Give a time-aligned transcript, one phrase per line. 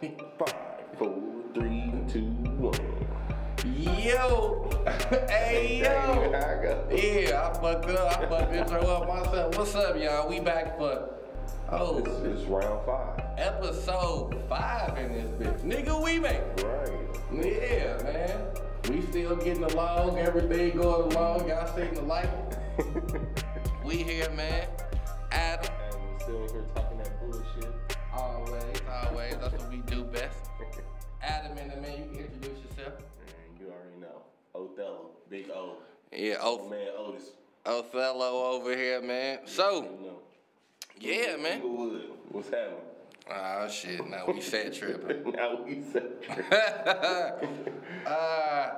[0.00, 0.54] Five,
[0.98, 1.14] four,
[1.54, 2.26] three, two,
[2.58, 2.78] one.
[3.64, 4.68] Yo,
[5.28, 6.86] hey yo.
[6.94, 8.18] Yeah, I fucked up.
[8.18, 9.56] I fucked this show up myself.
[9.56, 10.28] What's up, y'all?
[10.28, 11.08] We back for
[11.70, 13.22] oh It's, round five.
[13.38, 15.86] episode five in this bitch.
[15.86, 16.34] Nigga, we make.
[16.34, 16.62] it.
[16.62, 17.44] Right.
[17.46, 18.46] Yeah, man.
[18.90, 20.18] We still getting along.
[20.18, 21.48] Everything going along.
[21.48, 22.28] Y'all seeing the light.
[23.84, 24.66] We here, man.
[34.72, 35.10] Othello.
[35.28, 35.76] Big O.
[36.12, 37.30] Yeah, oh, man, Otis.
[37.64, 39.40] Othello over here, man.
[39.44, 39.88] So,
[40.98, 41.60] yeah, man.
[41.60, 42.02] Inglewood.
[42.30, 42.78] What's happening?
[43.28, 45.32] Oh shit, now we set tripping.
[45.36, 46.12] now we said
[48.06, 48.68] uh,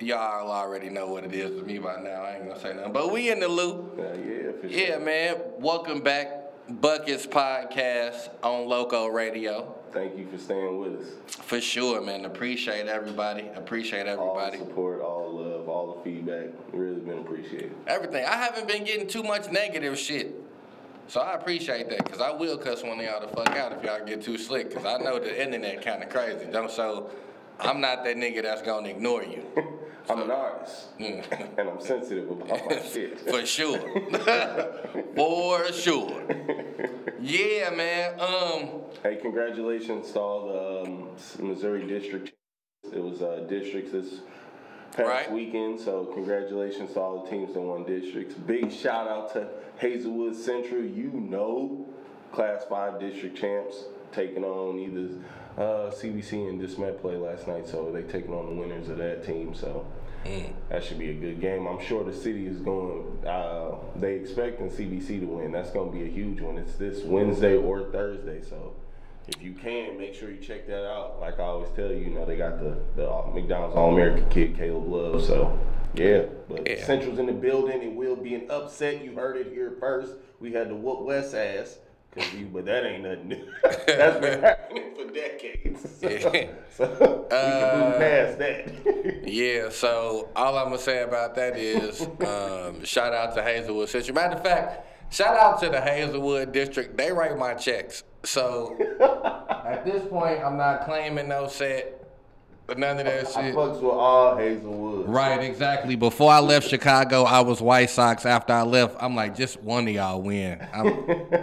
[0.00, 2.22] y'all already know what it is with me by now.
[2.22, 2.92] I ain't gonna say nothing.
[2.92, 3.98] But we in the loop.
[3.98, 4.70] Uh, yeah, for sure.
[4.70, 5.36] Yeah, man.
[5.58, 6.28] Welcome back.
[6.68, 9.75] Buckets Podcast on Loco Radio.
[9.92, 11.06] Thank you for staying with us.
[11.26, 12.24] For sure, man.
[12.24, 13.48] Appreciate everybody.
[13.54, 14.58] Appreciate everybody.
[14.58, 16.48] All support, all the love, all the feedback.
[16.72, 17.74] Really been appreciated.
[17.86, 18.24] Everything.
[18.24, 20.34] I haven't been getting too much negative shit.
[21.08, 23.84] So I appreciate that, because I will cuss one of y'all the fuck out if
[23.84, 26.46] y'all get too slick, because I know the internet kind of crazy.
[26.50, 27.10] Don't So
[27.60, 29.44] I'm not that nigga that's going to ignore you.
[30.08, 31.58] I'm an artist, Mm.
[31.58, 33.18] and I'm sensitive about my shit.
[33.20, 33.78] For sure.
[35.16, 36.22] For sure.
[37.20, 38.20] Yeah, man.
[38.20, 38.68] Um,
[39.02, 42.32] Hey, congratulations to all the um, Missouri district.
[42.92, 44.20] It was uh, districts this
[44.96, 45.30] past Right.
[45.32, 48.34] weekend, so congratulations to all the teams that won districts.
[48.34, 49.48] Big shout out to
[49.78, 50.82] Hazelwood Central.
[50.82, 51.86] You know,
[52.32, 55.14] Class Five district champs taking on either
[55.56, 58.98] uh, CBC and De Smet play last night, so they taking on the winners of
[58.98, 59.54] that team.
[59.54, 59.86] So.
[60.70, 61.66] That should be a good game.
[61.66, 63.24] I'm sure the city is going.
[63.26, 65.52] Uh, they expecting CBC to win.
[65.52, 66.58] That's going to be a huge one.
[66.58, 68.42] It's this Wednesday or Thursday.
[68.42, 68.74] So
[69.28, 71.20] if you can, make sure you check that out.
[71.20, 74.56] Like I always tell you, you know they got the the McDonald's All American kid
[74.56, 75.24] Caleb Love.
[75.24, 75.58] So
[75.94, 76.84] yeah, but Yeah.
[76.84, 77.82] Central's in the building.
[77.82, 79.04] It will be an upset.
[79.04, 80.12] You heard it here first.
[80.40, 81.78] We had to whoop West ass.
[82.12, 83.52] Cause you, but that ain't nothing new.
[83.86, 84.85] That's been happening
[85.16, 86.00] decades.
[86.00, 86.46] So, Yeah.
[86.70, 86.86] so
[87.30, 89.22] we can move past that.
[89.28, 93.88] yeah, so all I'm going to say about that is um, shout out to Hazelwood
[93.88, 94.14] Central.
[94.14, 96.96] Matter of fact, shout out to the Hazelwood District.
[96.96, 98.04] They write my checks.
[98.24, 98.76] So
[99.64, 102.04] at this point, I'm not claiming no set,
[102.66, 103.54] but none of that I shit.
[103.54, 105.08] fucks with all Hazelwood.
[105.08, 105.94] Right, exactly.
[105.94, 108.26] Before I left Chicago, I was White Sox.
[108.26, 110.60] After I left, I'm like, just one of y'all win.
[110.74, 110.88] I'm,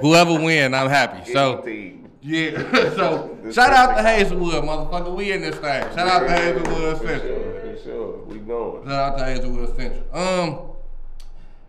[0.01, 1.31] whoever win, I'm happy.
[1.31, 2.02] So, team.
[2.23, 2.57] Yeah.
[2.95, 5.15] so, shout out to Hazelwood, motherfucker.
[5.15, 5.83] We in this thing.
[5.95, 7.27] Shout out to Hazelwood For Central.
[7.41, 8.17] sure, for sure.
[8.25, 8.85] We going.
[8.87, 10.15] Shout out to Hazelwood Central.
[10.17, 10.59] Um,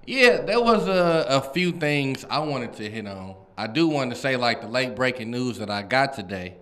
[0.07, 3.37] yeah, there was a, a few things I wanted to hit on.
[3.57, 6.57] I do want to say, like, the late breaking news that I got today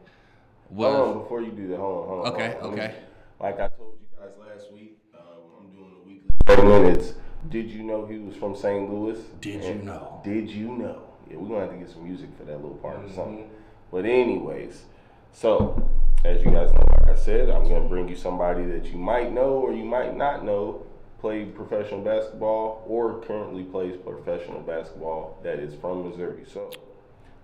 [0.71, 0.95] was.
[0.95, 2.33] Hold on, before you do that, hold on, hold on.
[2.35, 2.79] Okay, hold on.
[2.79, 2.95] Okay.
[3.41, 5.21] Like I told you guys last week, um,
[5.59, 6.97] I'm doing a weekly segment.
[6.97, 7.15] It's
[7.51, 8.89] Did you know he was from St.
[8.93, 9.19] Louis?
[9.41, 10.21] Did you know?
[10.25, 11.03] Did you know?
[11.29, 13.11] Yeah, we're gonna have to get some music for that little part Mm-hmm.
[13.11, 13.51] or something.
[13.93, 14.85] But anyways,
[15.33, 15.89] so
[16.25, 19.33] as you guys know, like I said, I'm gonna bring you somebody that you might
[19.33, 20.87] know or you might not know
[21.21, 26.45] played professional basketball or currently plays professional basketball that is from Missouri.
[26.53, 26.71] So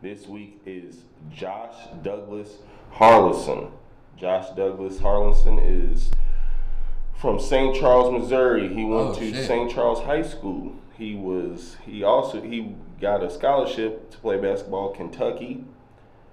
[0.02, 2.56] this week is Josh Douglas
[2.94, 3.70] Harrellson.
[4.16, 6.10] Josh Douglas Harrellson is
[7.14, 7.76] from St.
[7.76, 8.68] Charles, Missouri.
[8.74, 9.44] He went Oh, to.
[9.44, 9.70] St.
[9.70, 10.74] Charles High School.
[10.96, 15.64] He was he also he got a scholarship to play basketball Kentucky,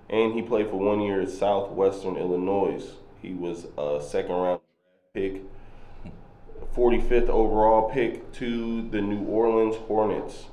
[0.10, 2.84] and he played for one year at Southwestern Illinois.
[3.22, 4.62] He was a second round
[5.14, 5.42] pick,
[6.76, 10.46] 45th overall pick to the New Orleans Hornets.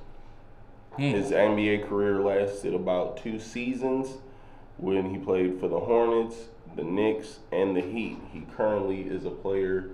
[0.97, 1.03] Hmm.
[1.03, 4.19] His NBA career lasted about two seasons
[4.77, 6.37] when he played for the Hornets,
[6.77, 8.19] the Knicks, and the Heat.
[8.33, 9.91] He currently is a player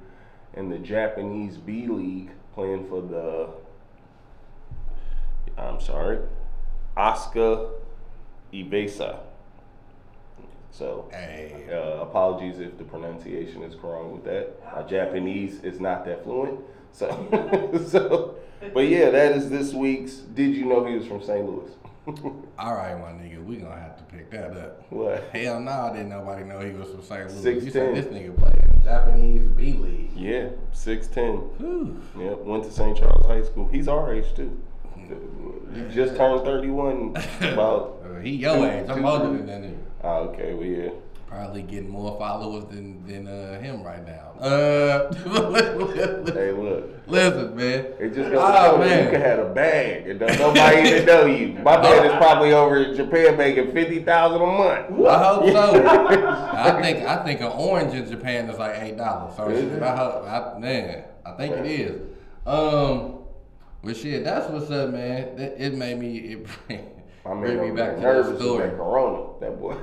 [0.55, 3.49] in the Japanese B League playing for the
[5.57, 6.21] I'm sorry,
[6.97, 7.71] Asuka
[8.53, 9.19] Ibasa.
[10.71, 11.65] So, Hey.
[11.73, 14.51] uh, apologies if the pronunciation is wrong with that.
[14.75, 16.61] My Japanese is not that fluent.
[16.93, 17.09] So,
[17.89, 18.35] so,
[18.73, 20.15] but yeah, that is this week's.
[20.17, 21.45] Did you know he was from St.
[21.45, 21.71] Louis?
[22.59, 24.91] All right, my nigga, we gonna have to pick that up.
[24.91, 25.25] what?
[25.35, 27.29] Hell no, I didn't nobody know he was from St.
[27.45, 27.65] Louis.
[27.65, 27.73] You 6'10".
[27.73, 30.11] said this nigga played Japanese B League.
[30.17, 31.43] Yeah, six ten.
[32.19, 32.97] Yep, went to St.
[32.97, 33.69] Charles High School.
[33.69, 34.59] He's our age too.
[35.75, 37.15] He just turned thirty one.
[37.41, 38.89] About Uh, he your age.
[38.89, 39.77] I'm older than that nigga.
[40.05, 40.91] Ah, okay, well yeah.
[41.29, 44.33] Probably getting more followers than than uh, him right now.
[44.41, 45.13] Uh,
[46.33, 46.91] Hey, look.
[47.07, 47.87] listen, man.
[48.01, 49.05] It just goes Oh, to man.
[49.05, 51.49] you can have a bag and don't nobody even know you.
[51.63, 55.07] My dad is probably over in Japan making fifty thousand a month.
[55.07, 55.87] I hope so.
[56.55, 59.37] I think I think an orange in Japan is like eight dollars.
[59.37, 59.83] So shit.
[59.83, 62.01] I hope, I, man, I think it is.
[62.47, 63.19] Um,
[63.83, 65.37] but shit, that's what's up, man.
[65.37, 66.47] That, it made me it
[67.29, 69.77] I mean, bring me I'm back to nervous that story, Corona, that boy.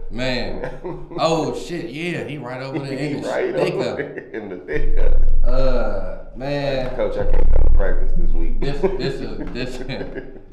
[0.10, 1.08] man.
[1.18, 4.14] Oh shit, yeah, he right over there in the right thick over of it.
[4.14, 5.44] there in the thick of it.
[5.44, 6.94] Uh, man.
[6.96, 8.60] Coach, I can't come to practice this week.
[8.60, 9.78] This this is this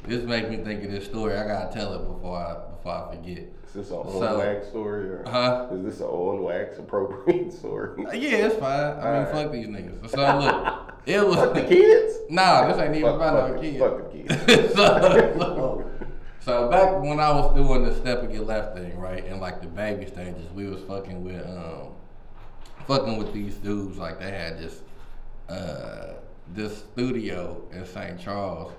[0.06, 1.36] this make me think of this story.
[1.36, 3.38] I gotta tell it before I before I forget.
[3.66, 5.68] Is this an So- on wax story or Huh?
[5.72, 8.04] is this an on wax appropriate story?
[8.06, 8.70] Uh, Yeah, it's fine.
[8.80, 9.32] I mean, Alright.
[9.32, 10.08] fuck these niggas.
[10.10, 12.14] So look, it was Fuck the kids.
[12.30, 13.78] Nah, this ain't even about no kids.
[13.78, 14.74] fuck the kids.
[14.74, 14.84] so,
[15.38, 15.84] so,
[16.40, 19.60] so back when I was doing the step and get left thing, right, and like
[19.60, 21.88] the baby stages, we was fucking with um,
[22.86, 23.98] fucking with these dudes.
[23.98, 24.80] Like they had this
[25.48, 26.14] uh
[26.54, 28.18] this studio in St.
[28.18, 28.72] Charles,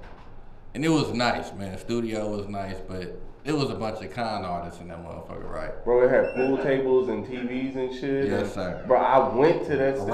[0.74, 1.74] and it was nice, man.
[1.74, 5.50] The studio was nice, but it was a bunch of con artists in that motherfucker,
[5.50, 5.84] right?
[5.84, 8.28] Bro, it had pool tables and TVs and shit.
[8.28, 8.84] Yes, sir.
[8.88, 9.98] Bro, I went to that.
[9.98, 10.10] st-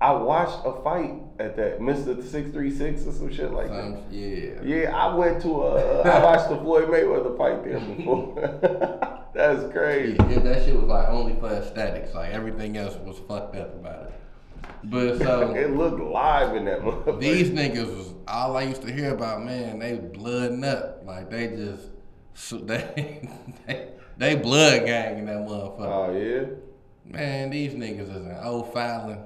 [0.00, 2.22] I, watched a fight at that Mr.
[2.22, 4.02] Six Three Six or some shit like some, that.
[4.10, 4.62] yeah.
[4.62, 6.02] Yeah, I went to a.
[6.02, 9.28] I watched the Floyd Mayweather fight there before.
[9.34, 10.16] That's crazy.
[10.28, 12.14] Yeah, that shit was like only for aesthetics.
[12.14, 14.14] Like everything else was fucked up about it.
[14.84, 17.20] But so It looked live in that motherfucker.
[17.20, 19.44] these niggas was all I used to hear about.
[19.44, 21.02] Man, they blooding up.
[21.04, 21.90] Like they just
[22.66, 23.28] they
[23.66, 25.80] they, they blood gang in that motherfucker.
[25.80, 26.46] Oh yeah.
[27.04, 29.18] Man, these niggas is an O'Fallon.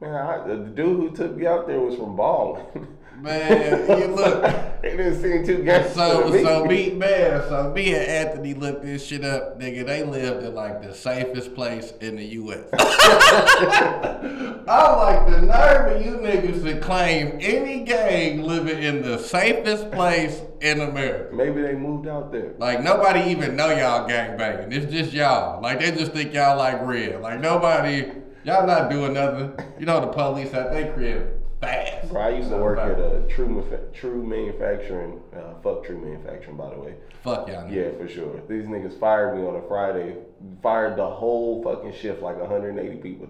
[0.00, 2.86] Man, I, the dude who took me out there was from Baldwin.
[3.20, 4.42] Man, you look.
[4.82, 5.92] they didn't see two guys.
[5.92, 9.84] So so me man, so me and Anthony looked this shit up, nigga.
[9.84, 12.62] They lived in like the safest place in the U.S.
[14.68, 19.90] I'm like the nerve of you niggas to claim any gang living in the safest
[19.90, 21.34] place in America.
[21.34, 22.54] Maybe they moved out there.
[22.58, 24.70] Like nobody even know y'all gang banging.
[24.70, 25.60] It's just y'all.
[25.60, 27.20] Like they just think y'all like red.
[27.20, 28.12] Like nobody,
[28.48, 29.52] y'all not doing nothing.
[29.78, 32.08] You know the police at they crib fast.
[32.08, 35.20] Bro, I used to work at a True True Manufacturing.
[35.36, 36.94] Uh, fuck True Manufacturing, by the way.
[37.22, 37.64] Fuck y'all.
[37.64, 37.74] niggas.
[37.74, 38.40] Yeah, for sure.
[38.48, 40.16] These niggas fired me on a Friday.
[40.62, 43.26] Fired the whole fucking shift, like 180 people.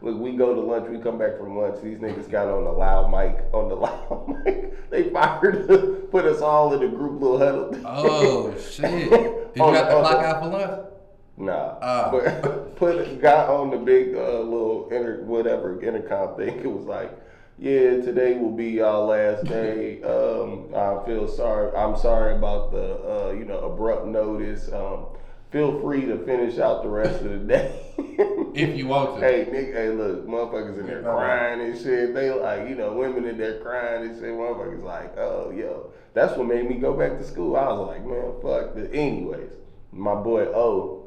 [0.00, 0.88] Look, we go to lunch.
[0.88, 1.82] We come back from lunch.
[1.82, 3.44] These niggas got on the loud mic.
[3.52, 5.68] On the loud mic, they fired.
[5.70, 7.76] us, Put us all in a group little huddle.
[7.84, 8.82] Oh shit!
[9.10, 10.86] Did you have the- to clock out for lunch?
[11.36, 12.10] Nah, Oh.
[12.12, 16.60] but put got on the big uh, little inter whatever intercom thing.
[16.60, 17.10] It was like,
[17.58, 20.00] yeah, today will be our last day.
[20.14, 21.74] Um, I feel sorry.
[21.76, 24.70] I'm sorry about the uh, you know abrupt notice.
[24.72, 25.06] Um,
[25.50, 27.80] feel free to finish out the rest of the day.
[28.54, 29.20] If you want to.
[29.26, 32.14] Hey, nigga, hey, look, motherfuckers in there crying and shit.
[32.14, 34.28] They like, you know, women in there crying and shit.
[34.32, 35.90] Motherfuckers like, oh, yo.
[36.12, 37.56] That's what made me go back to school.
[37.56, 38.88] I was like, man, fuck this.
[38.92, 39.50] Anyways,
[39.90, 41.04] my boy O,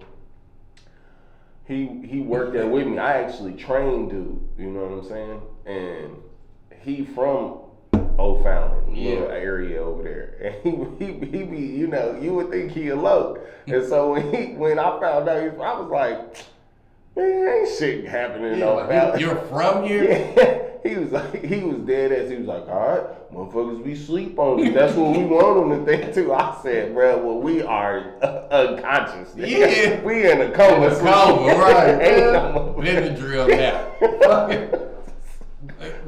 [1.68, 2.98] he he worked there with me.
[2.98, 5.42] I actually trained dude, you know what I'm saying?
[5.66, 6.16] And
[6.82, 7.60] he from
[8.20, 9.36] O'Fallon, little Yeah.
[9.36, 10.56] area over there.
[10.66, 13.38] And he, he, he be, you know, you would think he a low.
[13.68, 16.18] and so when he, when I found out, he, I was like,
[17.16, 19.20] man, ain't shit happening in Yeah, like, O'Fallon.
[19.20, 20.34] you- you're from here.
[20.38, 23.96] Yeah, he was like, he was dead as he was like, all right, motherfuckers, we
[23.96, 24.72] sleep on you.
[24.74, 26.34] That's what we want them to think too.
[26.34, 28.14] I said, bro, well, we are
[28.52, 29.34] unconscious.
[29.36, 30.02] Yeah.
[30.02, 30.90] we in a coma.
[30.90, 32.02] The coma, right?
[32.02, 33.16] Ain't no man.
[33.16, 33.92] Benadryl now.
[34.22, 34.82] Fucking-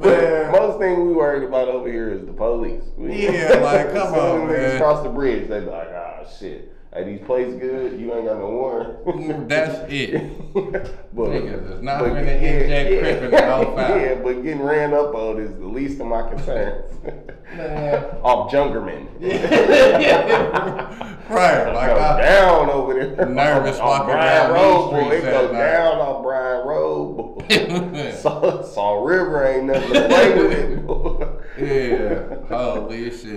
[0.00, 2.82] But most thing we worried about over here is the police.
[2.96, 4.78] We- Yeah, like, come So on, man.
[4.78, 6.72] Cross the bridge, they be like, ah, shit.
[6.92, 8.00] Hey, these plays good.
[8.00, 9.48] You ain't got no warrant.
[9.48, 10.52] That's it.
[11.14, 13.76] but, Niggas not finna inject crip in the whole.
[13.76, 16.90] Yeah, but getting ran up on is the least of my concerns.
[18.24, 19.06] Off Jungermann.
[21.30, 23.26] right, like go I, down over there.
[23.26, 25.10] Nervous on, walking Bryan down Road, boy.
[25.10, 28.14] It go down on Bryan Road.
[28.20, 31.29] Saw, Saw River ain't nothing to play with, boy.
[31.60, 33.36] Yeah, holy shit.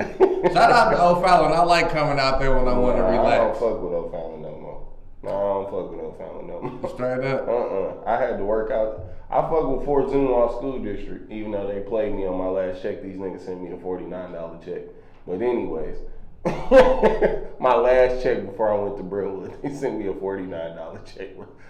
[0.53, 1.51] Shout out to O'Fallon.
[1.51, 3.27] I like coming out there when I want to relax.
[3.27, 4.87] I don't fuck with O'Fallon no more.
[5.23, 6.89] No, I don't fuck with O'Fallon no more.
[6.93, 7.47] Straight up.
[7.47, 8.03] Uh-uh.
[8.05, 9.01] I had to work out.
[9.29, 12.81] I fuck with Fort Zumwalt School District, even though they played me on my last
[12.81, 13.01] check.
[13.01, 14.83] These niggas sent me a $49 check.
[15.25, 15.97] But anyways,
[17.59, 21.29] my last check before I went to Brentwood, they sent me a $49 check.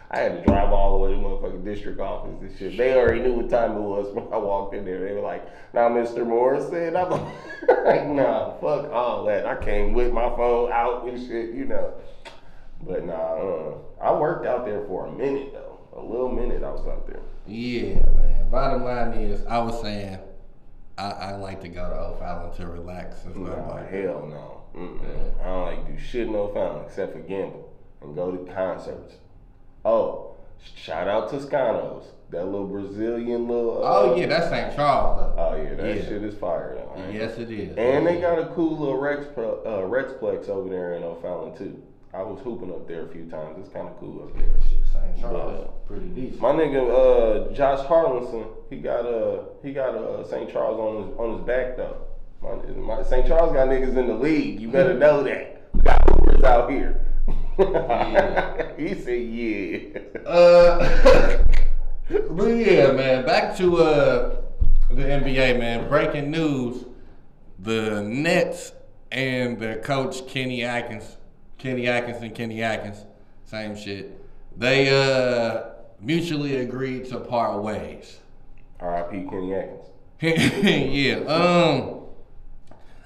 [0.10, 2.77] I had to drive all the way to the motherfucking district office and shit.
[2.77, 5.08] They already knew what time it was when I walked in there.
[5.08, 6.25] They were like, now Mr.
[6.25, 6.96] Morrison.
[6.96, 7.10] I'm
[7.86, 9.46] like, nah, fuck all that.
[9.46, 11.94] I came with my phone out and shit, you know.
[12.82, 15.80] But nah, uh, I worked out there for a minute though.
[15.96, 17.22] A little minute I was out there.
[17.46, 18.50] Yeah, man.
[18.50, 20.18] Bottom line is, I was saying,
[20.98, 24.62] I, I like to go to O'Fallon to relax and stuff Nah, like hell no.
[24.75, 25.42] Mm-mm.
[25.42, 29.15] I don't like do shit no fountain except for gamble and go to concerts.
[29.86, 30.36] Oh,
[30.75, 32.06] shout out to Scanos.
[32.32, 33.84] That little Brazilian little.
[33.86, 34.75] uh, Oh yeah, that's St.
[34.75, 35.42] Charles though.
[35.42, 36.01] Oh yeah, that Yeah.
[36.01, 36.92] shit is fire though.
[37.00, 37.77] I ain't yes, it is.
[37.77, 41.82] And they got a cool little Rex uh, Rec-Plex over there in O'Fallon too.
[42.12, 43.58] I was hooping up there a few times.
[43.60, 44.48] It's kind of cool up there.
[44.70, 45.20] Shit, St.
[45.22, 45.72] Charles, Yeah.
[45.88, 46.42] pretty decent.
[46.42, 50.51] My nigga uh, Josh Harrellson, he got uh he got uh, St.
[50.51, 51.98] Charles on his on his back though.
[52.44, 53.26] My, my St.
[53.26, 54.60] Charles got niggas in the league.
[54.60, 55.62] You better know that.
[55.74, 57.00] We got hoopers out here.
[57.58, 58.72] Yeah.
[58.78, 60.28] he said yeah.
[60.28, 61.44] Uh,
[62.32, 63.26] but yeah, man.
[63.26, 64.42] Back to uh
[64.90, 65.88] the NBA, man.
[65.88, 66.86] Breaking news:
[67.60, 68.74] the Nets
[69.12, 71.16] and their coach Kenny Atkins,
[71.58, 73.06] Kenny Atkinson, Kenny Atkins,
[73.46, 74.20] same shit.
[74.58, 75.70] They uh
[76.02, 78.20] mutually agreed to part ways.
[78.82, 79.30] R.I.P.
[79.30, 79.88] Kenny Atkins.
[80.22, 81.20] yeah.
[81.26, 82.03] Um.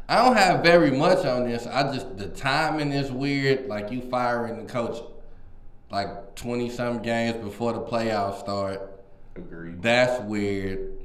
[0.10, 1.68] I don't have very much on this.
[1.68, 3.68] I just the timing is weird.
[3.68, 5.02] Like you firing the coach
[5.92, 9.04] like twenty some games before the playoffs start.
[9.36, 9.82] Agreed.
[9.82, 11.04] That's weird.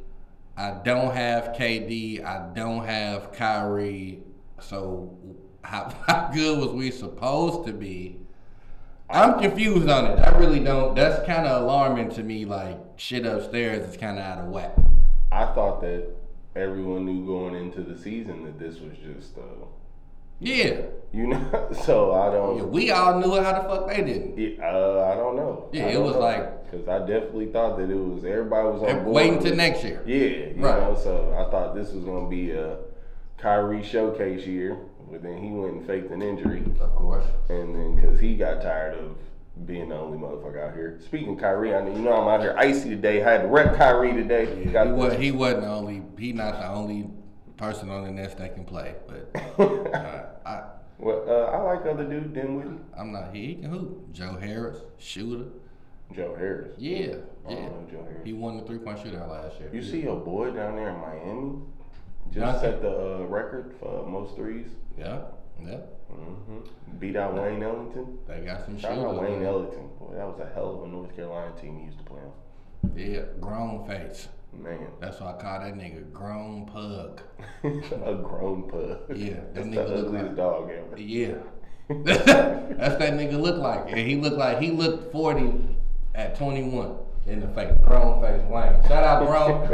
[0.57, 2.25] I don't have KD.
[2.25, 4.23] I don't have Kyrie.
[4.61, 5.17] So
[5.63, 8.19] how, how good was we supposed to be?
[9.11, 10.19] I'm confused on it.
[10.21, 10.95] I really don't.
[10.95, 12.45] That's kind of alarming to me.
[12.45, 14.75] Like shit upstairs is kind of out of whack.
[15.31, 16.09] I thought that
[16.55, 19.43] everyone knew going into the season that this was just uh
[20.41, 20.83] Yeah.
[21.13, 23.43] you know so I don't Yeah, we all knew it.
[23.45, 24.39] How the fuck they didn't?
[24.39, 25.69] Yeah, uh, I don't know.
[25.73, 26.21] Yeah, it don't was know.
[26.21, 30.03] like- because I definitely thought that it was everybody was on waiting till next year.
[30.07, 30.81] Yeah, you Right.
[30.81, 32.79] know, so I thought this was gonna be a
[33.37, 34.79] Kyrie showcase year,
[35.11, 37.25] but then he went and faked an injury, Of course.
[37.51, 39.17] and then because he got tired of
[39.67, 40.99] being the only motherfucker out here.
[41.05, 43.23] Speaking of Kyrie, I mean, you know I'm out here icy today.
[43.23, 44.45] I had to rep Kyrie today.
[44.45, 45.15] Yeah, he the- was.
[45.15, 46.03] He wasn't the only.
[46.19, 47.11] He not the only
[47.57, 48.95] person on the Nets that can play.
[49.07, 50.63] But uh, I,
[50.99, 53.35] well, uh, I like other dude Dinwiddie, I'm not.
[53.35, 54.13] He, he can hoop.
[54.13, 55.47] Joe Harris, shooter.
[56.15, 56.75] Joe Harris.
[56.79, 57.17] Yeah,
[57.49, 57.69] I yeah.
[57.91, 58.25] Joe Harris.
[58.25, 59.71] He won the three point shootout last year.
[59.73, 61.59] You see a boy down there in Miami
[62.33, 64.69] just set the uh, record for most threes.
[64.99, 65.23] Yeah,
[65.63, 65.79] yeah.
[66.13, 68.19] Hmm Beat out Wayne Ellington.
[68.29, 69.21] They got some Shout out.
[69.21, 69.47] Wayne man.
[69.47, 69.89] Ellington.
[69.99, 72.93] Boy, that was a hell of a North Carolina team he used to play on.
[72.97, 74.29] Yeah, grown face.
[74.53, 77.23] Man, That's why I call that nigga grown pug.
[77.65, 79.17] a grown pug.
[79.17, 80.99] Yeah, that That's nigga the look ugliest like- dog ever.
[81.01, 81.35] Yeah.
[81.89, 83.89] That's that nigga look like.
[83.89, 85.55] And he looked like he looked 40
[86.15, 87.73] at 21 in the face.
[87.85, 88.83] Grown face Wayne.
[88.89, 89.69] Shout out grown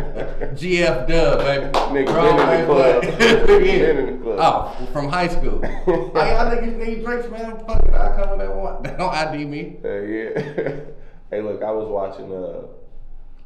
[0.55, 1.67] GF Dub, baby.
[1.67, 3.02] Nigga Grown been in the club.
[3.02, 3.12] Wayne.
[3.12, 3.87] Nigga yeah.
[3.87, 4.38] been in the club.
[4.40, 5.61] Oh, from high school.
[5.62, 7.59] hey, y'all niggas need drinks, man.
[7.67, 8.83] Fuck it, I'll come with that one.
[8.83, 9.76] They don't ID me.
[9.83, 10.81] Uh, yeah.
[11.31, 12.33] hey, look, I was watching.
[12.33, 12.67] Uh,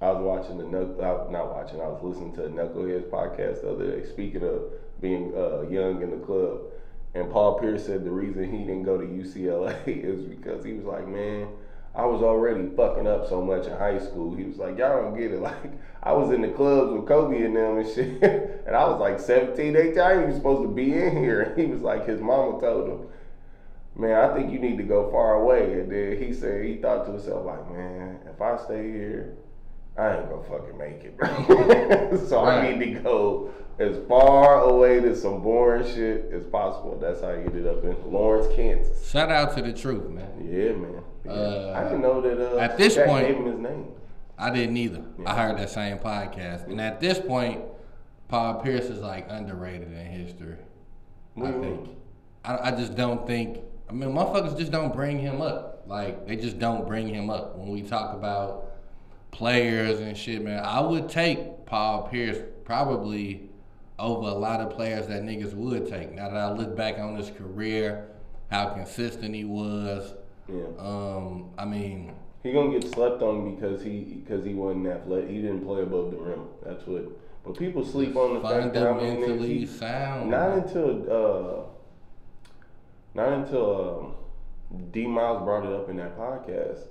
[0.01, 1.81] I was watching the Knuck- uh, not watching.
[1.81, 4.09] I was listening to a Knuckleheads podcast the other day.
[4.09, 4.63] Speaking of
[5.01, 6.59] being uh, young in the club,
[7.15, 10.85] and Paul Pierce said the reason he didn't go to UCLA is because he was
[10.85, 11.47] like, man.
[11.95, 14.35] I was already fucking up so much in high school.
[14.35, 15.41] He was like, y'all don't get it.
[15.43, 15.73] Like,
[16.03, 18.23] I was in the clubs with Kobe and them and shit.
[18.67, 19.99] and I was like 17, 18.
[19.99, 21.43] I ain't even supposed to be in here.
[21.43, 23.07] And he was like, his mama told him,
[23.95, 25.81] man, I think you need to go far away.
[25.81, 29.37] And then he said, he thought to himself, like, man, if I stay here,
[29.97, 32.27] I ain't gonna fucking make it, bro.
[32.27, 36.99] so I need to go as far away to some boring shit as possible.
[37.01, 39.11] That's how I ended up in Lawrence, Kansas.
[39.11, 40.31] Shout out to the truth, man.
[40.41, 41.03] Yeah, man.
[41.25, 41.33] Yeah.
[41.33, 43.89] Uh, I didn't know that uh, at this Shaq point- gave him his name.
[44.39, 45.03] I didn't either.
[45.25, 46.67] I heard that same podcast.
[46.67, 47.63] And at this point,
[48.29, 50.57] Paul Pierce is like underrated in history.
[51.35, 51.89] What I think.
[52.45, 53.59] I, I just don't think.
[53.89, 55.85] I mean, motherfuckers just don't bring him up.
[55.87, 58.71] Like they just don't bring him up when we talk about
[59.31, 60.65] players and shit, man.
[60.65, 63.51] I would take Paul Pierce probably
[64.03, 66.13] over a lot of players that niggas would take.
[66.13, 68.09] Now that I look back on his career,
[68.51, 70.15] how consistent he was.
[70.49, 70.65] Yeah.
[70.79, 75.31] Um, I mean, He gonna get slept on because he because he wasn't athletic.
[75.31, 76.49] He didn't play above the rim.
[76.65, 77.05] That's what.
[77.45, 80.31] But people sleep on the fact that I mean, he- sound.
[80.31, 82.49] Not until uh,
[83.15, 84.15] not until
[84.75, 86.89] um, D Miles brought it up in that podcast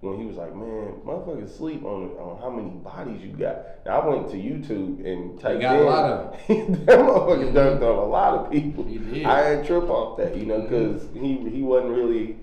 [0.00, 4.00] when he was like, "Man, motherfuckers sleep on on how many bodies you got." Now
[4.00, 8.04] I went to YouTube and typed got a lot of that motherfucker dunked on a
[8.04, 8.84] lot of people.
[8.84, 9.24] He did.
[9.26, 12.36] I ain't trip off that, you know, because he he wasn't really.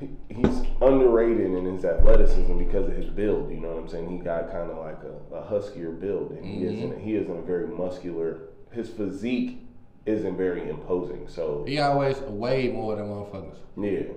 [0.00, 3.50] he- He's underrated in his athleticism because of his build.
[3.50, 4.10] You know what I'm saying?
[4.10, 6.72] He got kind of like a, a huskier build, and he Mhm.
[6.72, 8.38] isn't he isn't a very muscular.
[8.72, 9.58] His physique
[10.06, 11.28] isn't very imposing.
[11.28, 13.54] So he always weighed more than motherfuckers.
[13.76, 14.12] yeah,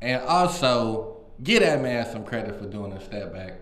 [0.00, 3.54] And also, give that man some credit for doing a step back.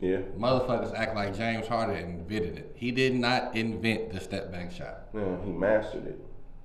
[0.00, 0.18] Yeah.
[0.36, 2.72] Motherfuckers act like James Harden invented it.
[2.74, 5.08] He did not invent the step back shot.
[5.14, 6.18] Yeah, he mastered it.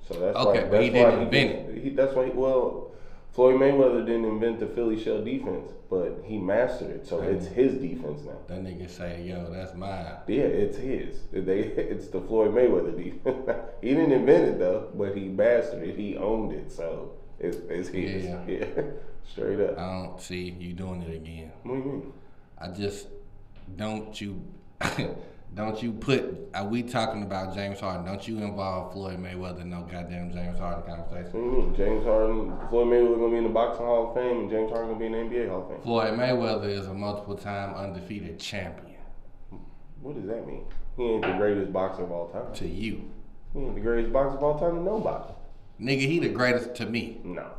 [0.08, 1.84] So that's Okay, why, but he that's why didn't invent it.
[1.84, 2.26] He, that's why.
[2.26, 2.92] He, well,
[3.34, 7.06] Floyd Mayweather didn't invent the Philly shell defense, but he mastered it.
[7.06, 8.38] So it's his defense now.
[8.48, 10.08] That nigga say, yo, that's mine.
[10.28, 11.20] Yeah, it's his.
[11.32, 13.52] They, it's the Floyd Mayweather defense.
[13.82, 15.96] he didn't invent it though, but he mastered it.
[15.96, 16.72] He owned it.
[16.72, 18.26] So it's, it's his.
[18.26, 18.40] Yeah.
[18.48, 18.84] Yeah.
[19.32, 19.78] Straight up.
[19.78, 21.52] I don't see you doing it again.
[21.64, 22.14] what do you mean?
[22.60, 23.08] I just
[23.76, 24.42] don't you
[25.56, 28.06] don't you put are we talking about James Harden?
[28.06, 31.32] Don't you involve Floyd Mayweather in no goddamn James Harden conversation.
[31.34, 31.76] What do you mean?
[31.76, 34.90] James Harden, Floyd Mayweather gonna be in the boxing Hall of Fame, and James Harden
[34.90, 35.82] gonna be in the NBA Hall of Fame.
[35.82, 38.98] Floyd Mayweather is a multiple time undefeated champion
[40.02, 40.66] What does that mean?
[40.96, 42.54] He ain't the greatest boxer of all time.
[42.56, 43.12] to you.
[43.54, 45.34] He ain't the greatest boxer of all time to nobody.
[45.80, 47.20] Nigga, he the greatest to me.
[47.24, 47.52] No.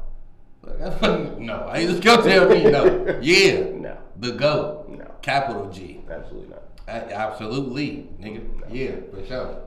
[1.38, 3.18] no, I just go tell me no.
[3.22, 3.70] Yeah.
[3.74, 3.96] No.
[4.18, 4.88] The GOAT.
[4.90, 5.04] No.
[5.22, 6.00] Capital G.
[6.10, 6.62] Absolutely not.
[6.88, 8.42] Absolutely, nigga.
[8.70, 9.60] Yeah, for sure.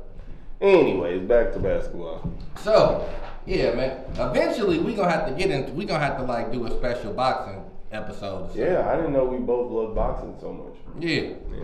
[0.59, 2.29] Anyways, back to basketball.
[2.57, 3.07] So,
[3.45, 4.03] yeah, man.
[4.15, 5.71] Eventually, we gonna have to get into.
[5.71, 8.53] We gonna have to like do a special boxing episode.
[8.55, 10.75] Yeah, I didn't know we both love boxing so much.
[10.99, 11.21] Yeah,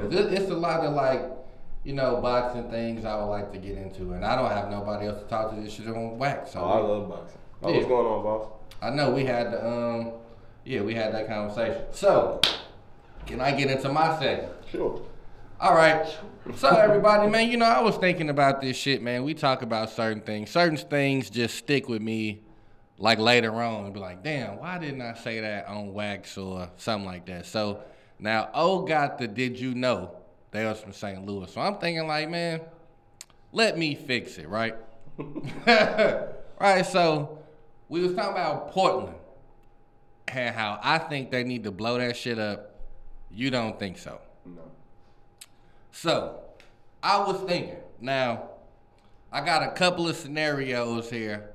[0.10, 1.22] it- it's a lot of like,
[1.84, 5.08] you know, boxing things I would like to get into, and I don't have nobody
[5.08, 6.52] else to talk to this shit on wax.
[6.54, 7.40] So Oh, I love boxing.
[7.64, 8.48] Oh, what's going on, boss?
[8.82, 10.12] I know we had the um,
[10.66, 11.84] yeah, we had that conversation.
[11.92, 12.42] So,
[13.26, 14.54] can I get into my segment?
[14.70, 15.02] Sure.
[15.60, 16.06] All right.
[16.56, 19.24] So everybody, man, you know, I was thinking about this shit, man.
[19.24, 20.50] We talk about certain things.
[20.50, 22.42] Certain things just stick with me
[22.98, 26.70] like later on and be like, damn, why didn't I say that on wax or
[26.78, 27.46] something like that?
[27.46, 27.82] So
[28.20, 30.12] now O got the did you know?
[30.52, 31.26] They was from St.
[31.26, 31.52] Louis.
[31.52, 32.62] So I'm thinking like, man,
[33.52, 34.76] let me fix it, right?
[36.60, 37.40] right, so
[37.90, 39.16] we was talking about Portland
[40.28, 42.76] and how I think they need to blow that shit up.
[43.32, 44.20] You don't think so.
[44.46, 44.62] No.
[45.92, 46.40] So,
[47.02, 47.78] I was thinking.
[48.00, 48.50] Now,
[49.32, 51.50] I got a couple of scenarios here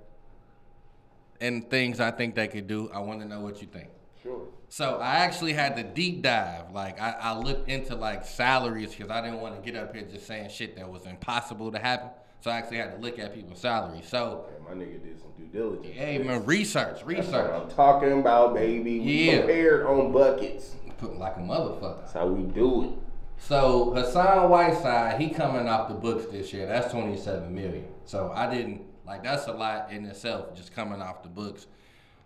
[1.40, 2.90] and things I think they could do.
[2.92, 3.88] I want to know what you think.
[4.22, 4.46] Sure.
[4.68, 6.72] So, I actually had to deep dive.
[6.72, 10.04] Like, I, I looked into like salaries because I didn't want to get up here
[10.04, 12.10] just saying shit that was impossible to happen.
[12.42, 14.04] So, I actually had to look at people's salaries.
[14.08, 15.96] So, Okay, my nigga did some due diligence.
[15.96, 17.50] hey man, research, That's what research.
[17.52, 18.98] I'm talking about, baby.
[18.98, 19.38] We Yeah.
[19.38, 20.74] compared on buckets.
[20.98, 22.00] Put like a motherfucker.
[22.00, 22.90] That's how we do it.
[23.38, 26.66] So Hassan Whiteside, he coming off the books this year.
[26.66, 27.86] That's twenty seven million.
[28.04, 31.66] So I didn't like that's a lot in itself, just coming off the books.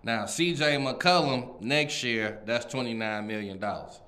[0.02, 4.00] Now CJ McCollum next year, that's twenty nine million dollars.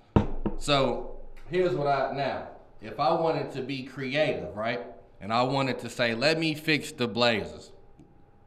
[0.58, 1.16] So
[1.50, 2.48] here's what I now,
[2.82, 4.80] if I wanted to be creative, right,
[5.20, 7.72] and I wanted to say, let me fix the Blazers.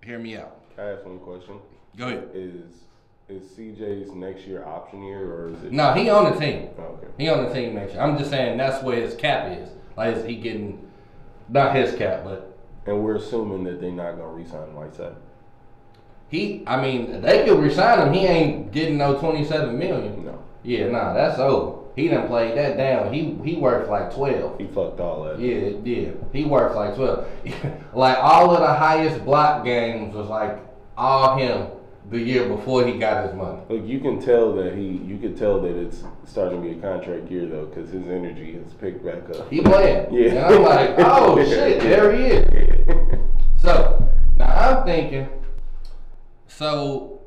[0.04, 0.58] Hear me out.
[0.76, 1.60] Can I ask one question?
[1.98, 2.30] Go ahead.
[2.34, 2.86] Is
[3.30, 5.72] is CJ's next year option year or is it?
[5.72, 6.70] No, he on the team.
[6.78, 7.08] Okay.
[7.18, 8.02] He on the team next year.
[8.02, 9.70] I'm just saying that's where his cap is.
[9.96, 10.92] Like is he getting
[11.48, 15.16] not his cap, but And we're assuming that they're not gonna re-sign Whiteside.
[16.30, 18.14] He, I mean, they could resign him.
[18.14, 20.26] He ain't getting no twenty seven million.
[20.26, 20.42] No.
[20.64, 21.81] Yeah, nah, that's over.
[21.96, 23.14] He done played that down.
[23.14, 24.60] He he worth like twelve.
[24.60, 25.40] He fucked all that.
[25.40, 26.12] Yeah, yeah.
[26.32, 27.28] He worth like twelve.
[27.94, 30.58] like all of the highest block games was like
[30.98, 31.68] all him
[32.10, 33.62] the year before he got his money.
[33.70, 36.82] Look, you can tell that he, you can tell that it's starting to be a
[36.82, 39.50] contract year though, because his energy has picked back up.
[39.50, 40.08] He playing.
[40.12, 40.30] Yeah.
[40.30, 42.88] And I'm like, oh shit, there he is.
[43.62, 45.30] So now I'm thinking,
[46.48, 47.21] so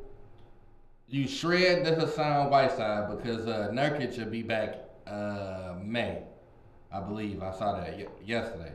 [1.14, 6.22] you shred the Hassan Whiteside because uh, Nurkic will be back uh, May,
[6.92, 7.40] I believe.
[7.40, 8.72] I saw that y- yesterday.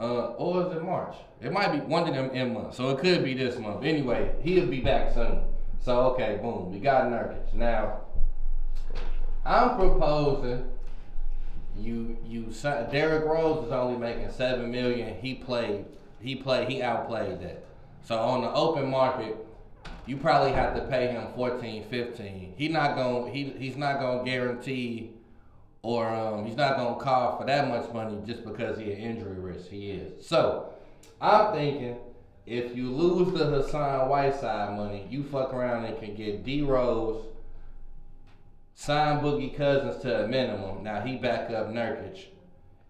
[0.00, 1.14] Uh, or is it March?
[1.42, 3.84] It might be one of them in months, so it could be this month.
[3.84, 5.42] Anyway, he'll be back soon.
[5.82, 7.52] So okay, boom, we got Nurkic.
[7.52, 8.00] Now,
[9.44, 10.64] I'm proposing
[11.78, 12.54] you you
[12.90, 15.14] Derrick Rose is only making seven million.
[15.20, 15.84] He played
[16.22, 17.66] he played he outplayed that.
[18.02, 19.36] So on the open market,
[20.06, 22.54] you probably have to pay him 14, 15.
[22.56, 25.12] He not going he he's not gonna guarantee
[25.82, 29.38] or um, he's not gonna call for that much money just because he an injury
[29.38, 29.68] risk.
[29.68, 30.26] He is.
[30.26, 30.72] So
[31.20, 31.96] I'm thinking
[32.46, 37.24] if you lose the Hassan Whiteside money, you fuck around and can get D Rose
[38.74, 40.82] sign Boogie Cousins to a minimum.
[40.82, 42.26] Now he back up Nurkic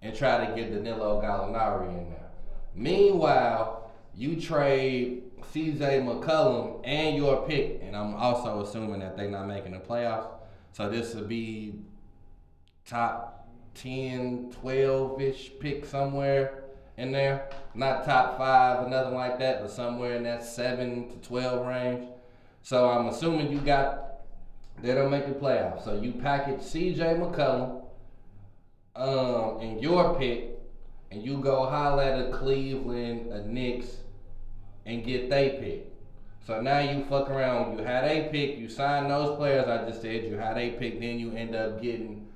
[0.03, 2.31] and try to get Danilo Gallinari in there.
[2.75, 5.23] Meanwhile, you trade
[5.55, 10.27] CJ McCollum and your pick, and I'm also assuming that they're not making the playoffs.
[10.73, 11.75] So this would be
[12.85, 16.65] top 10, 12 ish pick somewhere
[16.97, 17.51] in there.
[17.73, 22.09] Not top five or nothing like that, but somewhere in that 7 to 12 range.
[22.63, 24.01] So I'm assuming you got
[24.83, 25.85] they don't make the playoffs.
[25.85, 27.15] So you package C.J.
[27.15, 27.85] McCollum,
[28.97, 30.59] um, and your pick,
[31.13, 33.99] and you go holler at a Cleveland, a Knicks,
[34.87, 35.95] and get they pick.
[36.47, 37.79] So now you fuck around.
[37.79, 38.59] You had a pick.
[38.59, 40.25] You sign those players I just said.
[40.25, 41.01] You had a pick.
[41.01, 42.27] Then you end up getting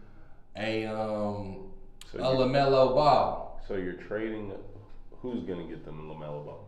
[0.56, 1.70] a um
[2.10, 3.60] So a Lamelo Ball.
[3.68, 4.52] So you're trading.
[5.20, 6.64] Who's gonna get them Lamelo Ball?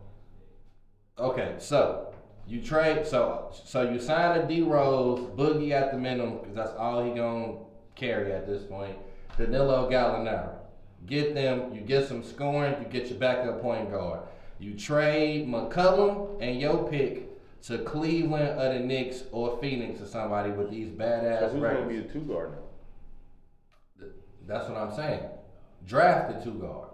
[1.17, 2.13] Okay, so
[2.47, 3.07] you trade.
[3.07, 7.11] So so you sign a D Rose Boogie at the minimum because that's all he
[7.11, 7.53] gonna
[7.95, 8.97] carry at this point.
[9.37, 10.53] Danilo Gallinari.
[11.07, 11.73] Get them.
[11.73, 12.75] You get some scoring.
[12.79, 14.21] You get your backup point guard.
[14.61, 17.27] You trade McCollum and your pick
[17.63, 21.85] to Cleveland or the Knicks or Phoenix or somebody with these So badass who's gonna
[21.87, 22.13] be records.
[22.13, 24.07] the two guard now?
[24.47, 25.23] That's what I'm saying.
[25.87, 26.89] Draft the two guard.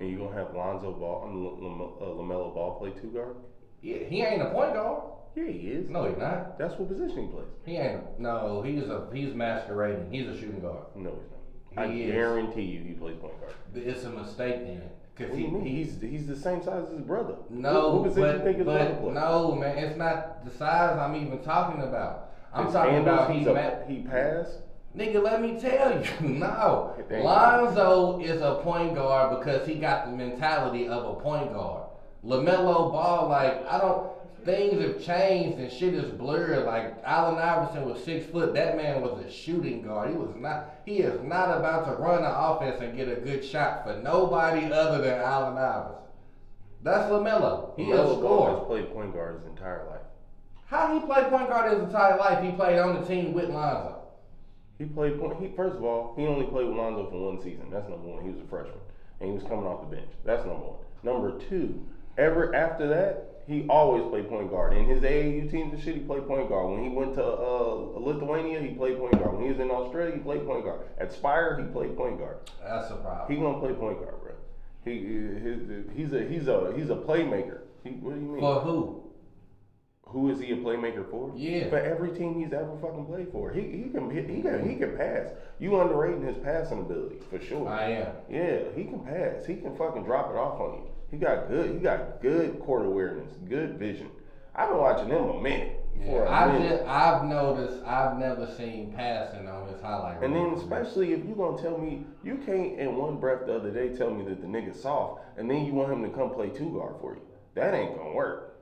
[0.00, 3.36] And you gonna have Lonzo Ball Lam- uh, Lamelo Ball play two guard?
[3.80, 5.02] Yeah, he ain't a point guard.
[5.36, 5.88] Yeah, he is.
[5.88, 6.58] No, he's not.
[6.58, 7.46] That's what position he plays.
[7.64, 8.18] He ain't.
[8.18, 10.10] No, he's a he's masquerading.
[10.10, 10.84] He's a shooting guard.
[10.96, 11.86] No, he's not.
[11.86, 12.12] I is.
[12.12, 13.52] guarantee you, he plays point guard.
[13.74, 14.82] It's a mistake then,
[15.16, 15.46] cause he?
[15.62, 17.34] He's he's the same size as his brother.
[17.50, 21.14] no, what position but, you think his brother no, man, it's not the size I'm
[21.16, 22.30] even talking about.
[22.52, 24.58] I'm His talking handles, about he's he's a, ma- he passed.
[24.96, 26.94] Nigga, let me tell you, no.
[27.10, 31.82] Lonzo is a point guard because he got the mentality of a point guard.
[32.24, 34.10] Lamelo Ball, like I don't.
[34.44, 36.66] Things have changed and shit is blurred.
[36.66, 38.52] Like Allen Iverson was six foot.
[38.54, 40.10] That man was a shooting guard.
[40.10, 40.73] He was not.
[40.84, 44.70] He is not about to run the offense and get a good shot for nobody
[44.70, 46.02] other than Allen Iverson.
[46.82, 47.74] That's Lamelo.
[47.76, 48.64] He is Lamelo has scorer.
[48.66, 50.02] played point guard his entire life.
[50.66, 52.44] How he played point guard his entire life?
[52.44, 54.02] He played on the team with Lonzo.
[54.78, 55.40] He played point.
[55.40, 57.70] He first of all, he only played with Lonzo for one season.
[57.70, 58.22] That's number one.
[58.22, 58.76] He was a freshman,
[59.20, 60.10] and he was coming off the bench.
[60.24, 60.78] That's number one.
[61.02, 61.82] Number two,
[62.18, 64.72] ever after that, he always played point guard.
[64.74, 66.70] In his AAU teams and shit, he played point guard.
[66.70, 69.34] When he went to uh, Lithuania, he played point guard.
[69.34, 70.86] When he was in Australia, he played point guard.
[70.98, 72.38] At Spire, he played point guard.
[72.62, 73.30] That's a problem.
[73.30, 74.32] He gonna play point guard, bro.
[74.84, 77.60] He, he he's a he's a he's a playmaker.
[77.82, 78.40] He, what do you mean?
[78.40, 79.00] For who?
[80.06, 81.32] Who is he a playmaker for?
[81.34, 81.68] Yeah.
[81.68, 83.52] For every team he's ever fucking played for.
[83.52, 85.30] He he can he, he can he can pass.
[85.58, 87.68] You underrating his passing ability for sure.
[87.68, 88.12] I am.
[88.30, 89.44] Yeah, he can pass.
[89.44, 90.90] He can fucking drop it off on you.
[91.14, 91.70] He got good.
[91.70, 94.10] He got good court awareness, good vision.
[94.52, 95.80] I've been watching him a minute.
[96.04, 96.78] For a I've minute.
[96.78, 100.24] just, I've noticed I've never seen passing on his highlight.
[100.24, 103.70] And then especially if you gonna tell me you can't in one breath the other
[103.70, 106.48] day tell me that the nigga's soft, and then you want him to come play
[106.48, 107.22] two guard for you.
[107.54, 108.56] That ain't gonna work.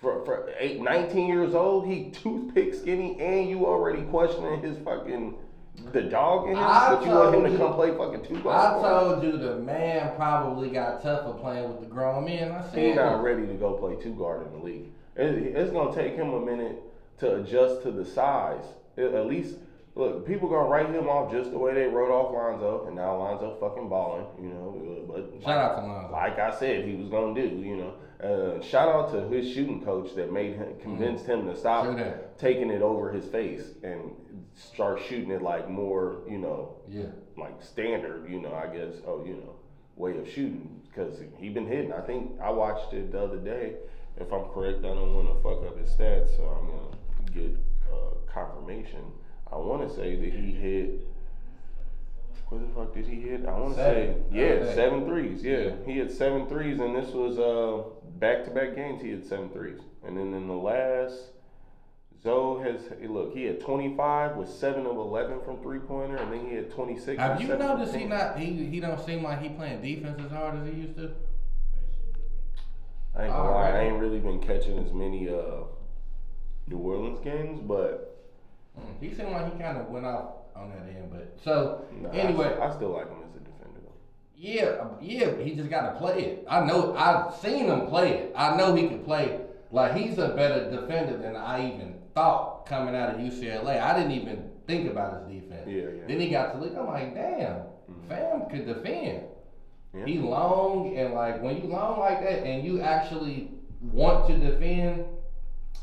[0.00, 5.34] For for eight, 19 years old, he toothpick skinny, and you already questioning his fucking
[5.92, 8.48] the dog in him, I but you want him to you- come play fucking two
[8.50, 12.52] I told you the man probably got tougher playing with the grown men.
[12.52, 14.92] I He's said not ready to go play two guard in the league.
[15.16, 16.76] It, it's gonna take him a minute
[17.18, 18.64] to adjust to the size.
[18.96, 19.56] At at least,
[19.94, 23.16] look, people gonna write him off just the way they wrote off Lonzo, and now
[23.16, 24.76] Lonzo fucking balling, you know.
[25.08, 26.12] Uh, but Shout out to Lonzo.
[26.12, 27.94] like I said, he was gonna do, you know.
[28.22, 31.86] Uh, shout out to his shooting coach that made him convinced him to stop
[32.36, 34.10] taking it over his face and
[34.56, 37.06] start shooting it like more, you know, Yeah.
[37.36, 39.54] like standard, you know, I guess, oh, you know,
[39.96, 41.92] way of shooting because he been hitting.
[41.92, 43.74] I think I watched it the other day.
[44.16, 47.56] If I'm correct, I don't want to fuck up his stats, so I'm gonna get
[47.92, 49.12] uh, confirmation.
[49.52, 51.06] I want to say that he hit.
[52.48, 53.46] Where the fuck did he hit?
[53.46, 55.44] I want to say, yeah, seven threes.
[55.44, 55.72] Yeah, Yeah.
[55.86, 57.82] he hit seven threes, and this was uh
[58.18, 59.02] back-to-back games.
[59.02, 61.14] He had seven threes, and then in the last.
[62.20, 63.32] Zoe has look.
[63.32, 67.16] He had 25 with seven of 11 from three pointer, and then he had 26.
[67.16, 70.56] Have you noticed he not he he don't seem like he playing defense as hard
[70.58, 71.12] as he used to?
[73.14, 75.62] I ain't gonna lie, I ain't really been catching as many uh
[76.66, 78.16] New Orleans games, but
[78.78, 82.10] Mm, He seemed like he kind of went off on that end, but so nah,
[82.10, 83.27] anyway, still- I, still like him as a defender.
[84.40, 86.46] Yeah, um, yeah, he just got to play it.
[86.48, 88.32] I know, I've seen him play it.
[88.36, 89.40] I know he can play.
[89.72, 93.80] Like he's a better defender than I even thought coming out of UCLA.
[93.80, 95.66] I didn't even think about his defense.
[95.66, 96.06] Yeah, yeah.
[96.06, 96.76] Then he got to league.
[96.76, 98.08] I'm like, damn, mm-hmm.
[98.08, 99.24] fam could defend.
[99.92, 100.04] Yeah.
[100.06, 105.04] He long and like when you long like that and you actually want to defend,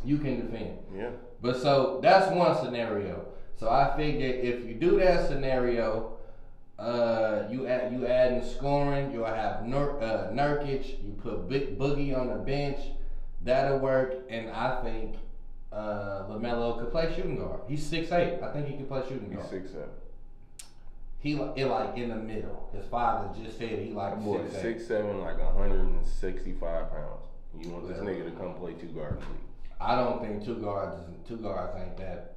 [0.06, 0.78] you can defend.
[0.96, 1.10] Yeah,
[1.42, 3.26] But so that's one scenario.
[3.58, 6.15] So I figure if you do that scenario,
[6.78, 9.12] uh, you add you adding scoring.
[9.12, 11.04] You'll have Nur, uh, Nurkic.
[11.04, 12.80] You put Big Boogie on the bench.
[13.42, 14.16] That'll work.
[14.30, 15.16] And I think
[15.72, 17.62] uh, Lamelo could play shooting guard.
[17.68, 18.40] He's six eight.
[18.42, 19.42] I think he could play shooting guard.
[19.42, 19.90] he's six seven.
[21.20, 22.70] He it like in the middle.
[22.74, 27.26] His father just said he like boy six seven, like 165 pounds.
[27.60, 29.40] You want this nigga to come play two guard in the league?
[29.80, 32.35] I don't think two guards two guards ain't that.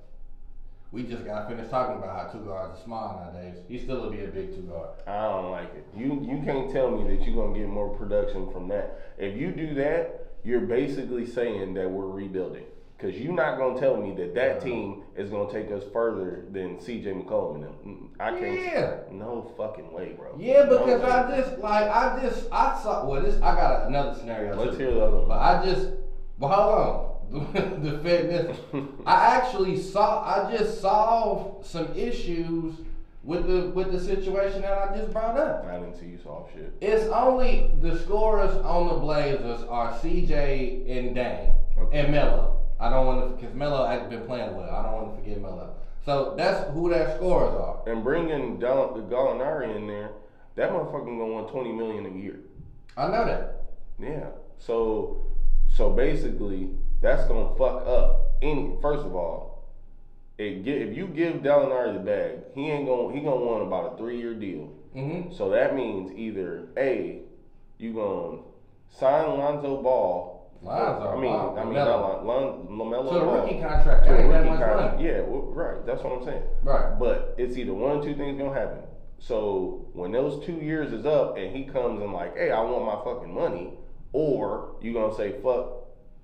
[0.91, 3.59] We just got finished talking about how two guards are small nowadays.
[3.69, 4.91] He still would be a big two guard.
[5.07, 5.87] I don't like it.
[5.95, 9.13] You you can't tell me that you're gonna get more production from that.
[9.19, 12.65] If you do that, you're basically saying that we're rebuilding.
[12.99, 16.81] Cause you're not gonna tell me that that team is gonna take us further than
[16.81, 17.13] C.J.
[17.13, 17.75] McCollum and them.
[17.87, 18.61] Mm, I can't.
[18.61, 18.97] Yeah.
[19.13, 20.37] No fucking way, bro.
[20.37, 21.09] Yeah, because way.
[21.09, 24.57] I just like I just I saw well this I got another scenario.
[24.57, 24.79] Let's too.
[24.79, 25.29] hear the other one.
[25.29, 25.91] But I just,
[26.41, 27.08] but hold on.
[27.33, 28.59] Defend this.
[29.07, 30.23] I actually saw.
[30.25, 32.75] I just solved some issues
[33.23, 35.67] with the with the situation that I just brought up.
[35.67, 36.73] I didn't see you solve shit.
[36.81, 41.99] It's only the scorers on the Blazers are CJ and Dame Okay.
[42.01, 42.57] and Melo.
[42.81, 44.71] I don't want to because Melo has been playing well.
[44.71, 45.75] I don't want to forget Melo.
[46.07, 47.83] So that's who their scorers are.
[47.87, 50.13] And bringing Gal- the Gallinari in there,
[50.55, 52.41] that motherfucker gonna want twenty million a year.
[52.97, 53.63] I know that.
[53.99, 54.29] Yeah.
[54.59, 55.27] So
[55.75, 58.77] so basically, that's gonna fuck up any.
[58.83, 59.65] First of all,
[60.39, 63.95] it get, if you give Gallinari the bag, he ain't gonna he gonna want about
[63.95, 64.73] a three year deal.
[64.93, 67.21] hmm So that means either a
[67.79, 68.39] you gonna
[68.91, 70.35] sign Lonzo Ball.
[70.61, 71.85] Lonzo I mean, Ball, I mean, LaMelo.
[71.85, 73.35] not Lon, Lamelo So the Ball.
[73.43, 74.07] rookie contract.
[74.07, 75.01] To That the ain't that rookie contract.
[75.01, 75.87] Yeah, well, right.
[75.87, 76.43] That's what I'm saying.
[76.65, 76.99] Right.
[76.99, 78.81] But it's either one or two things gonna happen.
[79.21, 82.85] So when those two years is up and he comes and like, hey, I want
[82.85, 83.75] my fucking money,
[84.13, 85.78] or you gonna say fuck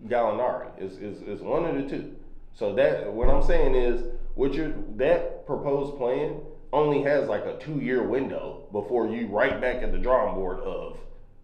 [0.06, 0.68] Gallinari.
[0.80, 2.16] Is it's, it's one of the two.
[2.54, 4.02] So that what I'm saying is
[4.34, 6.40] what you that proposed plan
[6.72, 10.60] only has like a two year window before you right back at the drawing board
[10.60, 10.98] of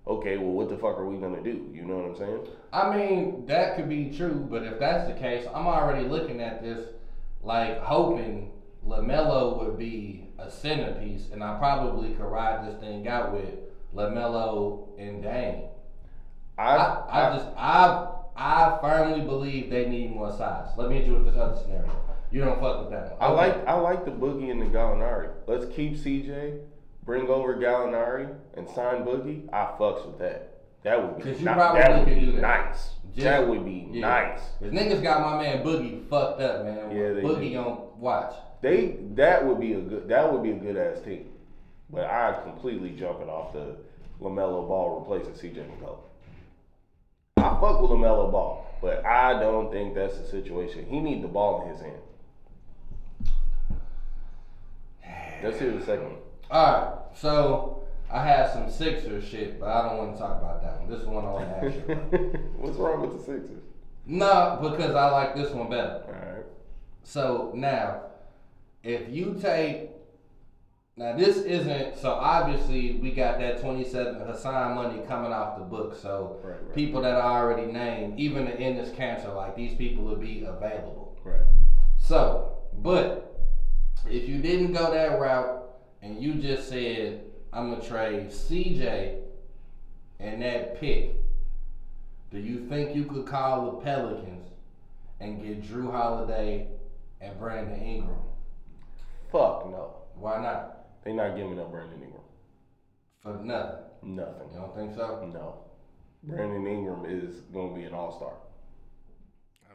[0.06, 1.70] okay, well what the fuck are we gonna do?
[1.72, 2.46] You know what I'm saying?
[2.72, 6.62] I mean, that could be true, but if that's the case, I'm already looking at
[6.62, 6.88] this
[7.42, 8.50] like hoping
[8.86, 13.50] LaMelo would be a centerpiece, and I probably could ride this thing out with
[13.94, 15.64] LaMelo and Dame.
[16.58, 20.68] I I, I just, I, I firmly believe they need more size.
[20.76, 21.90] Let me hit you with this other scenario.
[22.30, 23.16] You don't fuck with that one.
[23.20, 23.36] I Okay.
[23.58, 25.30] like I like the Boogie and the Gallinari.
[25.46, 26.60] Let's keep CJ,
[27.04, 29.48] bring over Gallinari, and sign Boogie.
[29.52, 30.46] I fucks with that.
[30.82, 32.40] That would be 'Cause you ni- probably that would be do that.
[32.40, 32.94] nice.
[33.12, 34.00] Just- that would be Yeah.
[34.00, 34.40] nice.
[34.60, 36.90] Cause niggas got my man Boogie fucked up, man.
[36.96, 37.58] Yeah, they Boogie do.
[37.58, 38.32] on watch.
[38.62, 41.26] They that would be a good that would be a good ass team.
[41.90, 43.76] But I completely jumping off the
[44.22, 45.98] Lamelo Ball replacing CJ McCollum.
[47.40, 50.84] I fuck with Lamelo Ball, but I don't think that's the situation.
[50.86, 51.96] He need the ball in his hand.
[55.42, 56.16] Let's hear the second one.
[56.50, 60.62] All right, so I have some Sixers shit, but I don't want to talk about
[60.62, 60.90] that one.
[60.90, 62.40] This one I want to ask you.
[62.58, 63.62] What's wrong with the Sixers?
[64.06, 66.02] no, because I like this one better.
[66.06, 66.44] All right.
[67.04, 68.02] So now,
[68.82, 69.90] if you take
[71.00, 75.98] now this isn't so obviously we got that 27 Hassan money coming off the book.
[75.98, 76.74] So Right, right.
[76.74, 80.44] people that I already named, even the in this cancer, like these people will be
[80.44, 81.18] available.
[81.24, 81.46] Right.
[81.98, 83.40] So, but
[84.10, 85.70] if you didn't go that route
[86.02, 89.20] and you just said, I'm gonna trade CJ
[90.18, 91.14] and that pick,
[92.30, 94.48] do you think you could call the Pelicans
[95.18, 96.66] and get Jrue Holiday
[97.22, 98.18] and Brandon Ingram?
[99.32, 99.94] Fuck no.
[100.14, 100.79] Why not?
[101.04, 102.22] They not giving up Brandon Ingram.
[103.22, 103.84] For nothing.
[104.02, 104.50] Nothing.
[104.52, 105.30] You don't think so?
[105.32, 105.54] No.
[106.22, 108.32] Brandon Ingram is gonna be an all star.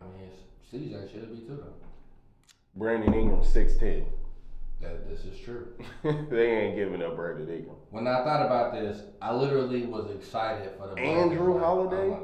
[0.01, 1.73] I mean, it's- CJ should be too though.
[2.75, 4.05] Brandon Ingram six ten.
[4.81, 5.67] That this is true.
[6.03, 7.77] they ain't giving up Brandon Ingram.
[7.91, 11.37] When I thought about this, I literally was excited for the And Blazers.
[11.47, 12.09] Jrue Holiday?
[12.09, 12.19] Like,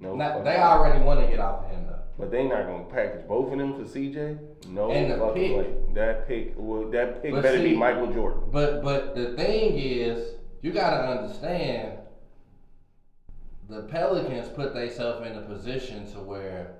[0.00, 0.14] No.
[0.16, 1.98] Not, they already want to get off of him though.
[2.18, 4.38] But they not gonna package both of them for CJ.
[4.68, 5.56] No And the fucking pick.
[5.56, 5.74] way.
[5.94, 6.54] That pick.
[6.56, 8.42] Well, that pick But better be Michael Jordan.
[8.50, 11.98] But but the thing is, you gotta understand.
[13.68, 16.74] The Pelicans put themselves in a position to where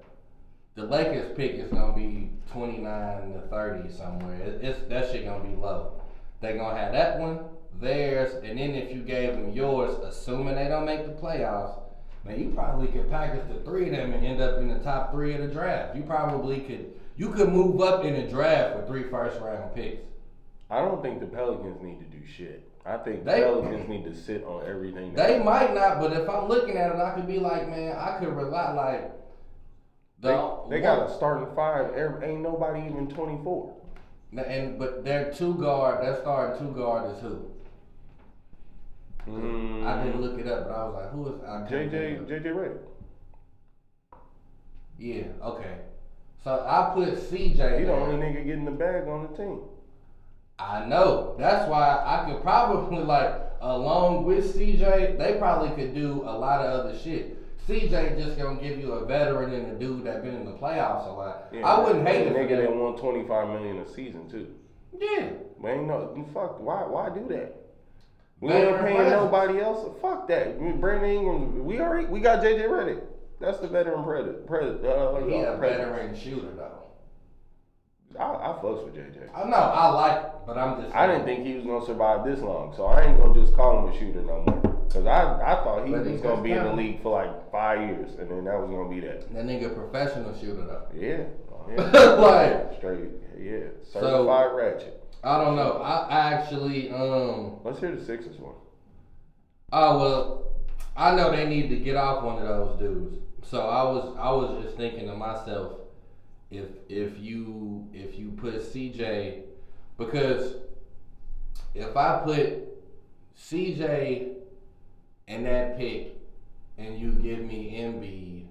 [0.75, 4.37] the Lakers pick is gonna be twenty nine to thirty somewhere.
[4.41, 6.01] It, it's that shit gonna be low.
[6.41, 7.41] They gonna have that one,
[7.81, 11.79] theirs, and then if you gave them yours, assuming they don't make the playoffs,
[12.25, 15.13] man, you probably could package the three of them and end up in the top
[15.13, 15.97] three of the draft.
[15.97, 16.93] You probably could.
[17.17, 20.03] You could move up in the draft with three first round picks.
[20.71, 22.67] I don't think the Pelicans need to do shit.
[22.87, 25.15] I think the Pelicans need to sit on everything.
[25.15, 28.19] They might not, but if I'm looking at it, I could be like, man, I
[28.19, 29.13] could rely like
[30.21, 31.95] they, the they got a starting five.
[32.23, 33.75] Ain't nobody even twenty four.
[34.37, 37.52] and but their two guard, their starting two guard is who?
[39.29, 42.27] Mm, I didn't look it up, but I was like, who is I can't JJ
[42.29, 42.79] JJ Redick.
[44.99, 45.77] Yeah, okay.
[46.45, 47.79] So I put CJ.
[47.79, 49.61] He the only nigga getting the bag on the team.
[50.59, 51.35] I know.
[51.39, 56.61] That's why I could probably like along with CJ, they probably could do a lot
[56.65, 57.39] of other shit.
[57.67, 61.07] CJ just gonna give you a veteran and a dude that been in the playoffs
[61.07, 61.45] a lot.
[61.53, 62.33] Yeah, I wouldn't hate it.
[62.33, 62.79] for nigga that them.
[62.81, 64.49] won twenty five million a season too.
[64.99, 65.31] Yeah.
[65.63, 66.61] Man, no, you fuck.
[66.61, 66.83] Why?
[66.83, 67.62] Why do that?
[68.43, 69.23] We ain't paying presence.
[69.23, 69.89] nobody else.
[70.03, 70.59] Fuck that.
[70.61, 71.65] We- Brandon Ingram.
[71.65, 72.07] We already.
[72.09, 73.01] We got JJ Redick.
[73.41, 74.39] That's the veteran predator.
[74.47, 75.91] Pred, uh, He a uh, president.
[75.93, 76.79] veteran shooter though.
[78.19, 79.29] I, I fucks with JJ.
[79.35, 80.95] I know I like, but I'm just.
[80.95, 83.79] I didn't think he was gonna survive this long, so I ain't gonna just call
[83.87, 84.87] him a shooter no more.
[84.93, 87.51] Cause I, I thought he But was gonna was be in the league for like
[87.51, 89.33] five years, and then that was gonna be that.
[89.33, 90.87] that nigga professional shooter though.
[90.95, 91.25] Yeah.
[91.71, 92.15] yeah.
[92.21, 93.09] Like- straight.
[93.41, 93.61] Yeah.
[93.91, 95.02] So- Certified ratchet.
[95.25, 95.79] I don't know.
[95.79, 97.61] I, I actually um.
[97.65, 98.55] Let's hear the Sixers one.
[99.73, 100.53] Oh well,
[100.97, 103.19] I know they need to get off one of those dudes.
[103.43, 105.81] So I was I was just thinking to myself,
[106.51, 109.43] if if you if you put CJ,
[109.97, 110.57] because
[111.75, 112.69] if I put
[113.37, 114.35] CJ
[115.29, 116.17] in that pick
[116.79, 118.47] and you give me Embiid,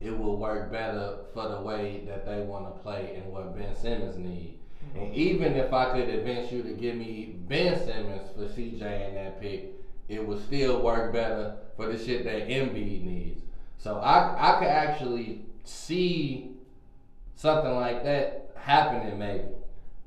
[0.00, 3.76] it will work better for the way that they want to play and what Ben
[3.76, 4.58] Simmons need.
[4.94, 9.14] And even if I could convince you to give me Ben Simmons for CJ in
[9.16, 9.72] that pick,
[10.08, 13.42] it would still work better for the shit that Embiid needs.
[13.78, 16.50] So I I could actually see
[17.34, 19.48] something like that happening maybe.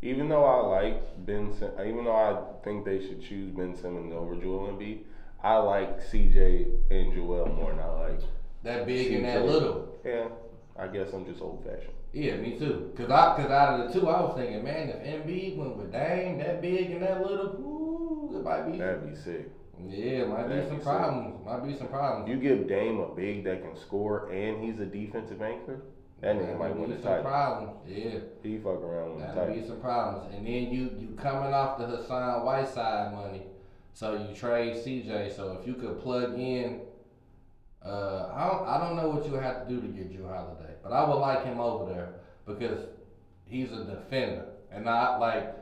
[0.01, 4.13] Even though I like Ben, Sim- even though I think they should choose Ben Simmons
[4.13, 4.99] over Joel Embiid,
[5.43, 8.21] I like CJ and Joel more than I like
[8.63, 9.95] That big and that little.
[10.05, 10.29] Yeah,
[10.77, 11.93] I guess I'm just old fashioned.
[12.17, 12.91] Yeah, me too.
[12.97, 15.91] Cause I, cause out of the two, I was thinking, man, if Embiid went with
[15.91, 18.77] Dame, that big and that little, ooh, it might be.
[18.79, 19.49] That'd be sick.
[19.87, 20.83] Yeah, might be That'd some be sick.
[20.83, 21.45] problems.
[21.45, 22.29] Might be some problems.
[22.29, 25.81] You give Dame a big that can score and he's a defensive anchor,
[26.21, 27.23] that nigga might That'd win be the some title.
[27.23, 27.71] problems.
[27.87, 29.69] Yeah, He fuck around with the that'd be title.
[29.75, 30.33] some problems.
[30.35, 33.43] And then you you coming off the Hassan Whiteside money,
[33.93, 35.35] so you trade CJ.
[35.35, 36.81] So if you could plug in,
[37.85, 40.73] uh, I don't I don't know what you have to do to get Jrue Holiday,
[40.87, 42.13] but I would like him over there
[42.45, 42.85] because
[43.45, 45.53] he's a defender and not like.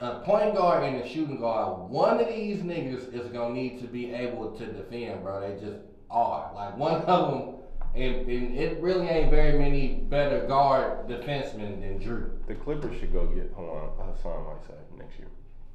[0.00, 3.86] A point guard and a shooting guard, one of these niggas is gonna need to
[3.86, 5.40] be able to defend, bro.
[5.40, 5.78] They just
[6.10, 6.52] are.
[6.52, 7.54] Like one of them,
[7.94, 12.30] and, and it really ain't very many better guard defensemen than Jrue.
[12.48, 15.28] The Clippers should go get Hassan Whiteside next year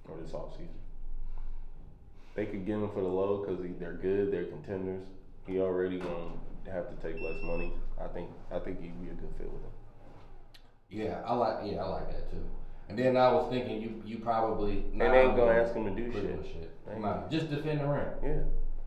[0.09, 0.67] or this offseason.
[2.35, 5.01] They could get him for the low because they're good, they're contenders.
[5.47, 6.31] He already gonna
[6.71, 7.73] have to take less money.
[8.03, 9.71] I think I think he'd be a good fit with them.
[10.89, 11.57] Yeah, I like.
[11.65, 12.43] Yeah, I like that too.
[12.87, 15.91] And then I was thinking you you probably And they ain't gonna ask him to
[15.91, 16.39] do shit.
[16.51, 16.71] shit.
[17.29, 18.07] Just defend the rim.
[18.23, 18.41] Yeah,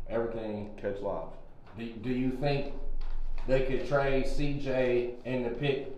[0.08, 0.70] Everything.
[0.80, 1.36] catch lobs.
[1.78, 2.74] Do, do you think
[3.46, 5.88] they could trade CJ and the pick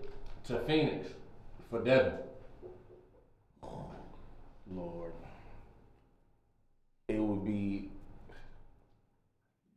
[0.45, 1.09] to Phoenix
[1.71, 2.13] for Devin?
[4.71, 5.13] Lord.
[7.09, 7.91] It would be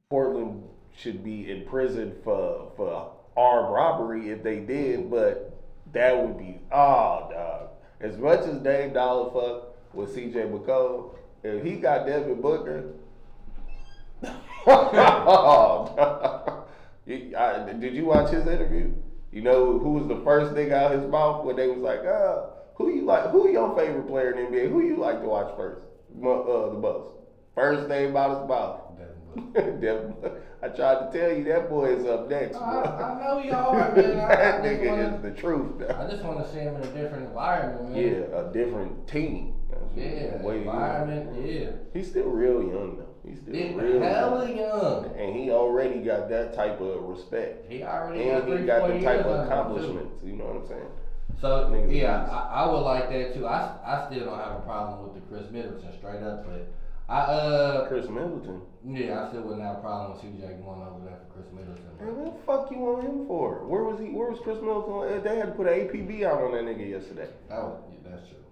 [0.10, 0.64] Portland
[0.96, 5.54] should be in prison for for armed robbery if they did, but
[5.94, 7.70] that would be oh dog.
[8.02, 12.94] As much as Dame Dollar fuck with CJ McCollum, if he got Devin Booker,
[14.68, 16.64] oh.
[17.06, 18.92] You- I- did you watch his interview?
[19.32, 22.48] You know who was the first thing out his mouth when they was like, uh,
[22.76, 23.30] who you like?
[23.30, 24.70] Who your favorite player in NBA?
[24.70, 25.82] Who you like to watch first?
[26.22, 27.14] Uh, the most.
[27.56, 28.82] First thing out his mouth.
[28.98, 29.16] Devin
[29.54, 29.72] Booker.
[29.80, 30.16] Devin-
[30.62, 32.58] I tried to tell you that boy is up next.
[32.58, 32.82] I, bro.
[32.82, 34.20] I know you are, man.
[34.20, 35.84] I, I that just nigga wanna- is the truth.
[35.90, 38.02] I just want to see him in a different environment, man.
[38.04, 39.54] Yeah, a different team.
[39.70, 41.70] That's Yeah, way he- environment, yeah.
[41.94, 43.30] He's still real young though.
[43.30, 44.58] He's still Yeah, real hella young.
[44.58, 45.06] young.
[45.18, 47.70] And he already got that type of respect.
[47.72, 49.54] He already got And he got the type of under him, too.
[49.54, 50.24] accomplishments.
[50.24, 50.88] You know what I'm saying?
[51.40, 52.26] So Niggas yeah.
[52.32, 53.46] I, I would like that too.
[53.46, 56.68] I, I still don't have a problem with the Khris Middleton straight up, but
[57.10, 58.62] I uh Khris Middleton.
[58.88, 61.84] Yeah, I still wouldn't have a problem with CJ going over there for Khris Middleton.
[62.00, 63.68] Man, what the fuck you want him for?
[63.68, 64.16] Where was he?
[64.16, 65.24] Where was Khris Middleton?
[65.24, 67.28] They had to put an APB out on that nigga yesterday.
[67.52, 67.97] Oh, that was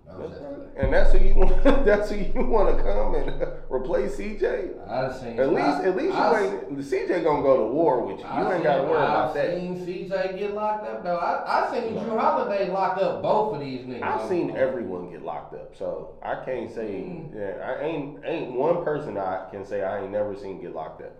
[0.07, 0.17] yeah, that's true.
[0.17, 0.55] That was That's yesterday.
[0.55, 0.61] right.
[0.77, 1.85] And that's who you want.
[1.85, 4.89] That's who you want to come and replace CJ.
[4.89, 6.77] I seen At least, I, at least I, you ain't.
[6.79, 8.23] CJ gonna go to war with you.
[8.25, 9.55] You I ain't got to worry about that.
[9.57, 11.17] seen CJ get locked up though.
[11.17, 14.01] I I seen Jrue Holiday lock up both of these niggas.
[14.03, 16.83] I've seen everyone get locked up, so I can't say.
[17.05, 17.35] Mm.
[17.35, 21.01] Yeah, I ain't ain't one person I can say I ain't never seen get locked
[21.01, 21.15] up.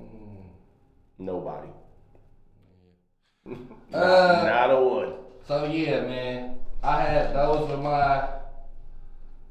[0.00, 0.44] Mm.
[1.18, 1.68] Nobody.
[3.46, 3.52] Uh,
[3.92, 5.12] Not a one.
[5.46, 6.53] So yeah, man,
[6.84, 8.28] I had those were my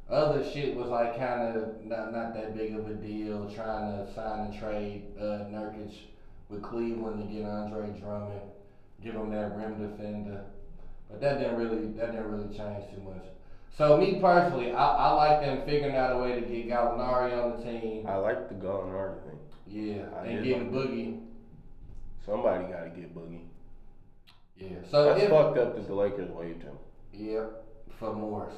[0.08, 3.52] other shit was like kind of not not that big of a deal.
[3.56, 5.94] Trying to sign and trade uh, Nurkic
[6.50, 8.42] with Cleveland to get Andre Drummond,
[9.04, 10.44] give him that rim defender,
[11.10, 13.26] but that didn't really that didn't really change too much.
[13.76, 17.58] So me personally, I, I like them figuring out a way to get Gallinari on
[17.58, 18.06] the team.
[18.06, 19.40] I like the Gallinari thing.
[19.66, 21.20] Yeah, I and getting Boogie.
[22.24, 23.42] Somebody got to get Boogie.
[24.56, 24.78] Yeah.
[24.92, 26.78] So That's fucked up that the Lakers waived him.
[27.14, 27.46] Yeah
[28.00, 28.56] for Morris.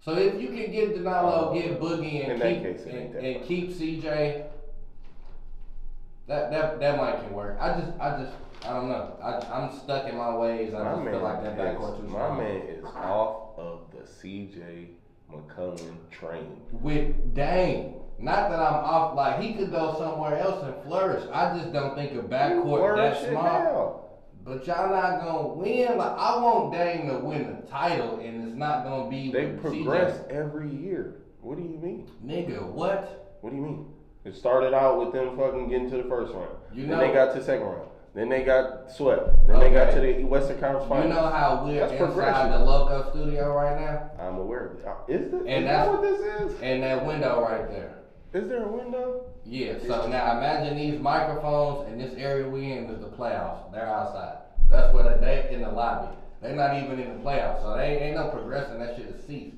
[0.00, 2.94] So if you can get Danilo, oh, get Boogie, and In that keep case, it
[2.94, 3.48] ain't and, that and much.
[3.48, 4.44] keep CJ,
[6.28, 7.56] that that that might can work.
[7.60, 8.32] I just I just
[8.64, 9.16] I don't know.
[9.22, 10.74] I I'm stuck in my ways.
[10.74, 12.38] I My just man, feel like that backcourt too my strong.
[12.38, 14.88] man is off of the CJ
[15.32, 16.60] McCollum train.
[16.72, 17.94] with Dame.
[18.18, 21.22] Not that I'm off, like he could go somewhere else and flourish.
[21.32, 23.42] I just don't think a backcourt that Flourish small.
[23.42, 24.00] now.
[24.46, 25.98] But y'all not gonna win.
[25.98, 30.20] Like I want Dame to win the title, and it's not gonna be They progress
[30.30, 31.16] every year.
[31.40, 32.08] What do you mean?
[32.24, 33.38] Nigga, what?
[33.40, 33.86] What do you mean?
[34.24, 36.48] It started out with them fucking getting to the first round.
[36.72, 37.88] You know, then they got to the second round.
[38.14, 39.46] Then they got swept.
[39.48, 41.08] Then they got to the Western Conference Finals.
[41.08, 44.86] You know how we're That's inside the Loco studio right now, I'm aware of it.
[44.86, 46.60] Uh, Is, this, And is that what this is?
[46.62, 47.98] and that window right there.
[48.32, 49.24] Is there a window?
[49.48, 49.78] Yeah.
[49.86, 53.70] So now imagine these microphones and this area we in is the playoffs.
[53.72, 54.38] They're outside.
[54.68, 56.16] That's where they, they in the lobby.
[56.40, 58.78] They're not even in the playoffs, so they ain't no progressing.
[58.78, 59.56] That shit is ceased.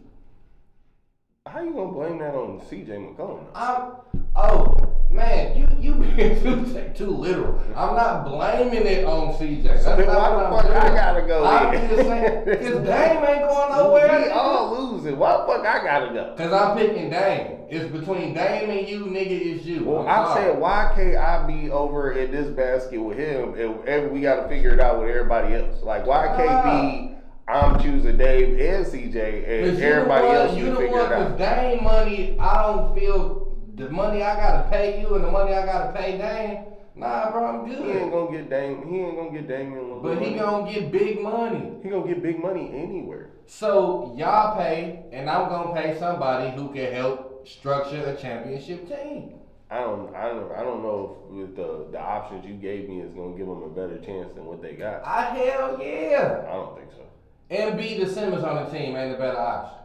[1.47, 3.47] How you gonna blame that on CJ McCollum?
[3.55, 3.93] I'm
[4.37, 7.61] oh man, you you being too too literal.
[7.77, 9.63] I'm not blaming it on CJ.
[9.65, 11.89] That's So not why what the fuck I gotta go I'm in?
[11.91, 14.23] just saying, cause Dame ain't going nowhere.
[14.25, 15.19] We all losing.
[15.19, 16.35] Why the fuck I gotta go?
[16.37, 17.55] Cause I'm picking Dame.
[17.71, 19.57] It's between Dame and you, nigga.
[19.57, 19.85] It's you.
[19.85, 23.87] Well, I'm I said, why can't I be over in this basket with him and,
[23.89, 25.83] and we got to figure it out with everybody else?
[25.83, 27.15] Like, why can't be
[27.47, 29.17] I'm choosing Dave and CJ
[29.49, 31.39] and everybody one, else you can the one, it cause?
[31.39, 33.48] Dame money, I don't feel
[33.79, 36.65] the money I gotta pay you and the money I gotta pay Dame.
[36.97, 37.79] Nah, bro, I'm good.
[37.79, 38.89] He ain't gonna get Dame.
[38.89, 40.03] He ain't gonna get Damian.
[40.03, 40.39] But he money.
[40.39, 41.73] gonna get big money.
[41.83, 43.31] he gonna get big money anywhere.
[43.47, 49.35] So y'all pay, and I'm gonna pay somebody who can help structure a championship team.
[49.71, 50.15] I don't.
[50.15, 50.51] I don't.
[50.53, 53.63] I don't know if with the the options you gave me is gonna give them
[53.63, 55.05] a better chance than what they got.
[55.05, 56.45] I hell yeah.
[56.49, 57.05] I don't think so.
[57.51, 59.78] And B the Simmons on the team ain't a better option.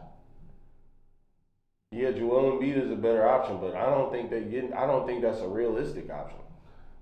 [1.94, 4.72] Yeah, Joel Embiid is a better option, but I don't think they get.
[4.74, 6.38] I don't think that's a realistic option.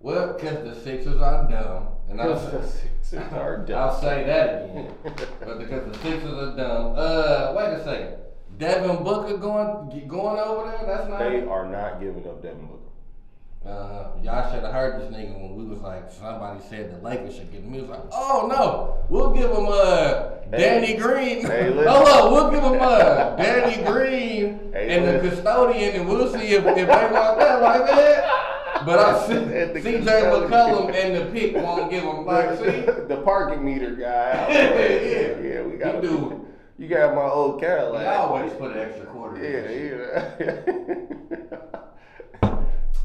[0.00, 3.78] Well, cause the Sixers are dumb, and I'll Because the Sixers are dumb.
[3.78, 4.92] I'll say that again.
[5.40, 6.94] but because the Sixers are dumb.
[6.94, 8.16] Uh, wait a second.
[8.58, 10.86] Devin Booker going going over there?
[10.86, 11.20] That's not.
[11.20, 12.91] They are not giving up Devin Booker.
[13.64, 17.36] Uh, y'all should have heard this nigga when we was like, somebody said the Lakers
[17.36, 17.72] should get him.
[17.72, 21.46] He was like, oh no, we'll give him uh Danny Green.
[21.46, 21.86] Hey, listen.
[21.92, 26.48] Hold up, we'll give him uh Danny Green Hey, and the custodian, and we'll see
[26.54, 27.62] if, if they want that.
[27.62, 28.84] Like that.
[28.84, 30.50] But I see And the CJ custodian.
[30.50, 32.26] McCollum and the pick won't give him.
[32.26, 32.64] Like, see,
[33.06, 34.48] the parking meter guy.
[34.50, 35.40] Yeah, yeah.
[35.40, 35.62] yeah.
[35.62, 36.46] We got You do.
[36.78, 38.04] You got my old Cadillac.
[38.08, 39.36] I always put an extra quarter.
[39.36, 41.68] in Yeah, this yeah.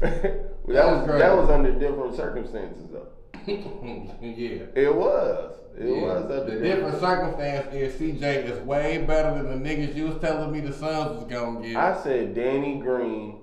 [0.00, 1.18] that was great.
[1.18, 3.08] that was under different circumstances though.
[3.46, 4.64] yeah.
[4.74, 5.54] It was.
[5.78, 6.02] It Yeah.
[6.02, 10.20] was under The different circumstance is CJ is way better than the niggas you was
[10.20, 11.76] telling me the Suns was gonna get.
[11.76, 13.40] I said Danny Green,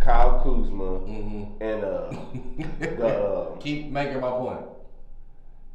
[0.00, 2.10] Kyle Kuzma, hmm and uh
[2.98, 4.60] the uh, Keep making my point.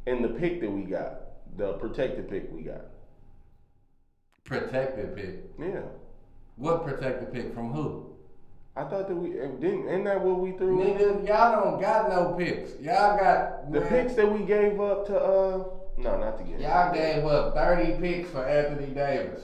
[0.06, 1.20] and the pick that we got,
[1.56, 2.82] the protected pick we got.
[4.44, 5.36] Protected pick.
[5.58, 5.82] Yeah.
[6.56, 8.09] What protected pick from who?
[8.80, 9.62] I thought that we didn't.
[9.62, 10.78] Isn't that what we threw?
[10.78, 12.80] Nigga, y'all don't got no picks.
[12.80, 15.64] Y'all got The man, picks that we gave up to uh
[15.98, 16.60] no, not to get.
[16.60, 19.42] Y'all gave up thirty picks for Anthony Davis.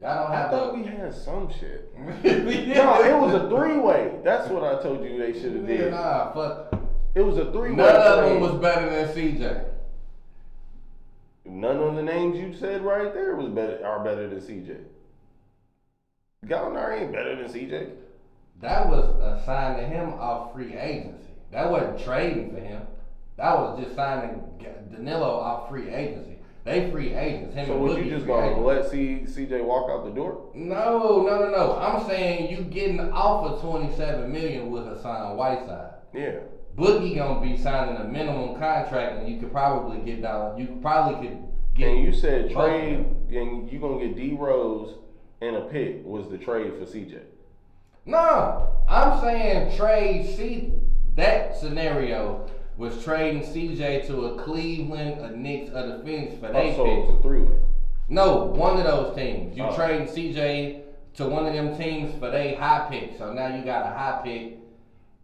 [0.00, 0.46] Y'all don't have.
[0.46, 0.78] I thought to.
[0.78, 1.92] we had some shit.
[1.98, 4.14] no, No, it was a three way.
[4.24, 5.90] That's what I told you they should have did.
[5.90, 6.74] nah, fuck.
[7.14, 7.76] It was a three way.
[7.76, 9.64] None of them was better than CJ.
[11.44, 14.78] None of the names you said right there was better are better than CJ.
[16.46, 17.90] Gallinari ain't better than CJ.
[18.60, 21.28] That was assigned to him off free agency.
[21.52, 22.82] That wasn't trading for him.
[23.36, 24.42] That was just signing
[24.90, 26.36] Danilo off free agency.
[26.64, 27.54] They free agents.
[27.54, 28.66] Him So Boogie you just gonna agents.
[28.66, 30.50] let C, CJ walk out the door?
[30.54, 31.76] No, no, no, no.
[31.78, 35.92] I'm saying you getting off of 27 million with Hassan Whiteside.
[36.12, 36.40] Yeah.
[36.76, 40.58] Boogie gonna be signing a minimum contract, and you could probably get down.
[40.58, 41.38] You probably could
[41.74, 41.88] get.
[41.90, 44.96] And you said trade, and you gonna get D Rose
[45.40, 47.20] and a pick was the trade for CJ.
[48.08, 50.72] No, I'm saying trade C.
[51.14, 52.48] That scenario
[52.78, 56.84] was trading CJ to a Cleveland, a Knicks, or the Phoenix for they Oh, so
[56.84, 56.92] pick.
[56.94, 57.56] it was a three way.
[58.08, 59.54] No, one of those teams.
[59.54, 59.74] You Oh.
[59.76, 60.80] trading CJ
[61.16, 63.18] to one of them teams for they high pick.
[63.18, 64.56] So now you got a high pick.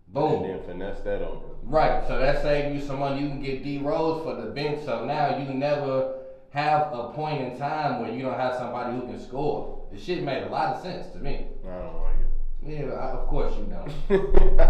[0.09, 0.45] Boom.
[0.45, 1.47] And then finesse that over.
[1.63, 2.07] Right.
[2.07, 3.23] So that saved you some money.
[3.23, 4.85] You can get D Rose for the bench.
[4.85, 6.17] So now you never
[6.51, 9.79] have a point in time where you don't have somebody who can score.
[9.91, 11.47] The shit made a lot of sense to me.
[11.65, 12.24] I don't like
[12.67, 14.59] Yeah, I, of course you don't.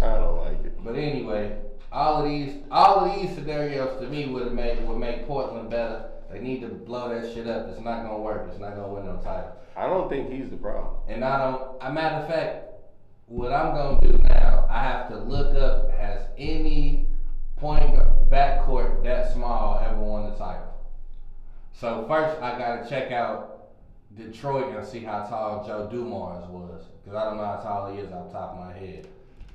[0.00, 0.84] I don't like it.
[0.84, 1.58] But anyway,
[1.92, 6.10] all of these all of these scenarios to me would make would make Portland better.
[6.30, 7.68] They need to blow that shit up.
[7.68, 8.48] It's not gonna work.
[8.50, 9.52] It's not gonna win no title.
[9.76, 10.94] I don't think he's the problem.
[11.08, 11.76] And I don't.
[11.80, 12.66] A matter of fact,
[13.26, 17.06] what I'm gonna do now, I have to look up has any
[17.56, 17.94] point
[18.30, 20.74] backcourt that small ever won the title.
[21.72, 23.59] So first, I gotta check out
[24.16, 28.00] Detroit and see how tall Joe Dumars was, because I don't know how tall he
[28.00, 29.06] is off the top of my head.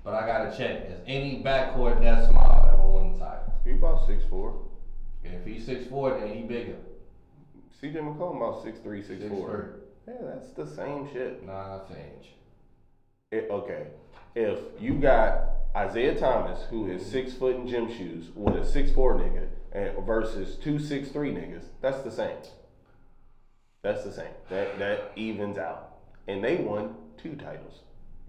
[0.04, 0.88] But I gotta check.
[0.88, 3.54] Has any backcourt that small ever won the title?
[3.66, 4.62] He about six four.
[5.24, 6.78] If he's six four, then he bigger.
[7.82, 9.82] CJ McCollum about six three, six Six four.
[10.06, 10.14] three.
[10.14, 11.46] Yeah, that's the same shit.
[11.46, 12.34] Nah, change.
[13.32, 13.88] It, eh, okay,
[14.36, 18.92] if you got Isiah Thomas, who is six foot in gym shoes, with a six
[18.92, 22.38] four nigga, and versus two six three niggas, that's the same.
[23.86, 24.34] That's the same.
[24.50, 27.82] That that evens out, and they won two titles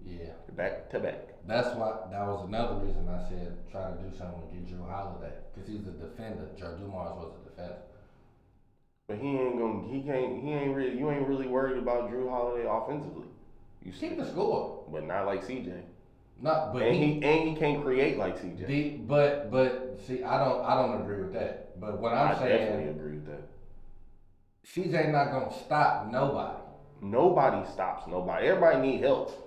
[0.05, 0.33] Yeah.
[0.55, 1.21] back to back.
[1.47, 4.87] That's why that was another reason I said try to do something to get Jrue
[4.87, 6.47] Holiday because he's a defender.
[6.55, 7.81] Joe Dumars was a defender.
[9.07, 9.87] But he ain't gonna.
[9.87, 10.43] He can't.
[10.43, 10.95] He ain't really.
[10.99, 13.27] You ain't really worried about Jrue Holiday offensively.
[13.83, 14.83] You see, the score.
[14.91, 15.81] but not like CJ.
[16.39, 18.67] Not, but And he, he and he can't create like CJ.
[18.67, 21.79] the, but but see, I don't I don't agree with that.
[21.79, 23.41] But what I'm saying I definitely agree with that.
[24.73, 26.57] CJ not gonna stop nobody.
[27.01, 28.47] Nobody stops nobody.
[28.47, 29.43] Everybody need help.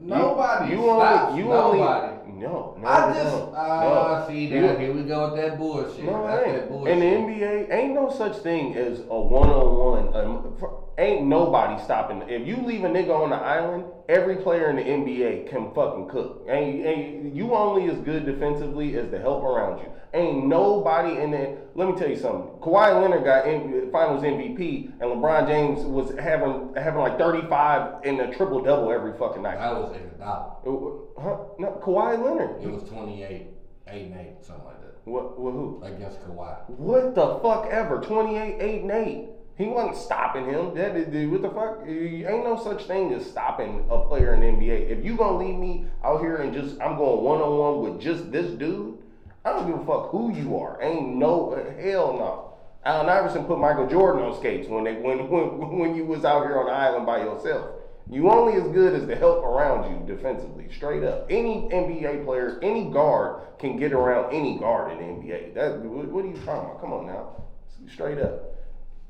[0.00, 1.38] Nobody You, you stops only.
[1.42, 2.06] You nobody.
[2.28, 2.42] only.
[2.42, 2.76] No.
[2.80, 2.88] No.
[2.88, 4.26] I just no, ah no.
[4.28, 6.04] see You- that here we go with that bullshit.
[6.04, 6.68] No, That's it that ain't.
[6.70, 6.92] bullshit.
[6.92, 10.16] In the NBA, ain't no such thing as a one-on-one.
[10.16, 12.22] Um, for- ain't nobody stopping.
[12.28, 16.08] If you leave a nigga on the island, every player in the NBA can fucking
[16.08, 16.44] cook.
[16.48, 19.86] And, ain't you only as good defensively as the help around you.
[20.12, 21.56] Ain't nobody in there.
[21.74, 22.48] Let me tell you something.
[22.60, 28.20] Kawhi Leonard got M- Finals MVP, and LeBron James was having having like 35 in
[28.20, 29.58] a triple double every fucking night.
[29.58, 30.64] that was Iguodala.
[30.64, 31.44] Uh, uh, huh?
[31.58, 32.62] No, Kawhi Leonard.
[32.62, 33.48] It was 28,
[33.88, 34.94] 8 and 8, something like that.
[35.04, 35.38] What?
[35.40, 35.50] What?
[35.52, 35.82] Who?
[35.82, 36.70] Against Kawhi.
[36.70, 38.00] What the fuck ever?
[38.00, 39.28] 28, 8, and 8.
[39.56, 40.74] He wasn't stopping him.
[40.74, 41.82] That dude, what the fuck?
[41.86, 44.90] Eh, Ain't no such thing as stopping a player in NBA.
[44.90, 48.02] If you gonna leave me out here and just, I'm going one on one with
[48.02, 48.98] just this dude,
[49.44, 50.82] I don't give a fuck who you are.
[50.82, 52.50] Ain't no, uh, hell no.
[52.84, 56.46] Allen Iverson put Michael Jordan on skates when they when, when when you was out
[56.46, 57.70] here on the island by yourself.
[58.10, 61.26] You only as good as the help around you defensively, straight up.
[61.30, 65.54] Any NBA player, any guard can get around any guard in the NBA.
[65.54, 66.80] That what are you talking about?
[66.80, 67.44] Come on now,
[67.88, 68.53] straight up.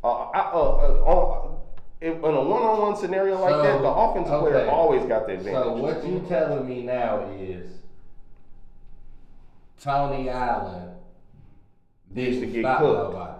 [0.04, 0.58] Uh, I, uh,
[1.06, 1.48] uh,
[2.02, 5.54] in a one-on-one scenario like So, that, the offensive player always got the advantage.
[5.64, 7.72] So what you telling me now is
[9.82, 10.90] Tony Allen
[12.14, 13.12] Used to didn't get cooked.
[13.12, 13.32] nobody.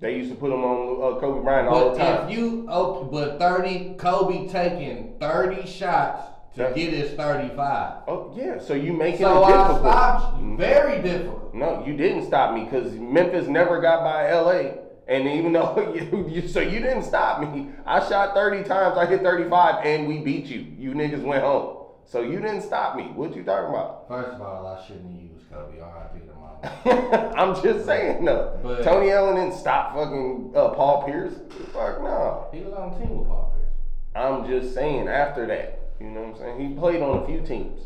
[0.00, 2.28] They used to put him on uh, Kobe Bryant all But the time.
[2.28, 6.22] if you oh, but thirty Kobe taking thirty shots
[6.56, 8.02] to That- get his thirty five.
[8.08, 9.80] oh yeah, so you making So it I difficult.
[9.92, 10.44] stopped you.
[10.48, 10.58] Mhm.
[10.58, 11.54] Very difficult.
[11.54, 14.72] No, you didn't stop me because Memphis never got by LA.
[15.12, 19.04] And even though you, you, so you didn't stop me, I shot 30 times, I
[19.04, 20.60] hit 35, and we beat you.
[20.78, 21.76] You niggas went home.
[22.06, 23.04] So you didn't stop me.
[23.14, 24.08] What you talking about?
[24.08, 25.80] First of all, I shouldn't have used Kobe.
[25.80, 26.20] R.I.P.
[26.26, 27.34] to mama.
[27.36, 28.58] I'm just saying though.
[28.62, 31.34] But- Tony Allen didn't stop fucking uh, Paul Pierce.
[31.74, 32.48] Fuck no.
[32.52, 33.70] He was on team with Paul Pierce.
[34.14, 35.78] I'm just saying after that.
[36.00, 36.70] You know what I'm saying?
[36.70, 37.80] He played on a few teams.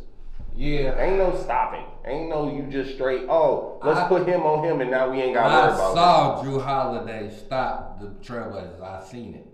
[0.56, 0.98] Yeah.
[1.00, 1.84] Ain't no stopping.
[2.06, 5.20] Ain't no you just straight, oh, let's I- put him on him and now we
[5.20, 5.90] ain't got to worry about.
[5.90, 8.80] I saw Jrue Holiday stop the Trailblazers.
[8.80, 9.46] I seen it.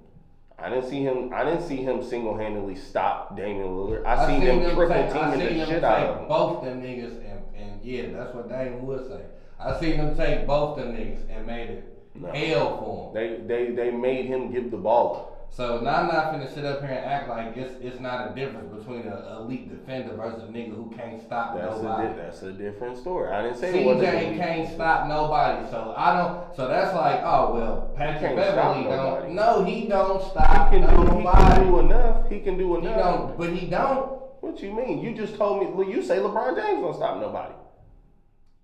[0.58, 1.32] I didn't see him.
[1.34, 4.04] I didn't see him single handedly stop Damian Lillard.
[4.06, 6.28] I, I seen, him triple take, teaming seen the them shit out of him.
[6.28, 9.22] both them niggas and, and yeah, that's what Dame would say.
[9.58, 12.28] I seen them take both them niggas and made it No.
[12.30, 13.46] hell for him.
[13.48, 15.31] They they they made him give the ball up.
[15.54, 18.34] So now I'm not finna sit up here and act like it's it's not a
[18.34, 22.08] difference between an elite defender versus a nigga who can't stop That's a nobody.
[22.08, 23.30] di- that's a different story.
[23.30, 26.56] I didn't say CJ can't stop nobody, so I don't.
[26.56, 29.34] So that's like, oh well, Patrick Beverley don't.
[29.34, 32.30] No, he don't He stop can do he can do enough.
[32.30, 32.96] He can do He enough.
[32.98, 34.22] don't, but he don't.
[34.40, 35.00] What you mean?
[35.00, 35.66] You just told me.
[35.70, 37.52] well, You say LeBron James don't stop nobody.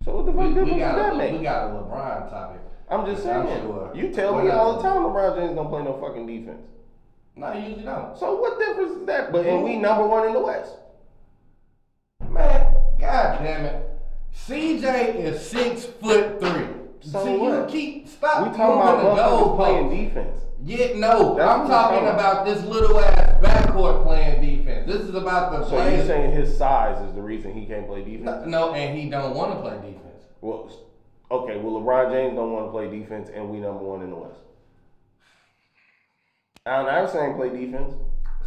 [0.07, 1.33] So what the fuck We, difference we does got that a, make?
[1.33, 2.61] we got a LeBron topic.
[2.91, 3.63] I'm just I'm saying.
[3.67, 3.93] sure.
[3.95, 6.63] You tell me all the time LeBron James don't play no fucking defense.
[7.39, 8.19] No, you usually don't.
[8.19, 9.31] So what difference is that?
[9.33, 10.73] But and we number one in the West.
[12.29, 13.85] Man, god damn it.
[14.35, 16.67] CJ is six foot three.
[17.01, 17.73] So See, what?
[17.73, 20.39] you keep stop We talking about moving the motherfuckers playing defense.
[20.65, 24.87] Yeah, no, That's I'm talking talking about this little ass backcourt playing defense.
[24.91, 26.01] This is about the So players.
[26.01, 28.25] you saying his size is the reason he can't play defense?
[28.25, 30.25] no, no, and he don't want to play defense.
[30.41, 30.71] Well,
[31.31, 34.17] Okay, well LeBron James don't want to play defense, and we number one in the
[34.17, 34.41] West.
[36.69, 37.95] Allen Iverson ain't play defense.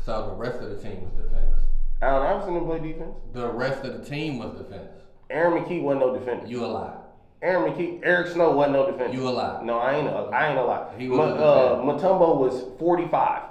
[0.05, 1.63] So the rest of the team was defenders.
[2.03, 3.15] Allen Iverson didn't play defense.
[3.33, 4.91] The rest of the team was defense.
[5.31, 6.45] Aaron McKie wasn't no defender.
[6.45, 6.97] You a lie.
[7.41, 9.17] Aaron McKie, Eric Snow wasn't no defender.
[9.17, 9.63] You a lie.
[9.63, 10.93] No, I ain't a, I ain't a lie.
[10.97, 11.93] He was Ma- a uh, defender.
[11.93, 13.43] Mutombo was 45.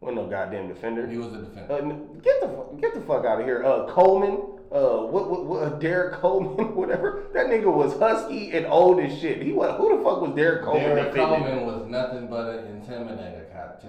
[0.00, 1.06] Wasn't no goddamn defender.
[1.06, 1.74] He was a defender.
[1.74, 1.80] Uh,
[2.22, 2.46] get the
[2.80, 3.62] get the fuck out of here.
[3.62, 4.40] Uh, Coleman,
[4.72, 7.24] uh, what, what, what uh, Derrick Coleman, whatever.
[7.34, 9.42] That nigga was husky and old as shit.
[9.42, 10.96] He was who the fuck was Derrick Coleman?
[10.96, 11.14] Derrick?
[11.14, 13.39] Coleman was nothing but an intimidator.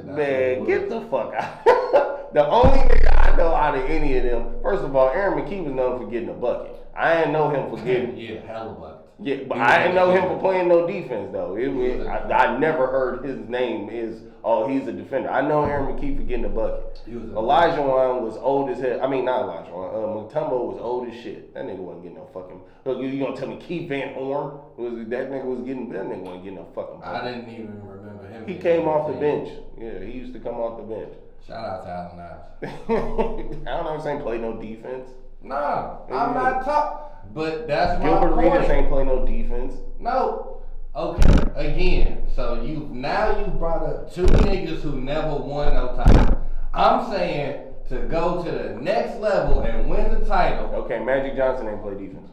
[0.04, 1.66] Man, get the fuck out.
[2.34, 5.64] the only nigga I know out of any of them, first of all, Aaron McKie
[5.64, 6.76] was known for getting a bucket.
[6.96, 8.18] I didn't know him for getting.
[8.18, 8.98] yeah, hella buckets.
[9.24, 11.56] Yeah, but He I didn't know him for playing no defense though.
[11.56, 15.30] It, was was- a I, I never heard his name is oh he's a defender.
[15.30, 17.02] I know Aaron McKie for getting a bucket.
[17.06, 19.00] He was a- Olajuwon was old as hell.
[19.02, 19.70] I mean not Olajuwon.
[19.94, 21.54] Uh, Mutombo was old as shit.
[21.54, 22.62] That nigga wasn't getting no fucking.
[22.84, 26.04] Look, you, you gonna tell me Keith Van Horn was that nigga was getting that
[26.06, 27.02] nigga wasn't getting a fucking.
[27.04, 28.48] I didn't even remember him.
[28.48, 29.50] He came off the bench.
[29.80, 31.14] Yeah, he used to come off the bench.
[31.48, 33.68] Shout out to Allen Iverson.
[33.68, 33.90] I don't know.
[33.96, 35.10] I'm saying play no defense.
[35.44, 37.08] No, I'm not talking.
[37.34, 38.48] But that's my Gilbert point.
[38.48, 39.74] Arenas ain't play no defense.
[40.00, 40.62] No.
[40.96, 42.28] Okay, again.
[42.36, 46.46] So you now you brought up two niggas who never won no title.
[46.74, 51.68] I'm saying to go to the next level and win the title, Okay, Magic Johnson
[51.70, 52.30] ain't play defense.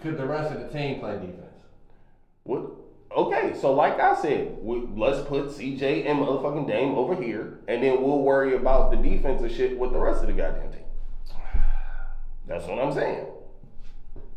[0.00, 1.45] could the rest of the team play defense?
[2.46, 2.70] What?
[3.16, 7.82] Okay, so like I said, we, let's put CJ and motherfucking Dame over here, and
[7.82, 10.82] then we'll worry about the defensive shit with the rest of the goddamn team.
[12.46, 13.26] That's what I'm saying.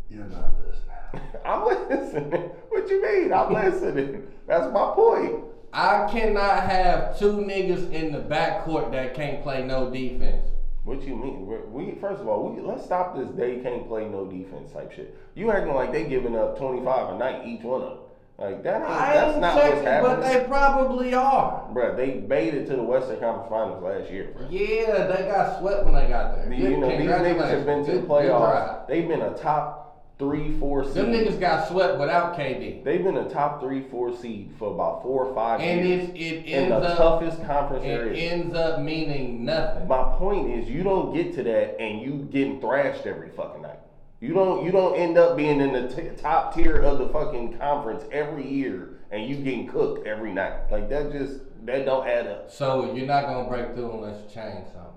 [0.10, 1.41] You're not listening.
[1.45, 2.51] I'm listening.
[2.70, 3.34] What you mean?
[3.34, 4.28] I'm listening.
[4.47, 5.43] That's my point.
[5.72, 10.47] I cannot have two niggas in the backcourt that can't play no defense.
[10.89, 11.45] What you mean?
[11.45, 13.29] We're- first of all, we let's stop this.
[13.35, 15.15] They can't play no defense type shit.
[15.35, 17.97] You acting like they giving up 25 a night each one of them.
[18.39, 18.87] Like that ain't.
[18.87, 20.15] That's not what's happening.
[20.21, 21.69] but they probably are.
[21.73, 24.47] Bruh, they made it to the Western Conference Finals last year, bruh.
[24.49, 26.51] Yeah, they got swept when they got there.
[26.51, 28.87] You know, these niggas have been to the playoffs.
[28.87, 29.88] They've been a top
[30.20, 30.95] three, four seed.
[30.95, 32.84] Them niggas got swept without KD.
[32.84, 36.09] They've been a top three, four seed for about four or five And years.
[36.09, 38.32] it, it in ends the up toughest conference it is.
[38.32, 39.88] ends up meaning nothing.
[39.88, 43.80] My point is, you don't get to that and you getting thrashed every fucking night.
[44.22, 44.65] You don't.
[44.65, 48.45] You don't end up being in the t- top tier of the fucking conference every
[48.45, 50.70] year and you getting cooked every night.
[50.70, 52.51] Like that just that don't add up.
[52.51, 54.88] So you're not gonna break through unless you change something.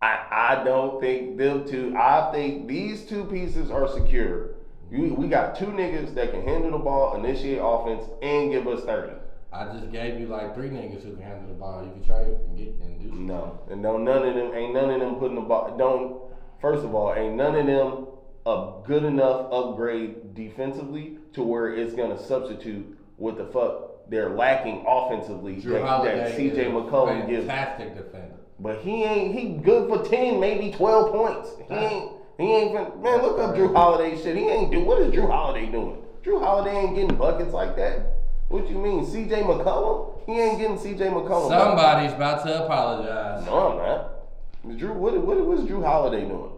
[0.00, 1.94] I, I don't think them two.
[1.96, 4.50] I think these two pieces are secure.
[4.90, 8.84] We, we got two niggas that can handle the ball, initiate offense, and give us
[8.84, 9.14] thirty.
[9.52, 11.82] I just gave you like three niggas who can handle the ball.
[11.84, 13.08] You can try and get and do.
[13.08, 13.26] Something.
[13.26, 15.76] No, and don't none of them ain't none of them putting the ball.
[15.76, 16.20] Don't
[16.60, 18.06] first of all, ain't none of them
[18.46, 24.84] a good enough upgrade defensively to where it's gonna substitute what the fuck they're lacking
[24.86, 27.46] offensively Jrue that, that CJ McCollum gives.
[27.46, 28.37] fantastic defender.
[28.60, 31.50] But he ain't he good for ten, maybe twelve points.
[31.68, 33.22] He ain't he ain't fin- man.
[33.22, 34.36] Look up Jrue Holiday shit.
[34.36, 36.02] He ain't do what is Jrue Holiday doing?
[36.22, 38.14] Jrue Holiday ain't getting buckets like that.
[38.48, 39.42] What you mean, C.J.
[39.42, 40.24] McCollum?
[40.26, 41.08] He ain't getting C.J.
[41.10, 41.48] McCollum.
[41.50, 43.44] Somebody's about to apologize.
[43.44, 44.78] No, I'm not.
[44.78, 46.52] Jrue, what what what's Jrue Holiday doing?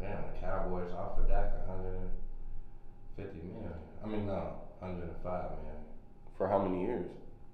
[0.00, 3.72] Damn, the Cowboys offered Dak 150 million.
[4.02, 5.76] I mean, no, 105 million.
[6.38, 7.06] For how many years?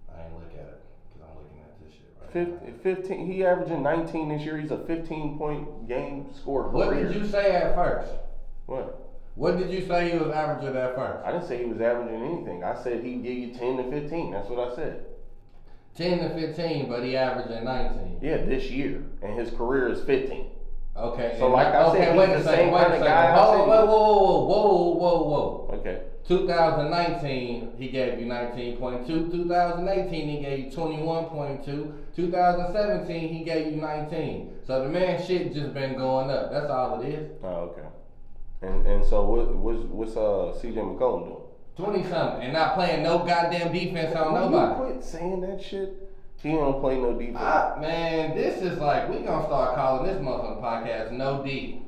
[0.09, 2.20] I ain't look at it because I'm looking at this shit right now.
[2.20, 3.27] Fif- 15.
[3.27, 4.59] He averaging 19 this year.
[4.59, 7.09] He's a 15 point game score What career.
[7.09, 8.13] did you say at first?
[8.67, 8.97] What?
[9.35, 11.25] What did you say he was averaging at first?
[11.25, 12.65] I didn't say he was averaging anything.
[12.65, 14.33] I said he'd give you 10 to 15.
[14.33, 15.07] That's what I said.
[15.97, 18.19] 10 to 15, but he averaging 19.
[18.23, 20.47] Yeah, this year, and his career is 15.
[20.97, 21.37] Okay.
[21.39, 23.07] So like I said, okay, wait the a second, same wait a second.
[23.07, 25.71] I whoa, whoa, whoa, whoa, whoa, whoa.
[25.79, 26.03] Okay.
[26.29, 29.07] 2019, he gave you 19.2.
[29.07, 31.93] 2018, he gave you 21.2.
[32.17, 34.53] 2017, he gave you 19.
[34.67, 36.51] So the man shit just been going up.
[36.53, 37.31] That's all it is.
[37.43, 37.89] Oh, okay.
[38.63, 41.37] And and so what what's what's uh CJ McCollum doing?
[41.77, 44.89] 20 something and not playing no goddamn defense on Will nobody.
[44.89, 46.11] You quit saying that shit.
[46.43, 47.39] He don't play no defense.
[47.39, 51.83] Ah, man, this is like we gonna start calling this motherfucking podcast No D.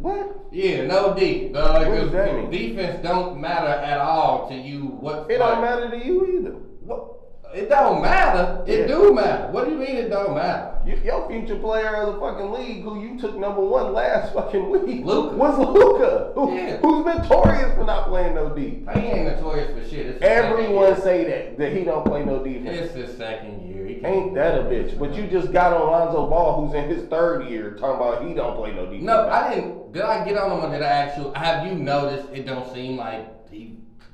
[0.00, 0.46] what?
[0.52, 1.48] Yeah, no D.
[1.48, 2.50] What does that mean?
[2.50, 4.86] Defense don't matter at all to you.
[4.86, 5.30] What?
[5.30, 6.52] It like, don't matter to you either.
[6.52, 7.17] What?
[7.54, 8.62] It don't matter.
[8.66, 8.86] It Yeah.
[8.86, 9.48] do matter.
[9.52, 10.72] What do you mean it don't matter?
[10.84, 14.68] You, your future player of the fucking league, who you took number one last fucking
[14.70, 15.34] week, Luka.
[15.36, 16.76] was Luka, who, Yeah.
[16.76, 18.84] who's notorious for not playing no D.
[18.94, 20.06] He ain't notorious for shit.
[20.06, 22.86] It's Everyone say that that he don't play no defense.
[22.86, 23.98] It's his second year.
[24.04, 24.98] Ain't that a bitch?
[24.98, 28.34] But you just got on Lonzo Ball, who's in his third year, talking about he
[28.34, 29.02] don't play no defense.
[29.04, 29.92] No, I didn't.
[29.92, 31.32] Did I get on him or did I actually?
[31.34, 33.26] Have you noticed it don't seem like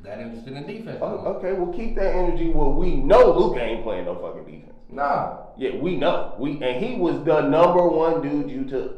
[0.04, 0.98] that interested in defense.
[1.00, 2.50] Oh, okay, well keep that energy.
[2.50, 4.74] Well, we know Luke ain't playing no fucking defense.
[4.90, 5.38] Nah.
[5.56, 6.34] Yeah, we know.
[6.38, 8.96] We and he was the number one dude you took.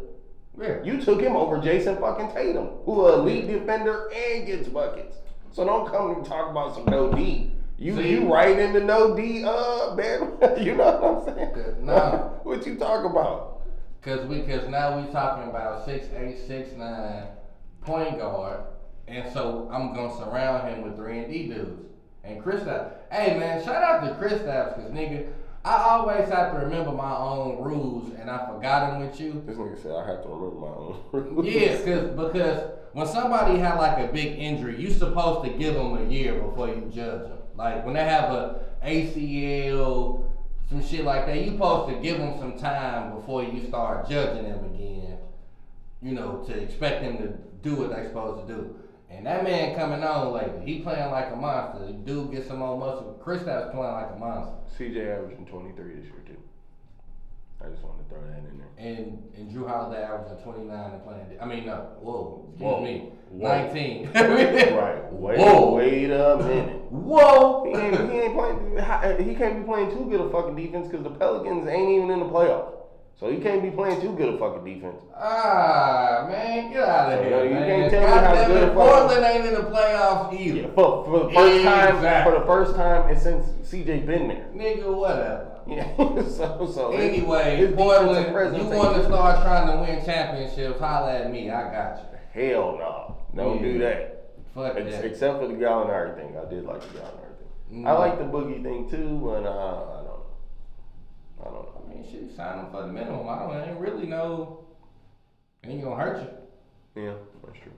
[0.61, 0.83] Yeah.
[0.83, 5.17] You took him over Jayson fucking Tatum, who a lead defender and gets buckets.
[5.53, 7.53] So don't come and talk about some no D.
[7.79, 8.11] You See?
[8.11, 10.33] you right in the no D uh man.
[10.65, 11.87] you know what I'm saying?
[11.87, 12.19] Nah.
[12.43, 13.63] what you talk about?
[14.03, 17.25] Cause we, cause now we talking about six eight, six nine,
[17.81, 18.61] point guard,
[19.09, 21.83] and so I'm gonna surround him with three and D dudes.
[22.25, 25.29] And Kristaps, hey man, shout out to Kristaps, cause nigga,
[25.65, 29.43] I always have to remember my own rules, and I forgot them with you.
[29.47, 31.01] This nigga said I have to remember my own.
[31.13, 31.47] Rules.
[31.47, 35.97] Yeah, cause because when somebody had like a big injury, you supposed to give them
[35.99, 37.39] a year before you judge them.
[37.57, 40.31] Like when they have a ACL,
[40.69, 44.45] some shit like that, you supposed to give them some time before you start judging
[44.45, 45.19] them again.
[46.03, 47.29] You know, to expect them to
[47.63, 48.77] do what they supposed to do.
[49.17, 51.87] And that man coming on lately, he playing like a monster.
[51.87, 53.19] The dude gets some more muscle.
[53.25, 54.55] Kristaps playing like a monster.
[54.79, 56.37] CJ averaging 23 this year too.
[57.65, 58.69] I just wanted to throw that in there.
[58.77, 61.39] And and Jrue Holiday averaging 29 and playing.
[61.41, 62.85] I mean, no, whoa, excuse Whoa.
[62.85, 63.49] me, Whoa.
[63.49, 64.11] 19.
[64.77, 65.13] Right.
[65.13, 65.39] Wait.
[65.39, 65.75] Whoa.
[65.75, 66.83] Wait a minute.
[66.93, 67.65] Whoa.
[67.65, 69.29] He ain't, he ain't playing.
[69.29, 72.21] He can't be playing too good a fucking defense because the Pelicans ain't even in
[72.21, 72.75] the playoffs.
[73.19, 75.01] So you can't be playing too good a fucking defense.
[75.17, 77.67] Ah, man, get out of So, here, no, you man.
[77.67, 80.57] can't tell me how good it, a fucking- Portland ain't in the playoffs either.
[80.61, 84.47] Yeah, for, for the first time, for the first time, and since CJ been there.
[84.55, 85.53] Nigga, whatever.
[85.67, 85.97] Yeah.
[86.29, 86.93] so so.
[86.93, 90.79] Anyway, his Portland, you want to start trying to win championships?
[90.79, 91.99] Holla at me, I got
[92.35, 92.51] you.
[92.53, 93.17] Hell no.
[93.35, 94.29] Don't do that.
[94.55, 95.05] Fuck Ex- that.
[95.07, 96.37] except for the Gallinari thing.
[96.37, 97.37] I did like the Gallinari
[97.71, 97.87] thing.
[97.87, 100.27] I like the boogie thing too, but uh, I don't know.
[101.41, 101.76] I don't know.
[101.97, 103.29] Mean, shit, sign him for the minimum.
[103.29, 104.65] I don't I ain't really know.
[105.65, 107.03] Ain't gonna hurt you.
[107.03, 107.73] Yeah, that's true.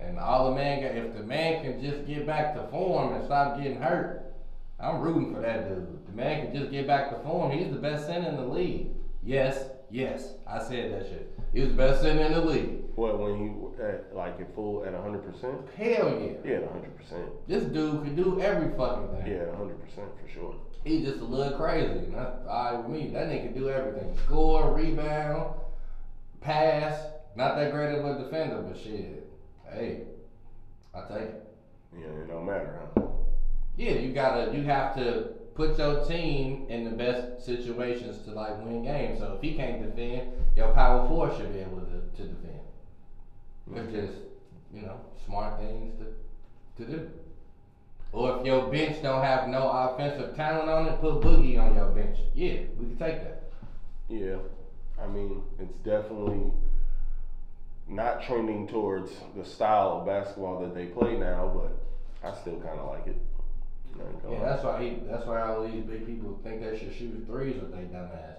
[0.00, 3.24] And all the man got, if the man can just get back to form and
[3.24, 4.34] stop getting hurt,
[4.78, 6.06] I'm rooting for that dude.
[6.06, 7.50] The man can just get back to form.
[7.50, 8.88] He's the best center in the league.
[9.22, 11.32] Yes, yes, I said that shit.
[11.52, 12.82] He was the best center in the league.
[12.94, 15.60] What when he at like at full at hundred percent?
[15.76, 16.32] Hell yeah.
[16.44, 17.28] Yeah, hundred percent.
[17.46, 19.32] This dude can do every fucking thing.
[19.32, 20.54] Yeah, hundred percent for sure.
[20.86, 22.06] He's just a little crazy.
[22.06, 23.10] And that's all right with me.
[23.10, 24.16] That nigga can do everything.
[24.24, 25.54] Score, rebound,
[26.40, 27.10] pass.
[27.34, 29.28] Not that great of a defender, but shit.
[29.68, 30.02] Hey,
[30.94, 31.48] I take it.
[31.92, 33.02] Yeah, it don't matter, huh?
[33.76, 38.64] Yeah, you gotta, you have to put your team in the best situations to like
[38.64, 39.18] win games.
[39.18, 42.60] So if he can't defend, your power four should be able to, to defend.
[43.74, 44.18] It's just,
[44.72, 47.10] you know, smart things to, to do.
[48.12, 51.88] Or if your bench don't have no offensive talent on it, put Boogie on your
[51.90, 52.18] bench.
[52.34, 53.42] Yeah, we can take that.
[54.08, 54.36] Yeah,
[55.00, 56.52] I mean it's definitely
[57.88, 62.80] not trending towards the style of basketball that they play now, but I still kind
[62.80, 63.16] of like it.
[64.28, 64.98] Yeah, that's why he.
[65.08, 68.36] That's why all these big people think they should shoot threes with they dumbass.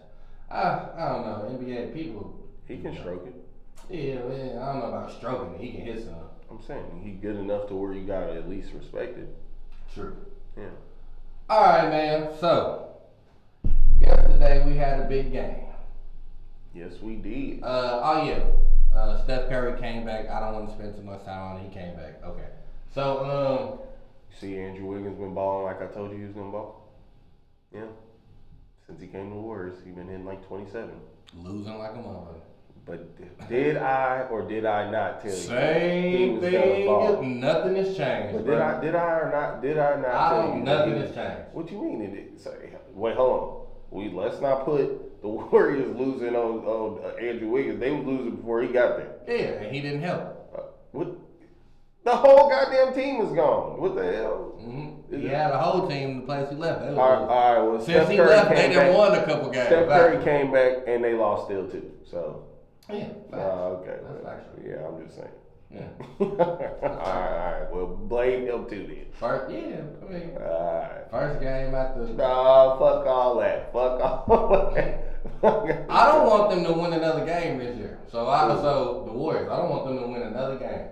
[0.50, 0.62] I
[0.96, 2.48] I don't know NBA people.
[2.68, 3.34] he can stroke it.
[3.90, 5.62] Yeah, man, I don't know about stroking it.
[5.62, 6.16] He can hit some.
[6.50, 9.36] I'm saying he good enough to where you gotta at least respect it.
[9.94, 10.18] True.
[10.58, 10.70] Yeah.
[11.50, 12.38] All right, man.
[12.40, 12.98] So
[14.00, 15.66] yesterday we had a big game.
[16.74, 17.64] Yes, we did.
[17.64, 18.44] Uh oh yeah.
[18.96, 20.30] Uh, Steph Curry came back.
[20.30, 21.68] I don't want to spend too much time on it.
[21.68, 22.24] He came back.
[22.24, 22.50] Okay.
[22.94, 23.80] So um.
[24.40, 26.94] See, Andrew Wiggins been balling like I told you he was gonna ball.
[27.74, 27.88] Yeah.
[28.86, 30.90] Since he came to the Warriors, he been hitting like 27.
[30.92, 31.02] um,
[31.44, 32.42] losing like a motherfucker.
[32.88, 37.18] But did I or did I not tell you Same gonna ball?
[37.20, 37.40] thing.
[37.42, 38.34] Nothing has changed.
[38.34, 40.58] But did I did I or not did I not I tell don't.
[40.60, 40.64] you?
[40.64, 41.42] Nothing has changed.
[41.54, 42.02] What you mean?
[42.02, 43.68] It, sorry, wait, hold on.
[43.92, 47.80] We let's not put the Warriors losing on, on uh, Andrew Wiggins.
[47.80, 49.16] They were losing before he got there.
[49.28, 50.52] Yeah, and he didn't help.
[50.58, 50.62] Uh,
[50.92, 51.08] what?
[52.06, 53.82] The whole goddamn team was gone.
[53.82, 54.56] What the hell?
[54.62, 56.82] hmm Is He had a whole team the place he left.
[56.84, 57.60] All right, all right.
[57.70, 58.98] Well, Since Steph he Curry left, they done back.
[58.98, 59.68] won a couple games.
[59.68, 61.92] Steph Curry came back and they lost still too.
[62.10, 62.46] So,
[62.90, 63.38] Yeah, uh,
[63.82, 63.98] okay.
[64.02, 64.70] That's well, factual.
[64.70, 65.30] yeah, I'm just saying.
[65.70, 65.88] Yeah.
[66.20, 67.68] all right, all right.
[67.72, 69.06] Well, blame them too then.
[69.20, 69.82] First, yeah.
[70.02, 71.12] I mean, All right.
[71.12, 72.08] first game after.
[72.14, 73.74] Nah, fuck all that.
[73.74, 75.86] Fuck all that.
[75.90, 78.00] I don't want them to win another game this year.
[78.10, 79.50] So I so the Warriors.
[79.52, 80.88] I don't want them to win another game.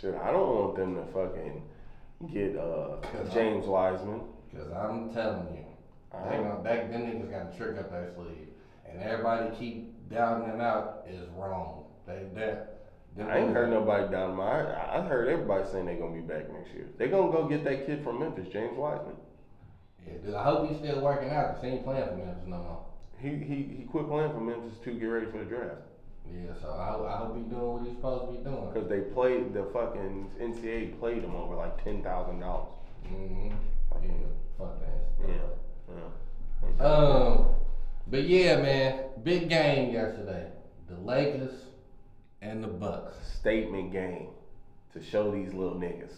[0.00, 1.62] Shit, I don't want them to fucking
[2.32, 2.96] get uh,
[3.32, 4.20] James Wiseman.
[4.56, 5.64] Cause I'm telling you,
[6.30, 8.48] they gonna, they, them niggas got a trick up their sleeve,
[8.88, 11.84] and everybody keep doubting them out is wrong.
[12.06, 12.70] They that.
[13.16, 14.44] I ain't heard nobody down my.
[14.44, 16.88] I I heard everybody saying they're gonna be back next year.
[16.98, 19.14] They're gonna go get that kid from Memphis, James Wiseman.
[20.06, 21.54] Yeah, dude, I hope he's still working out.
[21.54, 22.84] Cause he ain't playing for Memphis no more.
[23.18, 25.82] He he he quit playing for Memphis to get ready for the draft.
[26.32, 28.72] Yeah, so I, I hope he doing what he's supposed to be doing.
[28.72, 32.02] Because they played, the fucking NCAA played him over like $10,000.
[32.02, 33.50] Mm-hmm.
[34.02, 34.10] Yeah,
[34.58, 35.28] fuck that.
[35.28, 35.34] Yeah.
[35.92, 36.84] Yeah.
[36.84, 37.53] Um,
[38.08, 40.48] but yeah, man, big game yesterday.
[40.88, 41.52] The Lakers
[42.42, 43.14] and the Bucks.
[43.44, 44.28] Statement game
[44.94, 46.14] to show these little niggas.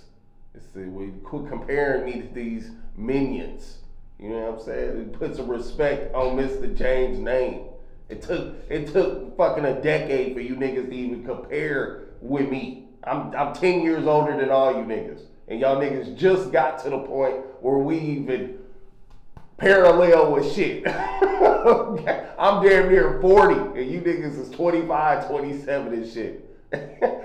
[0.55, 3.79] It's the, we quit comparing me to these minions.
[4.19, 5.01] You know what I'm saying?
[5.01, 6.73] It put some respect on Mr.
[6.75, 7.63] James' name.
[8.09, 12.85] It took it took fucking a decade for you niggas to even compare with me.
[13.03, 15.23] I'm I'm 10 years older than all you niggas.
[15.49, 18.59] And y'all niggas just got to the point where we even
[19.59, 20.87] parallel with shit.
[22.39, 26.43] I'm damn near 40 and you niggas is 25, 27 and shit.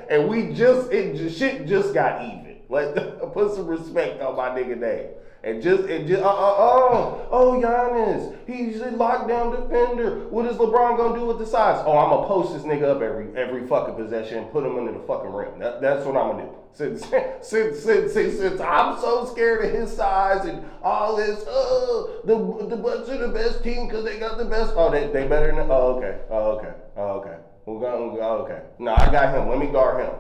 [0.10, 2.58] and we just it just shit just got even.
[2.70, 2.96] Like
[3.34, 5.10] put some respect on my nigga name.
[5.44, 10.28] And just and just uh, uh, oh oh Giannis, he's a lockdown defender.
[10.30, 11.82] What is LeBron gonna do with the size?
[11.84, 14.92] Oh, I'm gonna post this nigga up every every fucking possession and put him into
[14.92, 15.58] the fucking ring.
[15.58, 16.56] That, that's what I'm gonna do.
[16.74, 17.06] Since
[17.42, 22.68] since since since, since I'm so scared of his size and all this, oh the
[22.68, 24.74] the Bucks are the best team because they got the best.
[24.76, 25.72] Oh, they they better than.
[25.72, 26.20] Oh okay.
[26.30, 26.74] Oh okay.
[26.96, 27.38] Oh okay.
[27.66, 28.62] We're gonna oh, okay.
[28.78, 29.50] No, I got him.
[29.50, 30.14] Let me guard him.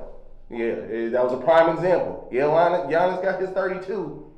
[0.49, 2.27] Yeah, that was a prime example.
[2.31, 4.30] Yeah, Giannis got his 32.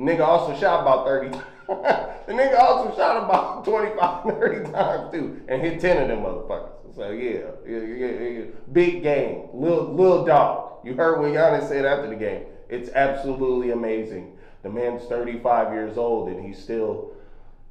[0.00, 1.28] Nigga also shot about 30
[1.68, 6.94] the nigga also shot about 25, 30 times too, and hit 10 of them motherfuckers.
[6.96, 8.44] So yeah, yeah, yeah, yeah.
[8.72, 10.84] big game, little little dog.
[10.84, 12.44] You heard what Giannis said after the game.
[12.70, 14.36] It's absolutely amazing.
[14.62, 17.12] The man's 35 years old and he's still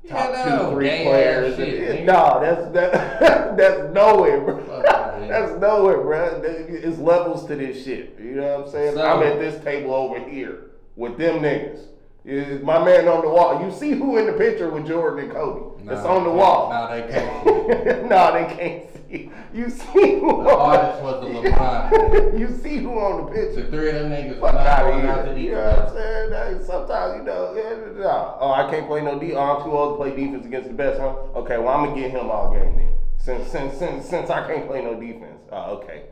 [0.08, 1.56] top Yeah, two, three players.
[1.58, 3.20] shit, nah, that's that,
[3.58, 4.56] that's nowhere, bro.
[4.64, 5.28] Here.
[5.28, 6.42] that's nowhere, bro.
[6.44, 8.18] It's levels to this shit.
[8.20, 8.94] You know what I'm saying?
[8.94, 11.86] So- I'm at this table over here with them niggas.
[12.26, 13.64] Is my man on the wall.
[13.64, 15.82] You see who in the picture with Jordan and Kobe?
[15.92, 16.70] it's on the wall.
[16.70, 19.32] nah, they can't no, they can't see.
[19.54, 22.38] You see who The artist was the LeBron.
[22.40, 23.64] you see who on the picture.
[23.64, 25.46] The three of them niggas Fuck out of here.
[25.46, 26.30] You know what I'm saying?
[26.30, 28.36] That- Sometimes, you know, yeah, nah.
[28.40, 29.34] oh, I can't play no D.
[29.34, 31.16] Oh, I'm too old to play defense against the best, huh?
[31.36, 32.90] Okay, well, I'm gonna get him all game then.
[33.18, 35.42] Since since since since I can't play no defense.
[35.52, 36.04] Oh, okay.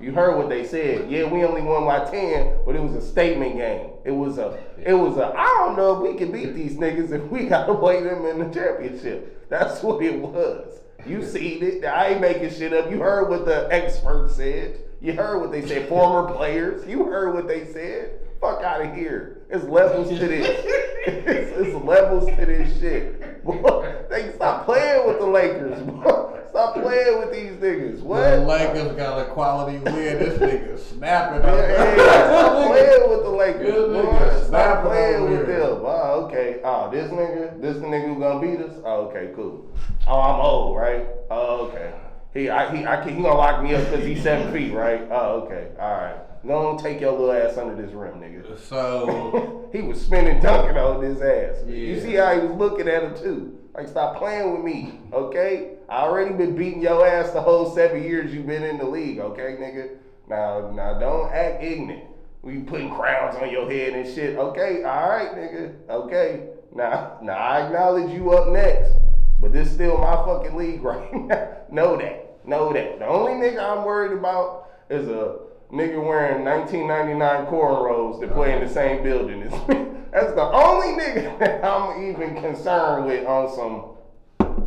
[0.00, 1.10] You heard what they said.
[1.10, 3.90] Yeah, we only won by ten, but it was a statement game.
[4.04, 5.34] It was a, it was a.
[5.36, 8.38] I don't know if we can beat these niggas if we gotta play them in
[8.38, 9.48] the championship.
[9.48, 10.80] That's what it was.
[11.06, 11.84] You seen it.
[11.84, 12.90] I ain't making shit up.
[12.90, 14.78] You heard what the experts said.
[15.00, 15.88] You heard what they said.
[15.88, 16.86] Former players.
[16.86, 18.20] You heard what they said.
[18.40, 19.42] Fuck out of here.
[19.50, 20.46] It's levels to this.
[21.06, 23.44] it's, it's levels to this shit.
[23.44, 25.80] Boy, they stop playing with the Lakers.
[25.82, 26.28] Boy.
[26.50, 28.00] Stop playing with these niggas.
[28.00, 28.20] What?
[28.20, 29.94] The Lakers got a quality win.
[29.94, 31.42] This nigga snapping.
[31.42, 34.02] Hey, stop playing with the Lakers, boy.
[34.02, 34.46] nigga.
[34.46, 35.60] Stop playing with here.
[35.60, 35.82] them.
[35.84, 36.60] Oh, okay.
[36.64, 38.74] Oh, this nigga, this the nigga who gonna beat us?
[38.84, 39.70] Oh, okay, cool.
[40.06, 41.06] Oh, I'm old, right?
[41.30, 41.92] Oh, okay.
[42.38, 45.02] He, I, he, I can, he gonna lock me up because he's seven feet, right?
[45.10, 45.70] Oh, okay.
[45.78, 46.46] All right.
[46.46, 48.58] Don't take your little ass under this rim, nigga.
[48.60, 51.66] So he was spinning, dunking on his ass.
[51.66, 53.58] You see how he was looking at him too.
[53.74, 55.74] Like, stop playing with me, okay?
[55.88, 59.18] I already been beating your ass the whole seven years you've been in the league,
[59.18, 59.96] okay, nigga?
[60.28, 62.04] Now, now, don't act ignorant.
[62.42, 64.38] We putting crowns on your head and shit.
[64.38, 65.74] Okay, all right, nigga.
[65.88, 66.48] Okay.
[66.74, 68.92] Now, now I acknowledge you up next,
[69.40, 71.56] but this still my fucking league right now.
[71.70, 72.27] know that.
[72.48, 72.98] Know that.
[72.98, 75.36] The only nigga I'm worried about is a
[75.70, 79.84] nigga wearing 1999 cornrows that play in the same building as me.
[80.12, 84.64] That's the only nigga that I'm even concerned with on some.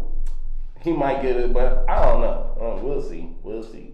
[0.83, 2.57] He might get it, but I don't know.
[2.61, 3.29] Uh, we'll see.
[3.41, 3.93] We'll see.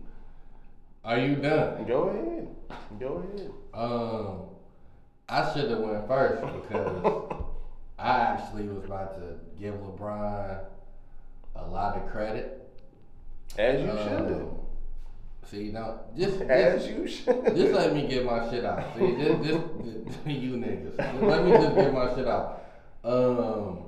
[1.06, 1.86] are you done?
[1.86, 2.48] Go ahead.
[3.00, 3.52] Go ahead.
[3.74, 4.42] Um,
[5.30, 7.24] I should have went first because
[8.00, 10.60] I actually was about to give LeBron
[11.56, 12.66] a lot of credit.
[13.58, 14.53] As you Um, should.
[15.49, 17.45] See, now just As just, you should.
[17.55, 18.84] just let me get my shit out.
[18.97, 19.64] See, just, just,
[20.26, 22.64] you niggas, Just let me just get my shit out.
[23.03, 23.80] Um,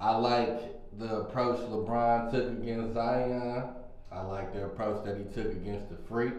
[0.00, 3.64] I like the approach LeBron took against Zion.
[4.10, 6.34] I like the approach that he took against the Freak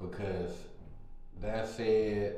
[0.00, 0.52] because
[1.42, 2.36] that said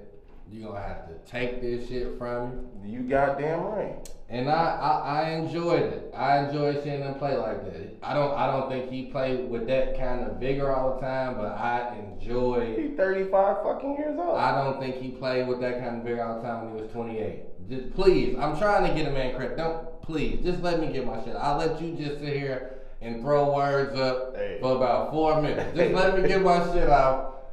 [0.50, 2.66] you're gonna have to take this shit from him.
[2.84, 4.08] You goddamn right.
[4.30, 6.12] And I, I, I enjoyed it.
[6.14, 7.96] I enjoyed seeing him play like that.
[8.02, 11.36] I don't I don't think he played with that kind of vigor all the time,
[11.36, 14.36] but I enjoyed He's 35 fucking years old.
[14.36, 16.82] I don't think he played with that kind of vigor all the time when he
[16.82, 17.70] was 28.
[17.70, 19.56] Just please, I'm trying to get a man credit.
[19.56, 21.34] Don't please, just let me get my shit.
[21.34, 24.58] I'll let you just sit here and throw words up Hey.
[24.60, 25.74] for about four minutes.
[25.76, 27.46] Just let me get my shit out.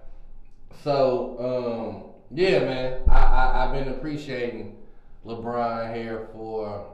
[0.83, 4.74] So, um, yeah, man, I, I I've been appreciating
[5.25, 6.91] LeBron here for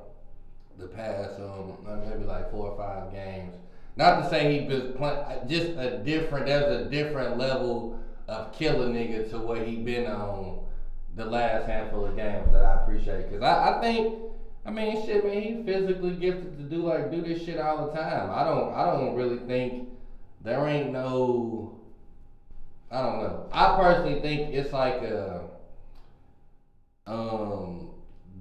[0.77, 3.55] the past um maybe like four or five games.
[3.97, 6.45] Not to say he was playing, just a different.
[6.45, 10.59] There's a different level of killer nigga to what he been on
[11.15, 13.29] the last handful of games that I appreciate.
[13.29, 14.15] Cause I, I think,
[14.65, 17.91] I mean, shit, man, he physically gifted to do like do this shit all the
[17.91, 18.31] time.
[18.31, 19.89] I don't, I don't really think
[20.41, 21.77] there ain't no.
[22.89, 23.47] I don't know.
[23.51, 25.47] I personally think it's like a,
[27.07, 27.90] um,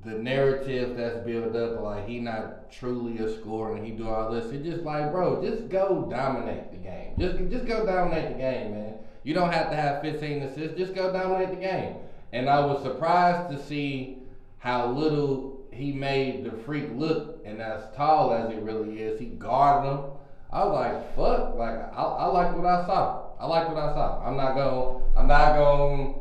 [0.05, 4.30] the narrative that's built up, like he not truly a scorer and he do all
[4.30, 4.51] this.
[4.53, 7.14] It's just like, bro, just go dominate the game.
[7.18, 8.94] Just, just go dominate the game, man.
[9.24, 10.78] You don't have to have 15 assists.
[10.78, 11.96] Just go dominate the game.
[12.32, 14.18] And I was surprised to see
[14.59, 19.26] how little he made the freak look, and as tall as he really is, he
[19.26, 20.01] guarded him.
[20.53, 23.30] I was like, fuck, like I, I like what I saw.
[23.38, 24.22] I like what I saw.
[24.24, 25.03] I'm not going.
[25.16, 26.19] I'm not going.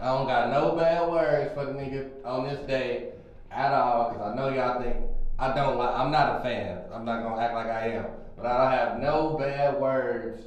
[0.00, 3.12] I don't got no bad words for the nigga on this day
[3.50, 4.96] at all, cause I know y'all think
[5.38, 5.94] I don't like.
[5.94, 6.84] I'm not a fan.
[6.92, 10.42] I'm not gonna act like I am, but I don't have no bad words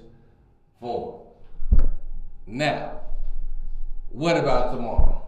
[0.79, 1.21] for
[1.71, 1.87] him.
[2.47, 3.01] Now,
[4.09, 5.23] what about tomorrow?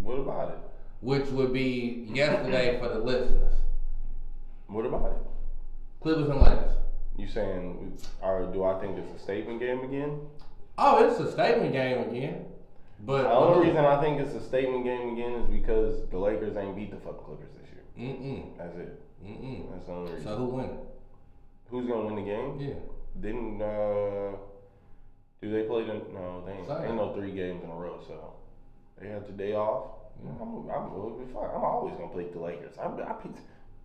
[0.00, 0.58] What about it?
[1.00, 3.54] Which would be yesterday for the listeners.
[4.68, 5.26] What about it?
[6.00, 6.72] Clippers and Lakers.
[7.18, 10.20] You saying, or do I think it's a statement game again?
[10.78, 12.46] Oh, it's a statement game again.
[13.00, 16.56] But The only reason I think it's a statement game again is because the Lakers
[16.56, 17.82] ain't beat the fucking Clippers this year.
[18.08, 18.56] Mm-mm.
[18.58, 19.00] That's it.
[19.24, 19.70] Mm-mm.
[19.72, 20.26] That's the only reason.
[20.26, 20.70] So who win?
[21.70, 22.58] Who's gonna win the game?
[22.60, 22.74] Yeah.
[23.20, 24.36] Didn't uh
[25.42, 26.88] do they play the no they ain't, Sorry.
[26.88, 28.34] ain't no three games in a row, so
[29.00, 29.90] they had the day off.
[30.24, 30.40] I'm,
[30.70, 31.50] I'm, fine.
[31.54, 32.74] I'm always gonna pick the Lakers.
[32.78, 33.38] I, I picked,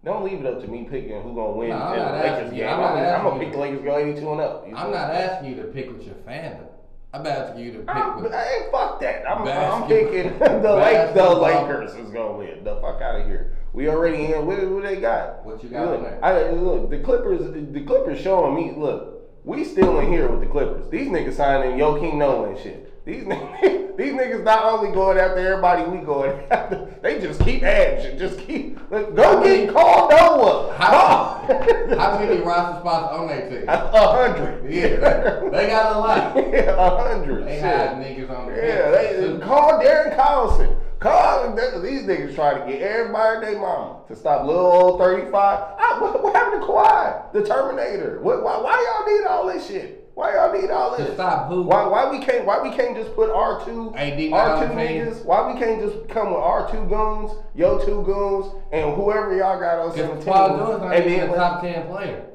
[0.05, 2.39] don't leave it up to me picking who gonna win No, I'm the not Lakers
[2.45, 2.69] asking game.
[2.69, 4.67] I'm not I'm, I'm gonna pick the Lakers go 82 and up.
[4.67, 4.97] You I'm know?
[4.97, 6.67] not asking you to pick with your fandom.
[7.13, 9.29] I'm asking you to pick I'm, hey, fuck that.
[9.29, 11.29] I'm, I'm picking the Lake, the.
[11.29, 12.63] Lakers is gonna win.
[12.63, 13.57] The fuck out of here.
[13.73, 14.45] We already in.
[14.45, 15.45] What, what they got?
[15.45, 16.23] What you got look, there?
[16.23, 17.41] I, look, the Clippers.
[17.73, 18.73] The Clippers showing me.
[18.77, 20.89] Look, we still in here with the Clippers.
[20.89, 22.90] These niggas signing Joakim Noah and shit.
[23.03, 27.63] These niggas, these niggas not only going after everybody we going after, they just keep
[27.63, 28.17] adding.
[28.19, 28.77] Just keep.
[28.91, 30.73] Look, go How get Carl Noah.
[30.77, 31.45] How,
[31.97, 33.67] how many roster spots on their team?
[33.67, 34.71] A hundred.
[34.71, 36.35] Yeah, they got a lot.
[36.51, 37.47] Yeah, a hundred.
[37.47, 39.39] They had niggas on the Yeah, bench.
[39.39, 40.77] they call Darren Collison.
[40.99, 45.31] Call these niggas trying to get everybody their mama to stop little old 35.
[45.33, 48.19] Ah, what, what happened to Kawhi, the Terminator?
[48.21, 48.73] What, why, why
[49.07, 50.00] y'all need all this shit?
[50.21, 51.07] Why y'all need all this?
[51.07, 51.63] To stop who?
[51.63, 55.25] Why, why we can't why we can't just put our two not two niggas?
[55.25, 59.59] Why we can't just come with our two goons, yo two goons, and whoever y'all
[59.59, 60.23] got on 17?
[60.23, 62.27] Paul George not even a top ten player.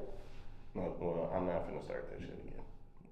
[0.75, 2.61] no, well, I'm not gonna start that shit again.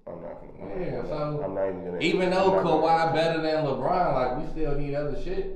[0.05, 0.85] I'm not gonna.
[0.85, 1.99] Yeah, I'm, so- not, I'm not even gonna.
[1.99, 5.55] Even though Kawhi better than LeBron, like we still need other shit.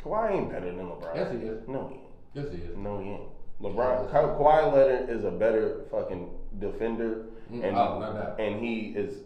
[0.00, 1.16] Kawhi ain't better than LeBron.
[1.16, 1.66] Yes, he is.
[1.66, 2.04] No, he ain't.
[2.34, 2.76] Yes, he is.
[2.76, 3.30] No, he ain't.
[3.60, 8.40] LeBron, Kawhi Leonard is a better fucking defender, and oh, no doubt.
[8.40, 9.18] and he is.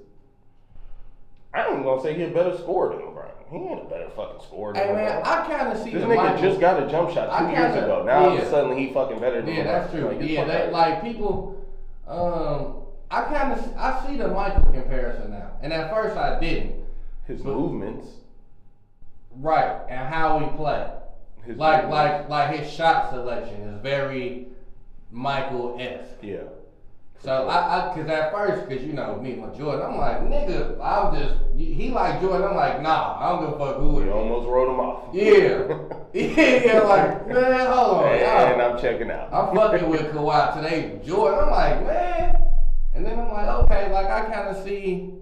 [1.52, 3.30] I ain't even gonna say he's a better scorer than LeBron.
[3.50, 6.08] He ain't a better fucking scorer than Hey man, I kind of see this the
[6.08, 6.42] nigga Michael.
[6.48, 8.04] just got a jump shot two years kinda- ago.
[8.04, 8.44] Now all of yeah.
[8.46, 9.64] a sudden he fucking better than Yeah, LeBron.
[9.66, 10.04] that's true.
[10.08, 11.64] Like, yeah, fuck they outta like people.
[12.08, 12.74] Um,
[13.10, 16.70] I kind of I see the Michael comparison now, and at first I didn't.
[16.72, 17.36] here.
[17.36, 18.08] his movements.
[19.36, 20.90] Right, and how we play.
[21.44, 22.28] His Like movements.
[22.30, 24.46] like like his shot selection is very
[25.12, 26.18] Michael esque.
[26.22, 26.38] yeah.
[27.24, 30.78] So I, I, cause at first, cause you know me with Jordan, I'm like, nigga,
[30.78, 34.08] I'm just, he like Jordan, I'm like, nah, I don't give a fuck who it
[34.08, 34.12] is.
[34.12, 35.14] almost wrote him off.
[35.14, 35.78] Yeah,
[36.12, 38.72] yeah, like, man, hold on, and y'all.
[38.72, 39.32] I'm checking out.
[39.32, 41.44] I'm fucking with Kawhi today, Jordan.
[41.44, 42.42] I'm like, man,
[42.94, 45.14] and then I'm like, okay, like I kind of see.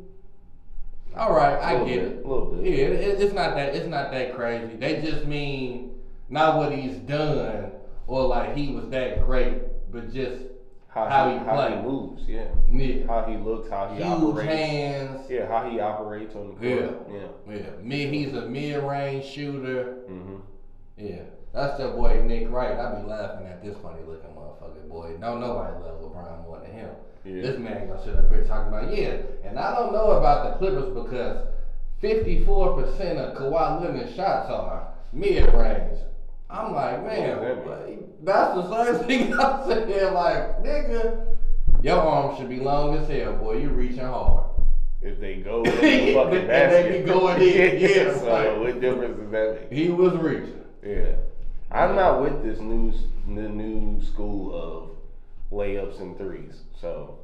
[1.17, 2.27] All right, I get bit, it.
[2.27, 2.65] little bit.
[2.65, 4.75] Yeah, it, it's not that it's not that crazy.
[4.75, 5.95] They just mean
[6.29, 7.71] not what he's done
[8.09, 10.47] or like he was that great, but just
[10.93, 12.49] How, how he, he how he moves, yeah.
[12.71, 14.53] yeah, How he looks, how he huge operates.
[14.53, 15.31] hands.
[15.31, 16.63] Yeah, how he operates on the court.
[17.11, 17.15] Yeah.
[17.49, 17.71] Yeah, yeah.
[17.81, 20.03] mid, he's a mid-range shooter.
[20.07, 20.37] hmm
[20.99, 21.23] Yeah,
[21.55, 22.77] that's the boy Nick Wright.
[22.79, 25.17] I be laughing at this funny looking motherfucker boy.
[25.19, 26.91] No, nobody loves LeBron more than him.
[27.25, 27.41] Yeah.
[27.43, 30.59] This man gonna sit up here talking about yeah, and I don't know about the
[30.59, 31.47] Clippers because
[32.03, 36.01] 54% of Kawhi Leonard's shots are mid-range.
[36.53, 40.15] I'm like, man, like, that's the same thing I'm saying.
[40.15, 41.37] Like, nigga,
[41.83, 43.57] your arm should be long as hell, boy.
[43.59, 44.47] You're reaching hard.
[45.01, 47.05] If they go They- fucking they basket.
[47.07, 49.79] be going in, yeah, so like- what difference does that make?
[49.79, 50.61] He was reaching.
[50.85, 51.17] Yeah.
[51.71, 52.93] I'm not with this new
[53.27, 54.91] the new school of
[55.51, 56.61] layups and threes.
[56.79, 57.19] So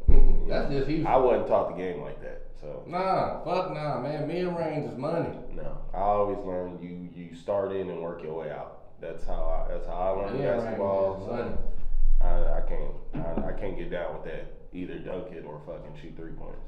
[0.48, 1.04] that's just he.
[1.04, 2.46] I wasn't taught the game like that.
[2.60, 4.26] So Nah, fuck nah, man.
[4.26, 5.36] Mid range is money.
[5.52, 5.78] no.
[5.92, 8.77] I always learned you you start in and work your way out.
[9.00, 11.20] That's how I that's how I learned range basketball.
[11.20, 11.58] is so.
[12.20, 14.52] I, I can't I, I can't get down with that.
[14.72, 16.62] either dunk it or fucking shoot three pointers.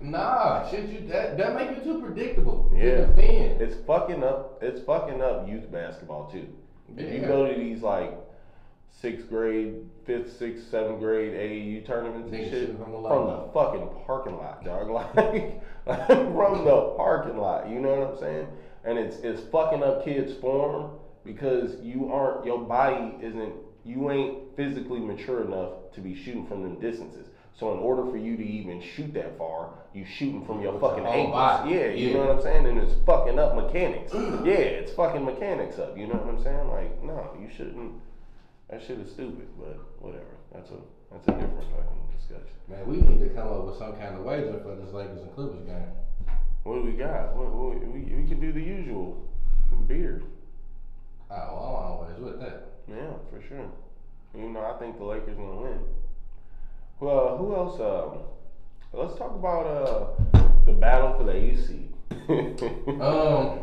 [0.00, 2.72] Nah, shit, you that that make you too predictable.
[2.74, 3.06] Yeah.
[3.16, 4.58] It's fucking up.
[4.62, 6.48] It's fucking up youth basketball too.
[6.96, 8.12] If you go to these like
[9.00, 9.74] sixth grade,
[10.04, 14.88] fifth, sixth, seventh grade AAU tournaments and shit from the the fucking parking lot, dog.
[14.92, 17.68] Like, like from the parking lot.
[17.68, 18.48] You know what I'm saying?
[18.84, 20.90] And it's it's fucking up kids' form
[21.24, 23.54] because you aren't your body isn't
[23.84, 27.28] you ain't physically mature enough to be shooting from them distances.
[27.54, 31.04] So in order for you to even shoot that far, you shooting from your fucking
[31.06, 31.32] ankles.
[31.32, 31.74] body.
[31.74, 32.14] Yeah, you Yeah.
[32.14, 32.66] know what I'm saying?
[32.66, 34.12] And it's fucking up mechanics.
[34.14, 35.96] yeah, it's fucking mechanics up.
[35.98, 36.68] You know what I'm saying?
[36.68, 37.92] Like, no, you shouldn't.
[38.70, 40.34] That shit is stupid, but whatever.
[40.52, 40.76] That's a
[41.12, 42.56] that's a different fucking discussion.
[42.68, 45.34] Man, we need to come up with some kind of wager for this Lakers and
[45.34, 45.92] Clippers game.
[46.64, 47.34] What do we got?
[47.36, 49.28] What, what, we we can do the usual
[49.88, 50.22] beer.
[51.30, 51.42] Oh, I'm
[51.92, 52.66] always with that.
[52.88, 53.66] Yeah, for sure.
[54.34, 55.80] You know, I think the Lakers gonna win.
[57.00, 57.80] Well, who else?
[57.80, 58.20] Um,
[58.92, 61.88] let's talk about uh the battle for the AC.
[63.00, 63.60] Um,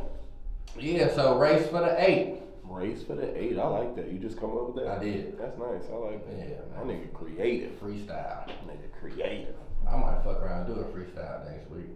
[0.78, 1.14] yeah.
[1.16, 2.42] So race for the eight.
[2.64, 3.58] Race for the eight.
[3.58, 4.12] I like that.
[4.12, 4.98] You just come up with that.
[5.00, 5.38] I did.
[5.40, 5.84] That's nice.
[5.92, 6.38] I like that.
[6.38, 6.98] Yeah, That man.
[7.02, 7.72] nigga creative.
[7.80, 8.48] Freestyle.
[8.68, 9.56] Nigga creative.
[9.90, 11.88] I might fuck around and do a freestyle next week.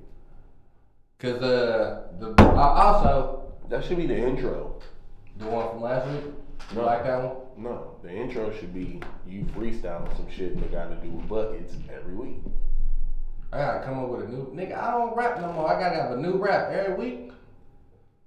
[1.23, 4.81] Cause uh the uh, also That should be the intro.
[5.37, 6.25] the one from last week.
[6.71, 6.85] You No.
[6.85, 7.37] like that one?
[7.55, 11.75] No, the intro should be you freestyling some shit that got to do with buckets
[11.95, 12.39] every week.
[13.53, 14.77] I gotta come up with a new nigga.
[14.77, 15.73] I don't rap no more.
[15.73, 17.31] I gotta have a new rap every week.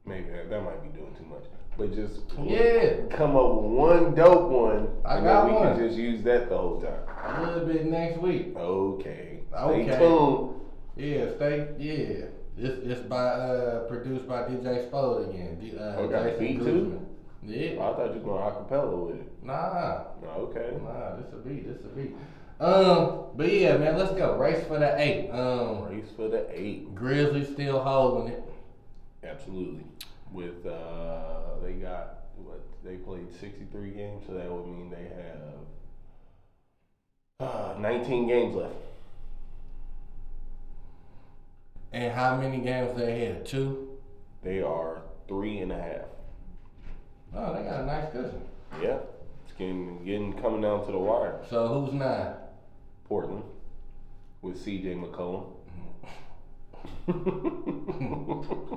[0.07, 1.44] Maybe that, that might be doing too much,
[1.76, 3.03] but just Yeah.
[3.11, 5.76] come up with one dope one, I and got then we one.
[5.76, 7.36] can just use that the whole time.
[7.36, 8.57] A little bit next week.
[8.57, 9.40] Okay.
[9.51, 9.99] Stay Okay.
[9.99, 10.55] tuned.
[10.97, 11.68] Yeah, stay.
[11.78, 12.26] Yeah,
[12.59, 15.59] it's it's by uh produced by DJ Spode again.
[15.61, 17.07] D, uh, Oh, got Jason beat too?
[17.42, 17.72] Yeah.
[17.74, 19.44] I thought you were going acapella with it.
[19.44, 20.76] Nah, Okay.
[20.82, 21.16] nah.
[21.16, 21.68] This a beat.
[21.68, 22.14] This a beat.
[22.59, 24.36] Um, but yeah, man, let's go.
[24.36, 25.30] Race for the eight.
[25.30, 26.94] Um, Race for the eight.
[26.94, 28.42] Grizzlies still holding it.
[29.22, 29.84] Absolutely.
[30.32, 35.09] With uh, they got what they played sixty three games, so that would mean they
[35.14, 35.54] have
[37.48, 38.74] uh, nineteen games left.
[41.97, 43.47] And how many games they had?
[43.47, 43.97] Two.
[44.42, 46.05] They are three and a half.
[47.34, 48.42] Oh, they got a nice cushion.
[48.82, 48.99] Yeah,
[49.47, 51.40] it's getting getting coming down to the wire.
[51.49, 52.34] So who's nine?
[53.09, 53.44] Portland
[54.42, 54.94] with C.J.
[54.94, 55.47] McCollum.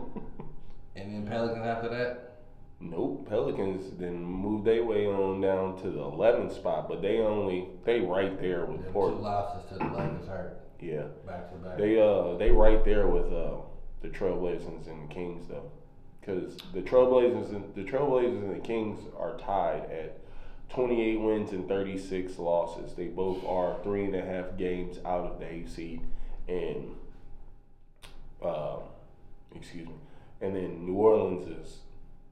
[0.96, 2.42] And then Pelicans after that.
[2.80, 7.68] nope, Pelicans then moved their way on down to the 11th spot, but they only
[7.86, 11.78] they right there with Them two losses to the Lakers hurt Yeah, back to back.
[11.78, 13.58] they uh they right there with uh
[14.02, 15.72] the Trailblazers and the Kings though,
[16.22, 20.20] because the Trailblazers and the Trailblazers and the Kings are tied at
[20.70, 22.94] 28 wins and 36 losses.
[22.94, 26.02] They both are three and a half games out of the eighth seed,
[26.48, 26.96] and
[28.44, 28.84] um,
[29.56, 29.96] excuse me,
[30.42, 31.78] and then New Orleans is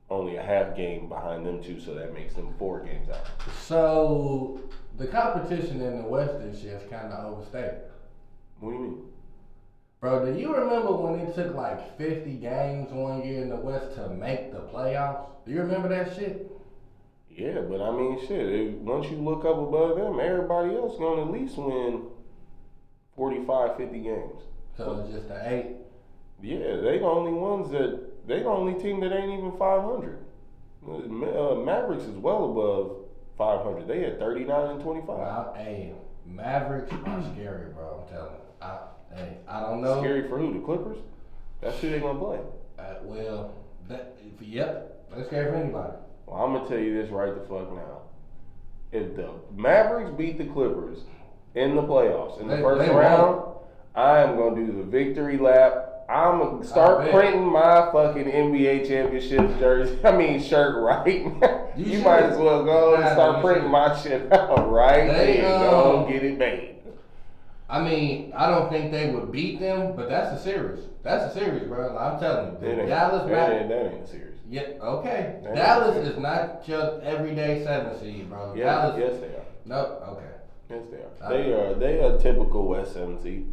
[0.09, 3.25] only a half game behind them too, so that makes them four games out.
[3.61, 4.61] So
[4.97, 7.82] the competition in the West this year is kind of overstated.
[8.59, 9.01] What do you mean?
[10.00, 13.96] Bro, do you remember when it took like 50 games one year in the West
[13.96, 15.29] to make the playoffs?
[15.46, 16.51] Do you remember that shit?
[17.29, 18.32] Yeah, but I mean, shit.
[18.32, 22.04] If, once you look up above them, everybody else gonna at least win
[23.16, 24.42] 45, 50 games.
[24.75, 25.75] So it's just the eight.
[26.42, 30.20] Yeah, they the only ones that they the only team that ain't even 500.
[30.88, 32.97] Uh, Mavericks is well above
[33.38, 33.88] 500.
[33.88, 35.08] They had 39 and 25.
[35.08, 35.93] Well, I- hey,
[36.25, 38.04] Mavericks are scary, bro.
[38.04, 38.46] I'm telling you.
[38.62, 38.78] I,
[39.16, 40.00] hey, I don't know.
[40.01, 40.54] Scary for who?
[40.54, 40.97] The Clippers?
[41.62, 42.39] That's who they gonna play.
[42.79, 43.55] Uh, well,
[43.88, 45.93] that, yep, that's scary for anybody.
[46.25, 48.01] Well, I'm gonna tell you this right the fuck now.
[48.92, 51.00] If the Mavericks beat the Clippers
[51.55, 53.43] in the playoffs in the first they round,
[53.96, 56.05] I am gonna do the victory lap.
[56.09, 60.00] I'm gonna start printing my fucking NBA championship jersey.
[60.05, 61.25] I mean shirt, right?
[61.75, 65.55] you You might as well go and start printing my shit out right They, there.
[65.58, 66.76] um, Go get it made.
[67.69, 70.85] I mean, I don't think they would beat them, but that's a series.
[71.03, 71.97] That's a series, bro.
[71.97, 72.59] I'm telling you.
[72.59, 73.61] That ain't, Dallas that, Mavericks.
[73.61, 74.39] ain't, that ain't serious.
[74.49, 75.39] Yeah, okay.
[75.43, 78.53] That Dallas is not just everyday seven seed, bro.
[78.55, 78.99] Yeah, Dallas.
[78.99, 79.45] yes they are.
[79.65, 80.03] Nope.
[80.07, 80.31] Okay.
[80.69, 81.09] Yes they are.
[81.21, 81.73] Uh, They are.
[81.73, 83.45] They are typical West Seven seed.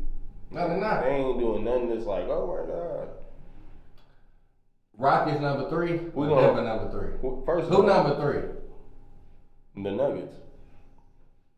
[0.50, 1.02] No, they're not.
[1.02, 3.08] They ain't doing nothing that's like, oh my god.
[4.96, 5.98] Rockets number three.
[6.14, 7.30] We or gonna- number three.
[7.44, 8.42] First, Who number three?
[9.82, 10.36] The Nuggets.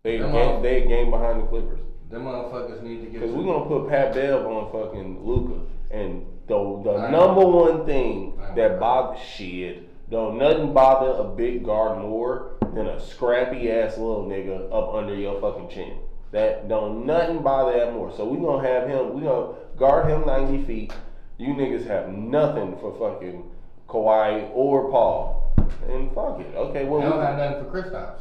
[0.02, 1.80] They game, they game behind the Clippers.
[2.10, 3.20] Them motherfuckers need to get.
[3.20, 5.60] Because we're gonna put Pat Bev on fucking Luka,
[5.90, 7.48] and the the I number know.
[7.48, 13.70] one thing that bothers shit, don't nothing bother a big guard more than a scrappy
[13.72, 15.98] ass little nigga up under your fucking chin.
[16.32, 18.12] That don't nothing bother that more.
[18.16, 19.14] So we gonna have him.
[19.14, 20.92] We gonna guard him ninety feet.
[21.38, 23.50] You niggas have nothing for fucking
[23.88, 25.42] Kawhi or Paul.
[25.88, 26.54] And fuck it.
[26.54, 28.18] Okay, well, They don't we- got nothing for Kristaps.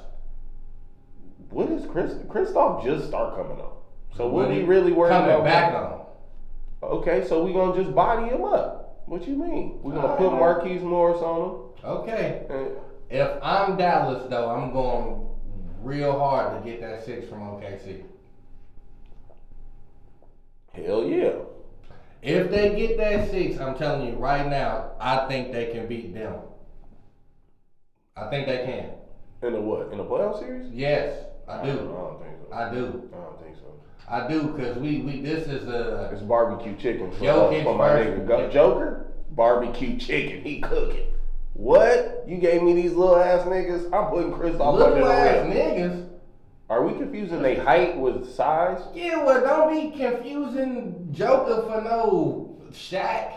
[1.52, 2.16] what is Chris?
[2.30, 3.75] Christoph just start coming up.
[4.16, 5.44] So what What we he really worried Coming about?
[5.44, 6.02] back on.
[6.84, 9.02] Okay, so we gonna just body him up.
[9.08, 9.80] What you mean?
[9.82, 10.40] We gonna put Alright.
[10.40, 11.56] Marquise Morris on him?
[11.84, 12.46] Okay.
[12.48, 12.68] him?
[13.10, 15.28] If I'm Dallas though, I'm going
[15.82, 18.04] real hard to get that six from OKC.
[20.74, 21.32] Hell yeah.
[22.22, 26.14] If they get that six, I'm telling you right now, I think they can beat
[26.14, 26.36] them.
[28.18, 28.90] I think they can.
[29.48, 29.92] In the what?
[29.92, 30.72] In the playoff series?
[30.72, 31.70] Yes, I do.
[31.70, 31.78] I do.
[31.80, 32.54] don't think so.
[32.56, 33.10] I do.
[33.14, 33.65] I don't think so.
[34.08, 37.90] I do because we we this is a It's barbecue chicken for, Jokic for my
[38.04, 39.02] versus- nigga Go- Joker.
[39.32, 40.44] Barbecue chicken.
[40.44, 41.08] He cooking.
[41.54, 42.24] What?
[42.28, 43.86] You gave me these little ass niggas?
[43.94, 45.54] I'm putting Chris off under little the ass rim.
[45.58, 46.08] niggas.
[46.70, 48.80] Are we confusing their height with size?
[48.94, 53.34] Yeah, well, don't be confusing Joker for no Shaq.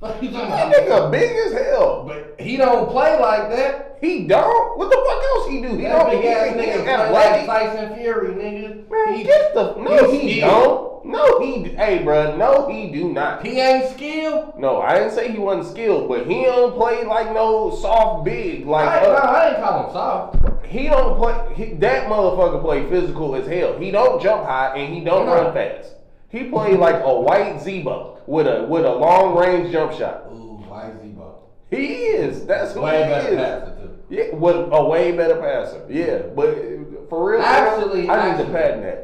[0.00, 2.04] Fuck you talking That nigga big as hell.
[2.06, 3.96] But he don't play like that.
[4.00, 4.78] He don't.
[4.78, 5.76] What the fuck else he do?
[5.76, 6.10] He That don't.
[6.10, 7.46] big He, ass he, nigga he play like.
[7.46, 8.90] Tyson Fury, nigga.
[8.90, 10.10] Man, he, get the no.
[10.10, 10.50] He skilled.
[10.50, 10.86] don't.
[11.06, 11.62] No, he.
[11.70, 12.36] Hey, bruh.
[12.36, 13.46] No, he do not.
[13.46, 14.58] he ain't skilled.
[14.58, 18.66] No, I didn't say he wasn't skilled, but he don't play like no soft big
[18.66, 18.88] like.
[18.88, 19.14] I, ain't- no.
[19.14, 20.66] I ain't call him soft.
[20.66, 21.54] He don't play.
[21.54, 23.78] He, that motherfucker play physical as hell.
[23.78, 25.32] He don't jump high and he don't No.
[25.34, 25.92] run fast.
[26.36, 30.24] He played like a white Z-Bo with a with a long range jump shot.
[30.30, 31.34] Ooh, why Z-Bo?
[31.70, 32.44] He is.
[32.46, 33.36] That's who Way he better is.
[33.36, 33.90] passer too.
[34.10, 35.86] Yeah, with a way better passer.
[35.88, 39.02] Yeah, but for real, Actually, I need to patent that.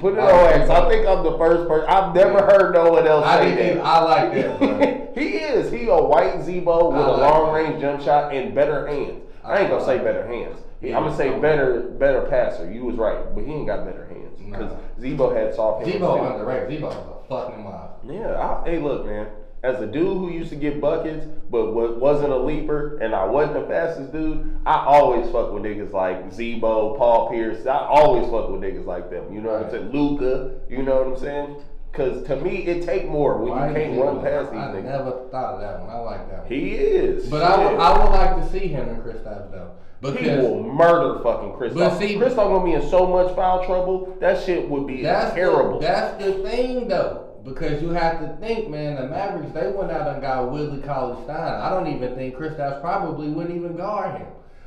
[0.00, 0.70] Put it I on X.
[0.70, 1.88] I think I'm the first person.
[1.88, 2.46] I've never Yeah.
[2.50, 3.84] heard no one else I say that.
[3.84, 5.70] I like that, he is.
[5.72, 7.52] He a white Z-Bo with I a like long that.
[7.60, 9.22] range jump shot and better hands.
[9.44, 10.58] I ain't gonna say better hands.
[10.82, 10.96] Yeah.
[10.96, 12.70] I'm gonna say better better passer.
[12.70, 14.09] You was right, but he ain't got better hands
[14.50, 15.92] because Z-Bo had soft hands.
[15.94, 16.24] Z-Bo too.
[16.24, 16.70] underrated.
[16.70, 18.12] Z-Bo was a fucking monster.
[18.12, 19.28] Yeah, I, hey, look, man.
[19.62, 23.26] As a dude who used to get buckets, but wa- wasn't a leaper, and I
[23.26, 27.66] wasn't the fastest dude, I always fuck with niggas like Z-Bo, Paul Pierce.
[27.66, 29.34] I always fuck with niggas like them.
[29.34, 29.90] You know what I'm saying?
[29.92, 30.52] Luka.
[30.70, 31.56] You know what I'm saying?
[31.92, 34.04] Because to me, it take more when Why you can't Z-Bo?
[34.14, 34.78] run past these I niggas.
[34.78, 35.90] I never thought of that one.
[35.90, 36.48] I like that one.
[36.52, 37.28] He is.
[37.28, 37.80] But I would, Shit.
[37.80, 39.72] I would like to see him and Kristaps though.
[40.02, 41.74] He will murder fucking.
[41.74, 44.16] But see- Kristaps gonna be in so much foul trouble.
[44.20, 45.78] That shit would be that's terrible.
[45.78, 47.26] The, that's the thing though.
[47.44, 51.22] Because you have to think, man, the Mavericks, they went out and got Willie Cauley
[51.24, 51.54] Stein.
[51.60, 54.26] I don't even think Kristaps probably wouldn't even guard him.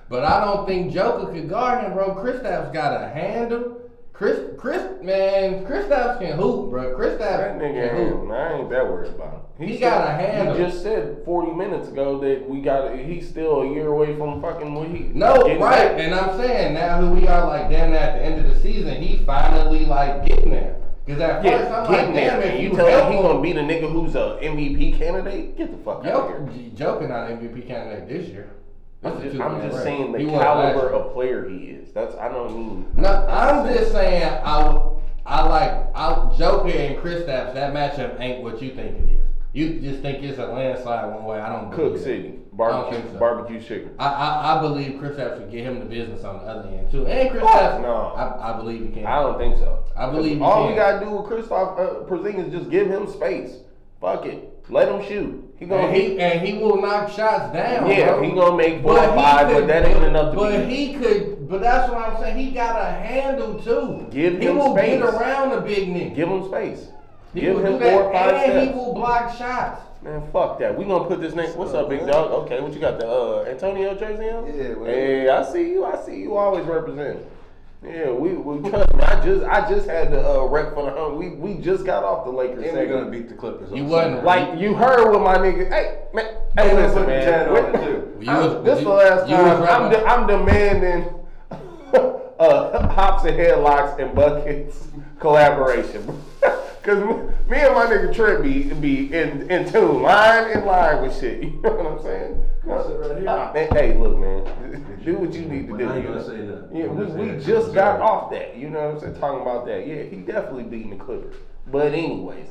[0.09, 2.15] But I don't think Joker could guard him, bro.
[2.15, 3.79] Kristaps got a handle.
[4.23, 6.95] Chris, Chris, man, Kristaps can hoop, bro.
[6.97, 8.31] Kristaps that nigga, can hoop.
[8.31, 9.67] I ain't that worried about him.
[9.67, 10.55] He said- got a handle.
[10.55, 12.95] He just said 40 minutes ago that we got.
[12.97, 15.11] He's still a year away from fucking what he.
[15.13, 15.59] No, right.
[15.59, 15.99] back.
[15.99, 18.95] And I'm saying now who we are, like, damn, at the end of the season,
[19.01, 20.77] he finally, like, getting there.
[21.05, 22.39] Because at first, Yeah, I'm getting like, there.
[22.41, 25.57] damn, if you you tell me he gonna be the nigga who's a MVP candidate?
[25.57, 26.69] Get the fuck out of here.
[26.73, 28.51] Joker not MVP candidate this year.
[29.03, 29.83] I'm That's just, I'm just race.
[29.83, 31.91] saying the He caliber of player he is.
[31.91, 32.87] That's I don't mean.
[32.95, 34.79] No, I'm just saying I,
[35.25, 37.53] I like I, Joker and Kristaps.
[37.53, 39.27] That matchup ain't what you think it is.
[39.53, 41.39] You just think it's a landslide one way.
[41.39, 41.69] I don't.
[41.71, 42.01] Cook believe.
[42.01, 43.19] City barbecue so.
[43.19, 43.95] barbecue chicken.
[43.99, 47.05] I, I, I believe Kristaps can get him the business on the other end too.
[47.07, 48.13] And Kristaps, no.
[48.15, 49.05] I, I believe he can.
[49.05, 49.83] I don't think so.
[49.95, 50.71] I believe he all can.
[50.71, 53.57] we gotta do with Christoph uh, Porzingis is just give him space.
[53.99, 55.39] Fuck it, let him shoot.
[55.59, 57.89] He gonna And he and he will knock shots down.
[57.89, 58.21] Yeah, bro.
[58.23, 60.75] he gonna make four But or he five, but that ain't enough to But beat.
[60.75, 61.49] he could.
[61.49, 62.37] But that's what I'm saying.
[62.37, 64.07] He got a handle too.
[64.11, 64.99] Give he him will space.
[64.99, 66.15] get around the big nigga.
[66.15, 66.87] Give him space.
[67.33, 68.67] He Give him do four or five and steps.
[68.67, 69.81] he will block shots.
[70.03, 70.77] Man, fuck that.
[70.77, 71.55] We gonna put this next.
[71.55, 72.31] What's up, big dog?
[72.45, 72.99] Okay, what you got?
[72.99, 74.45] The uh, Antonio jersey on?
[74.47, 75.85] Yeah, well- Hey, I see you.
[75.85, 77.25] I see you always representing.
[77.85, 78.71] Yeah, we we.
[78.73, 81.17] I just I just had the uh, rep for the home.
[81.17, 82.63] We we just got off the Lakers.
[82.65, 83.71] And we're gonna beat the Clippers.
[83.71, 85.69] You wasn't Like you heard what my nigga.
[85.69, 86.25] Hey man.
[86.57, 87.23] Hey, And listen, man.
[87.23, 88.17] Jan on What- too.
[88.21, 91.13] You I'm- was- this you- the last you was time I'm, de- I'm demanding
[92.39, 94.87] uh, hops and headlocks and buckets
[95.19, 96.21] collaboration.
[96.83, 101.17] Cause me, and my nigga Trent be be in in tune, line in line with
[101.17, 101.41] shit.
[101.43, 102.45] You know what I'm saying?
[102.65, 105.01] Right man, hey, look, man.
[105.05, 105.87] Do what you need to do.
[105.87, 106.75] I ain't gonna say nothing.
[106.75, 108.57] Yeah, we, just we just got off that.
[108.57, 109.15] You know what I'm saying?
[109.15, 109.87] Talking about that.
[109.87, 111.35] Yeah, he definitely beating the Clippers.
[111.67, 112.47] But anyways,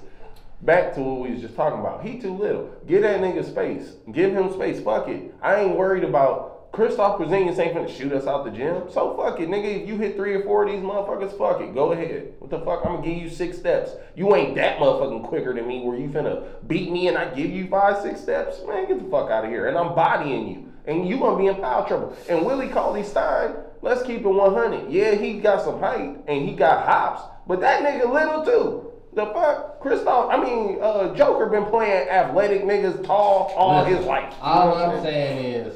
[0.62, 2.02] back to what we was just talking about.
[2.02, 2.70] He too little.
[2.86, 3.92] Give that nigga space.
[4.12, 4.82] Give him space.
[4.82, 5.34] Fuck it.
[5.42, 8.84] I ain't worried about Christoph Porzingis ain't finna shoot us out the gym.
[8.90, 9.82] So fuck it, nigga.
[9.82, 11.74] If you hit three or four of these motherfuckers, fuck it.
[11.74, 12.32] Go ahead.
[12.38, 12.80] What the fuck?
[12.86, 13.90] I'm gonna give you six steps.
[14.16, 17.50] You ain't that motherfucking quicker than me where you finna beat me and I give
[17.50, 18.60] you five, six steps.
[18.66, 19.68] Man, get the fuck out of here.
[19.68, 20.72] And I'm bodying you.
[20.86, 22.16] and you gonna be in foul trouble.
[22.28, 24.90] And Willie Cauley Stein, let's keep it 100.
[24.90, 28.88] Yeah, he got some height and he got hops, but that nigga little too.
[29.14, 30.30] The fuck, Kristoff?
[30.32, 34.32] I mean, uh, Joker been playing athletic niggas tall all his life.
[34.40, 35.74] All I'm saying is,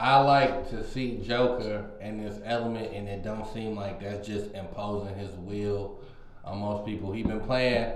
[0.00, 4.52] I like to see Joker in this element, and it don't seem like that's just
[4.54, 5.98] imposing his will
[6.44, 7.12] on most people.
[7.12, 7.92] He been playing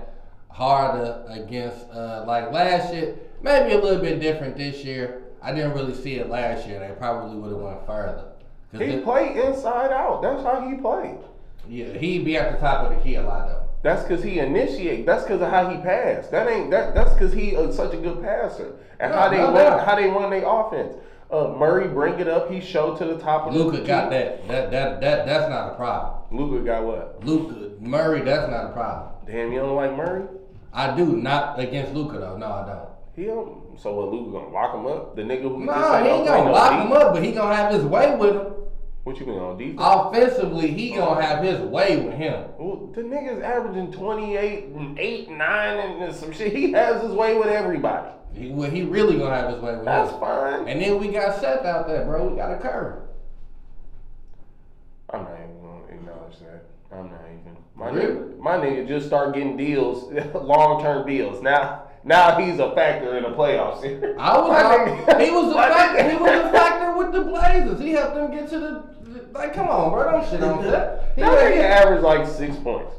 [0.49, 5.23] harder against, uh, like last year, maybe a little bit different this year.
[5.41, 6.79] I didn't really see it last year.
[6.79, 8.25] They probably would have went further.
[8.71, 10.21] He it- played inside out.
[10.21, 11.17] That's how he played.
[11.67, 13.61] yeah, he'd be at the top of the key a lot though.
[13.81, 15.05] That's because he initiate.
[15.05, 16.31] That's because of how he passed.
[16.31, 16.93] That ain't that.
[16.95, 19.53] That's because he is such a good passer and No, how they no run.
[19.55, 19.85] doubt.
[19.87, 20.93] How they run their offense.
[21.31, 22.51] Uh, Murray bring it up.
[22.51, 24.47] He showed to the top of the Luka got that.
[24.47, 26.21] That that that that's not a problem.
[26.31, 27.25] Luka got what?
[27.25, 29.11] Luka Murray, that's not a problem.
[29.25, 30.25] Damn, you don't like Murray?
[30.71, 32.37] I do not against Luka though.
[32.37, 32.89] No, I don't.
[33.15, 33.79] He don't.
[33.79, 34.11] So what?
[34.11, 35.15] Luka gonna lock him up?
[35.15, 37.73] The nigga who No, said he ain't gonna lock him up, but he gonna have
[37.73, 38.51] his way with him.
[39.03, 39.79] What you mean on defense?
[39.81, 42.43] Offensively, he gonna have his way with him.
[42.57, 46.53] Well, the nigga's averaging 28 and 8, 9, and some shit.
[46.53, 48.09] He has his way with everybody.
[48.35, 50.19] He, well, he really gonna have his way with That's him.
[50.19, 50.67] fine.
[50.67, 52.27] And then we got Seth out there, bro.
[52.27, 53.01] We got a curve.
[55.11, 56.65] I'm not even gonna acknowledge that.
[56.91, 57.57] I'm not even.
[57.75, 58.13] My Really?
[58.13, 61.41] nigga, my nigga just start getting deals, long term deals.
[61.41, 63.83] Now, now he's a factor in the playoffs.
[64.19, 64.49] I was,
[65.07, 66.09] nigga- he was a factor.
[66.09, 67.79] He was a factor with the Blazers.
[67.79, 68.95] He helped them get to the.
[69.33, 70.11] Like, come on, bro.
[70.11, 71.01] Don't shit on that.
[71.15, 72.93] He, That nigga averaged like six points.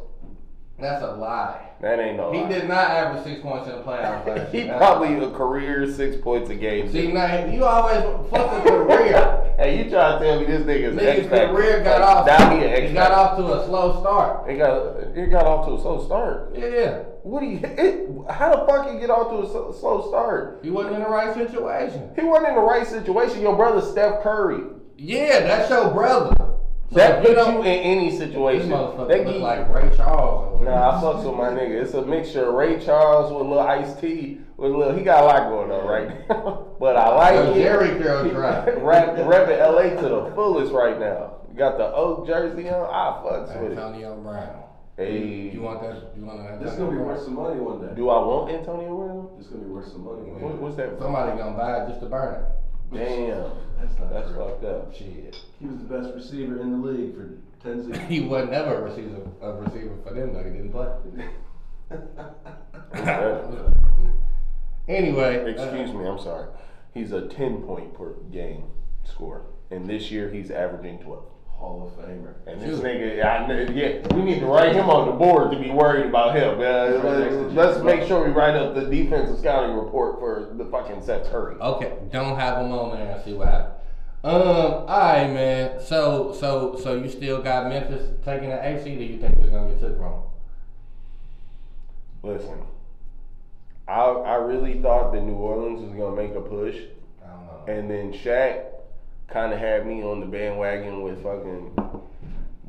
[0.79, 1.66] that's a lie.
[1.81, 2.33] That ain't no.
[2.33, 2.49] He lie.
[2.49, 4.77] did not average six points in the playoffs last He year.
[4.77, 6.91] Probably a career six points a game.
[6.91, 9.55] See now you always fuck a career.
[9.59, 12.27] hey, you trying to tell me this nigga's Nigga's career got off.
[12.27, 14.49] Now he got off to a slow start.
[14.49, 16.57] It got it got off to a slow start.
[16.57, 16.99] Yeah, yeah.
[17.23, 17.61] What do you?
[17.63, 20.61] It, how the fuck he get off to a slow start?
[20.63, 22.11] He wasn't in the right situation.
[22.17, 23.43] He wasn't in the right situation.
[23.43, 24.63] Your brother Steph Curry.
[24.97, 26.56] Yeah, that's your brother.
[26.91, 28.71] So That if puts don't- you in any situation.
[28.71, 30.61] motherfucker That look like Ray Charles.
[30.63, 31.83] Nah, I fucks with my nigga.
[31.83, 34.95] It's a mixture of Ray Charles with a little Ice-T with a little.
[34.95, 37.57] He got a lot going on right now, but I like Yo, it.
[37.57, 38.65] Jheri curl He dry.
[38.71, 41.33] Rep, LA to the fullest right now.
[41.57, 42.87] Got the Oak jersey on.
[42.87, 43.79] I fucks with it.
[43.79, 44.63] Antonio Brown.
[44.97, 45.97] Hey, You want that?
[46.17, 46.63] You want that?
[46.63, 47.93] This is gonna be worth some money one day.
[47.97, 49.29] do I want Antonio Brown?
[49.39, 50.23] It's gonna be worth some money.
[50.31, 50.59] One What, day.
[50.59, 50.99] what's that?
[50.99, 52.41] Somebody gonna buy it just to burn it.
[52.93, 53.51] Damn,
[53.81, 54.39] That's not that's true.
[54.39, 54.95] fucked up.
[54.95, 55.37] Shit.
[55.59, 57.31] He was the best receiver in the league for
[57.63, 57.99] ten seasons.
[58.09, 60.45] He was never a receiver, a receiver for them though.
[60.45, 60.89] He didn't play.
[64.89, 66.49] anyway, uh, Excuse me, I'm sorry.
[66.95, 68.65] He's a 10 point per game
[69.05, 71.23] score, and this year he's averaging 12.
[71.59, 72.35] Hall of Famer.
[72.47, 75.59] And this nigga, I, kn- yeah, we need to write him on the board to
[75.59, 76.59] be worried about him.
[76.61, 80.19] Uh, Right next to let's, let's make sure we write up the defensive scouting report
[80.19, 81.57] for the fucking Seth Curry.
[81.57, 83.73] Okay, don't have him on there and see what happens.
[84.25, 85.81] Um, all right, man.
[85.81, 88.85] So, so, so you still got Memphis taking the AC?
[88.97, 90.13] Do you think it's gonna get took from?
[90.13, 90.21] 'em?
[92.23, 92.59] Listen,
[93.87, 96.75] I I really thought that New Orleans was gonna make a push,
[97.25, 97.73] I don't know.
[97.73, 98.65] and then Shaq
[99.29, 101.77] kind of had me on the bandwagon with fucking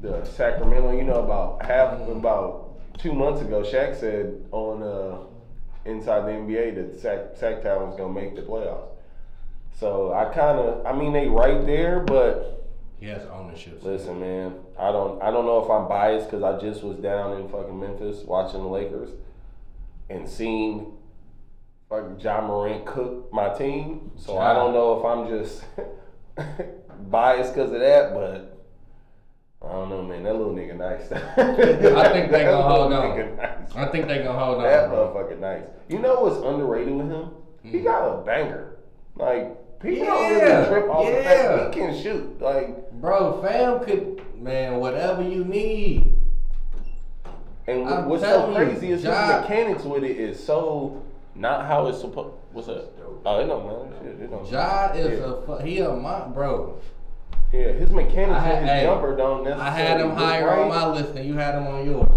[0.01, 0.95] the Sacramento.
[0.97, 5.19] You know, about half about two months ago, Shaq said on uh,
[5.85, 6.99] Inside the NBA that
[7.37, 8.89] Sac Town was gonna make the playoffs.
[9.79, 12.67] So I kind of, I mean, they right there, but
[12.99, 13.81] He has ownership.
[13.83, 17.39] listen, man, I don't, I don't know if I'm biased because I just was down
[17.39, 19.11] in fucking Memphis watching the Lakers
[20.09, 20.91] and seeing
[21.89, 24.11] fucking Ja Morant cook my team.
[24.17, 25.63] So I don't know if I'm just
[27.09, 28.53] biased because of that, but.
[29.59, 30.21] I don't know, man.
[30.21, 31.11] That little nigga nice.
[31.11, 33.35] I think they gonna hold on.
[33.37, 33.75] nice.
[33.75, 34.63] I think they gonna hold on.
[34.63, 35.07] That bro.
[35.07, 35.67] motherfucker nice.
[35.89, 37.31] You know what's underrated with him?
[37.63, 37.83] He hmm.
[37.83, 38.77] got a banger.
[39.15, 41.57] Like people don't Yeah, really trip off the yeah.
[41.57, 42.39] fact he can shoot.
[42.39, 46.13] Like Bro, fam could man, whatever you need.
[47.67, 51.03] and I'm what's so telling you, crazy is his mechanics with it is so
[51.37, 52.35] not how it's supposed.
[52.51, 52.93] What's up?
[53.25, 54.03] Oh, it don't matter.
[54.03, 54.51] Shit, it don't.
[54.51, 55.25] Ja is yeah.
[55.25, 56.79] a fu- he a mon- bro.
[57.53, 57.71] yeah.
[57.73, 59.61] His mechanics had- and his hey, jumper don't necessarily.
[59.61, 60.59] I had him look higher right.
[60.59, 62.09] on my list than you had him on yours.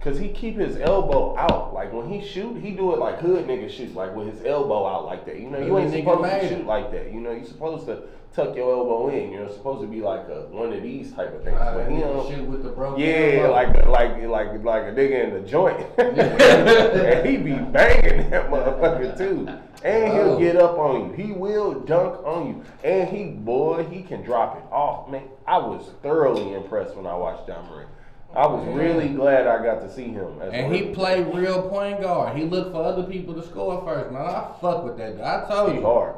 [0.00, 1.74] Cause he keep his elbow out.
[1.74, 4.86] Like when he shoot, he do it like hood nigga shoot, like with his elbow
[4.86, 5.38] out like that.
[5.38, 7.12] You know, you ain't nigga supposed made to shoot like that.
[7.12, 8.04] You know, you supposed to
[8.34, 9.32] tuck your elbow in.
[9.32, 11.56] You're supposed to be like a one of these type of things.
[11.58, 12.02] But he he
[12.34, 13.52] shoot with the broken Yeah, elbow.
[13.52, 19.16] like like like like a nigga in the joint, and he be banging that motherfucker
[19.16, 19.48] too.
[19.82, 20.38] And he'll Oh.
[20.38, 21.12] get up on you.
[21.24, 22.62] He will dunk on you.
[22.84, 25.08] And he boy, he can drop it off.
[25.10, 27.86] Man, I was thoroughly impressed when I watched John Murray.
[28.34, 30.40] I was really glad I got to see him.
[30.40, 32.36] As And he played real point guard.
[32.36, 34.22] He looked for other people to score first, man.
[34.22, 35.12] I fuck with that.
[35.16, 35.20] dude.
[35.22, 35.82] I told He you.
[35.84, 36.14] hard.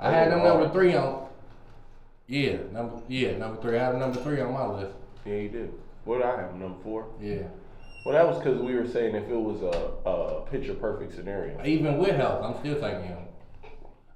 [0.00, 1.23] I had them number three on.
[2.26, 3.78] Yeah, number yeah number three.
[3.78, 4.96] I have number three on my list.
[5.26, 5.72] Yeah, you did.
[6.04, 6.54] What did I have?
[6.54, 7.06] Number four?
[7.20, 7.44] Yeah,
[8.04, 11.62] Well, that was because we were saying if it was a, a picture perfect scenario.
[11.64, 13.18] even with health, I'm still taking him.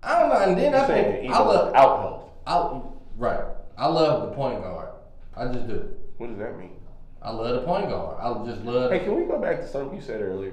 [0.02, 2.24] I don't know, and then I think I love without health.
[2.46, 2.80] I
[3.16, 3.44] right.
[3.76, 4.88] I love the point guard.
[5.36, 5.94] I just do.
[6.16, 6.72] What does that mean?
[7.20, 8.18] I love the point guard.
[8.20, 8.90] I just love.
[8.90, 10.52] Hey, can we go back to something you said earlier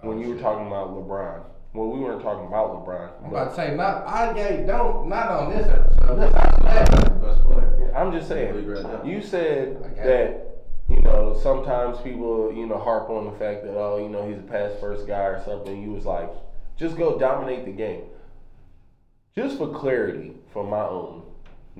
[0.00, 1.42] when you were oh, talking about LeBron?
[1.76, 3.10] Well, we weren't talking about LeBron.
[3.22, 4.06] I'm about to say not.
[4.06, 6.16] I gave don't not on this episode.
[6.16, 7.92] This after the best player.
[7.94, 8.64] I'm just saying.
[9.04, 13.98] You said that you know sometimes people you know harp on the fact that oh
[13.98, 15.82] you know he's a pass first guy or something.
[15.82, 16.30] You was like,
[16.78, 18.04] just go dominate the game.
[19.34, 21.24] Just for clarity, for my own,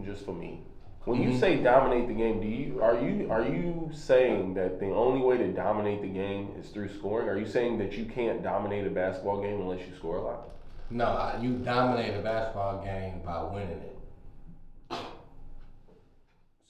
[0.05, 0.61] just for me.
[1.07, 1.39] When you Mhm.
[1.39, 5.39] say dominate the game, do you are you are you saying that the only way
[5.39, 7.29] to dominate the game is through scoring?
[7.29, 10.49] Are you saying that you can't dominate a basketball game unless you score a lot?
[10.91, 13.97] No, you dominate a basketball game by winning it.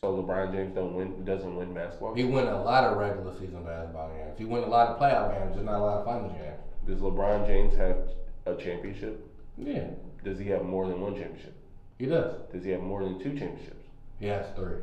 [0.02, 2.34] So LeBron James don't win doesn't win basketball He games?
[2.34, 4.34] win a lot of regular season basketball games.
[4.36, 6.58] He win a lot of playoff games, just not a lot of finals games.
[6.86, 7.96] Does LeBron James have
[8.44, 9.18] a championship?
[9.56, 9.84] Yeah,
[10.22, 11.54] Does he have more than one championship?
[11.98, 12.34] he does.
[12.52, 13.75] Does he have more than two championships?
[14.18, 14.78] He has three.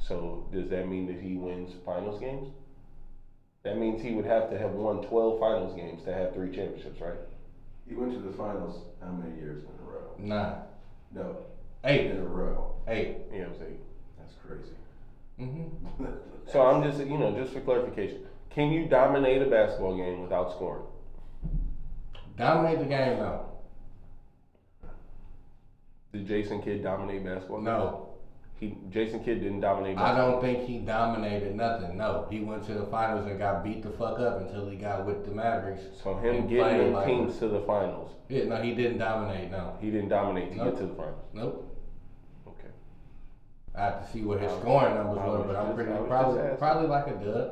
[0.00, 2.48] So does that mean that he wins finals games?
[3.62, 7.00] That means he would have to have won 12 finals games to have three championships,
[7.00, 7.18] right?
[7.88, 10.10] He went to the finals how many years in a row?
[10.18, 10.56] Nine.
[11.14, 11.36] No,
[11.84, 12.10] Eight.
[12.10, 12.74] in a row.
[12.88, 13.16] Eight.
[13.32, 13.78] You know what I'm saying?
[14.18, 14.74] That's crazy.
[15.40, 16.04] Mm-hmm.
[16.52, 18.20] So I'm just, you know, just for clarification,
[18.50, 20.84] can you dominate a basketball game without scoring?
[22.38, 23.46] Dominate the game, no.
[26.12, 27.58] Did Jason Kidd dominate basketball?
[27.58, 27.64] games?
[27.66, 28.05] No.
[28.58, 31.96] He Jason Kidd didn't dominate I don't think he dominated nothing.
[31.98, 32.26] No.
[32.30, 35.26] He went to the finals and got beat the fuck up until he got with
[35.26, 35.82] the Mavericks.
[36.02, 39.76] So him getting like teams to the finals, Yeah, no, he didn't dominate, no.
[39.80, 40.70] he didn't dominate to Nope.
[40.74, 41.24] get to the finals.
[41.34, 41.78] Nope.
[42.48, 42.68] Okay.
[43.74, 47.08] I have to see what his scoring numbers were, but I'm pretty probably probably like
[47.08, 47.50] a dub.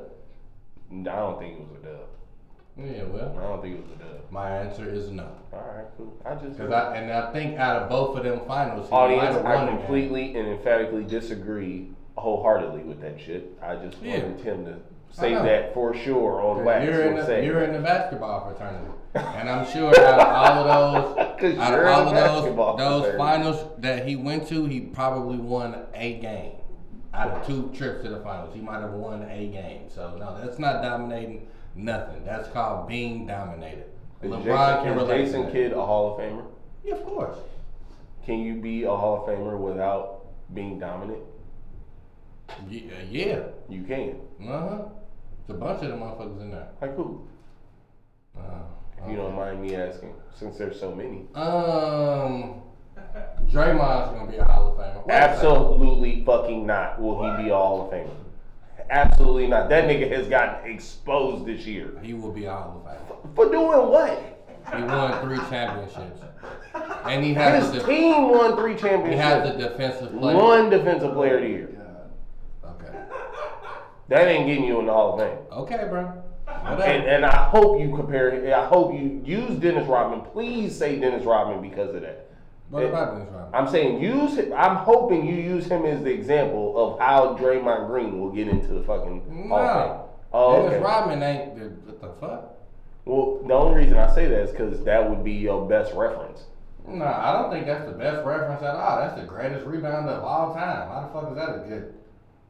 [0.91, 2.01] I don't think it was a dub.
[2.77, 4.31] Yeah, well, I don't think it was a dub.
[4.31, 5.29] my answer is no.
[5.53, 6.13] All right, cool.
[6.27, 9.41] I just Cause I and I think out of both of them finals, audience, I
[9.55, 9.79] won a game.
[9.79, 13.57] completely and emphatically disagree wholeheartedly with that shit.
[13.63, 14.23] I just Yeah.
[14.25, 14.75] wanted him to
[15.13, 16.85] say that for sure on wax.
[16.85, 21.17] You're in the you're in the basketball fraternity, and I'm sure out of all of
[21.39, 25.77] those, out of all of those those finals that he went to, he probably won
[25.95, 26.53] a game.
[27.13, 29.83] Out of two trips to the finals, he might have won a game.
[29.89, 32.25] So no, that's not dominating nothing.
[32.25, 33.87] That's called being dominated.
[34.23, 35.53] Is LeBron Jason, can is relate Jason.
[35.53, 36.45] Kidd a Hall of Famer?
[36.85, 37.37] Yeah, of course.
[38.25, 40.25] Can you be a Hall of Famer without
[40.55, 41.21] being dominant?
[42.69, 42.81] Yeah,
[43.11, 43.43] yeah.
[43.69, 44.21] You can.
[44.43, 44.79] Uh huh.
[45.47, 46.69] There's a bunch of them motherfuckers in there.
[46.81, 47.27] Like who?
[48.39, 48.41] Uh,
[49.03, 51.27] If you don't mind me asking, since there's so many.
[51.35, 52.63] Um,
[53.51, 54.95] Draymond's gonna be a Hall of Famer.
[55.07, 55.11] Second.
[55.11, 58.11] Absolutely fucking not will he be a Hall of Famer.
[58.91, 59.69] Absolutely not.
[59.69, 61.99] That nigga has gotten exposed this year.
[62.03, 63.35] He will be a Hall of Famer.
[63.35, 64.31] For doing what?
[64.75, 66.21] He won three championships,
[67.05, 69.11] and he has His the team won three championships.
[69.11, 70.37] he has the defensive player.
[70.37, 71.71] One defensive player of the year.
[72.65, 72.99] Okay.
[74.09, 75.39] That ain't getting you in the Hall of Fame.
[75.53, 76.23] Okay, bro.
[76.47, 78.55] And, and I hope you compare.
[78.57, 80.23] I hope you use Dennis Rodman.
[80.33, 82.31] Please say Dennis Rodman because of that.
[82.71, 83.29] What about this?
[83.53, 84.37] I'm saying use.
[84.37, 88.49] him- I'm hoping you use him as the example of how Draymond Green will get
[88.49, 89.59] into the fucking Hall.
[89.59, 90.01] No.
[90.33, 90.83] Oh, Dennis okay.
[90.85, 92.55] Rodman ain't the what the fuck?
[93.05, 96.45] Well, the only reason I say that is because that would be your best reference.
[96.89, 98.99] No, I don't think that's the best reference at all.
[98.99, 100.89] That's the greatest rebounder of all time.
[100.89, 101.95] How the fuck is that a good?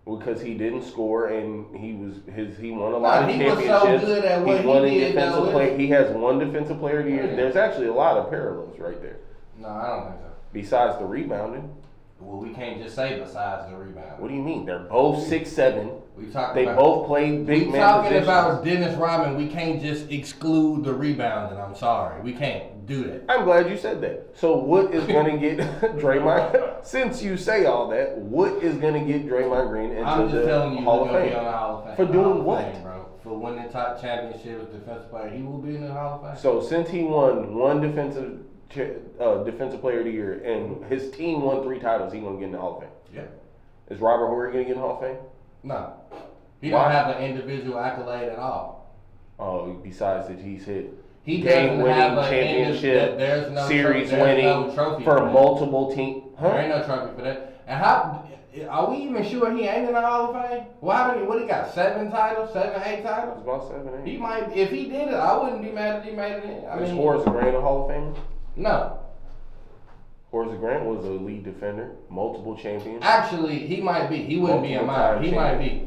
[0.06, 3.34] Well because he didn't score and he was his he won a No, lot of
[3.34, 4.04] he was so championships.
[4.04, 5.78] good at what he won a defensive player.
[5.78, 7.26] He has one defensive player of the year.
[7.26, 7.36] Yeah.
[7.36, 9.18] There's actually a lot of parallels right there.
[9.64, 10.26] No, I don't think so.
[10.52, 11.74] Besides the rebounding,
[12.20, 14.20] Well, we can't just say besides the rebound.
[14.20, 14.64] what do you mean?
[14.66, 15.90] They're both six seven.
[16.16, 18.26] We talking They about both played big we man talking positions.
[18.28, 19.36] about Dennis Rodman.
[19.36, 21.58] We can't just exclude the rebounding.
[21.58, 23.24] I'm sorry, we can't do that.
[23.28, 24.30] I'm glad you said that.
[24.36, 25.58] So what is going to get
[25.98, 26.84] Draymond?
[26.86, 30.34] Since you say all that, what is going to get Draymond Green into I'm just
[30.42, 31.30] the telling you, Hall of Fame?
[31.30, 31.96] be on the Hall of Fame.
[32.06, 32.72] For doing Hall of what?
[32.74, 33.06] Fame, bro?
[33.24, 36.40] For winning top championships, defensive player, he will be in the Hall of Fame.
[36.40, 41.10] So since he won one defensive cha- uh, defensive player of the year and his
[41.10, 42.90] team won three titles, he to get in the Hall of Fame.
[43.14, 45.16] yeah, Is Robert Horry going to get in the Hall of Fame?
[45.62, 45.94] no,
[46.60, 46.82] he Why?
[46.84, 48.94] don't have an individual accolade at all.
[49.38, 50.92] Oh, besides that he's hit
[51.24, 55.32] He game winning a championship, there's no series tro- there's winning no trophy for that.
[55.32, 56.22] multiple teams.
[56.40, 56.58] There Huh?
[56.58, 57.60] ain't no trophy for that.
[57.66, 58.24] And how
[58.68, 60.64] are we even sure he ain't in the Hall of Fame?
[60.80, 61.26] Why how many?
[61.26, 61.72] What he got?
[61.74, 62.52] Seven titles?
[62.52, 63.42] Seven, eight It's titles?
[63.42, 64.08] about seven, eight.
[64.12, 64.56] He might.
[64.56, 66.64] If he did it, I wouldn't be mad if he made it in.
[66.66, 68.16] I Is mean, Horace Grant a Hall of Famer?
[68.56, 68.98] No.
[70.30, 72.98] Horace Grant was a lead defender, multiple champion.
[73.02, 74.16] Actually, he might be.
[74.24, 75.22] He wouldn't be in mine.
[75.22, 75.86] He might be.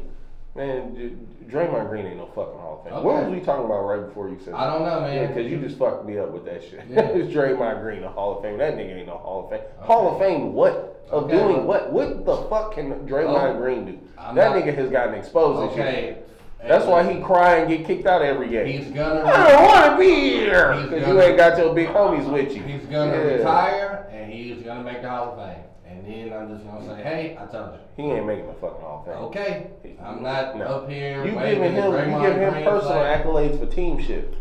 [0.54, 2.92] Man, Draymond Green ain't no fucking Hall of Fame.
[2.94, 3.06] Okay.
[3.06, 5.14] What was we talking about right before you said I don't know, man.
[5.14, 6.84] Yeah, because you just fucked me up with that shit.
[6.88, 7.00] Yeah.
[7.14, 8.58] it's Draymond Green, a Hall of Fame.
[8.58, 9.68] That nigga ain't no Hall of Fame.
[9.80, 11.04] Hall of Fame what?
[11.10, 11.92] Of Okay, doing what?
[11.92, 13.98] What the fuck can Draymond Oh, Green do?
[14.18, 15.72] I'm that not- nigga has gotten exposed.
[15.72, 16.18] Okay.
[16.66, 18.66] That's why he cry and get kicked out every game.
[18.66, 19.22] He's gonna.
[19.24, 22.62] I don't want to be here because you ain't got your big homies with you.
[22.62, 23.22] He's gonna Yeah.
[23.36, 25.62] retire and he's gonna make the Hall of Fame.
[25.86, 27.78] And then I'm just gonna say, hey, I told you.
[28.04, 29.24] He ain't making the fucking Hall of Fame.
[29.24, 29.70] Okay,
[30.02, 30.64] I'm not No.
[30.64, 31.24] up here.
[31.24, 34.34] You giving him, you giving him personal accolades for team shit.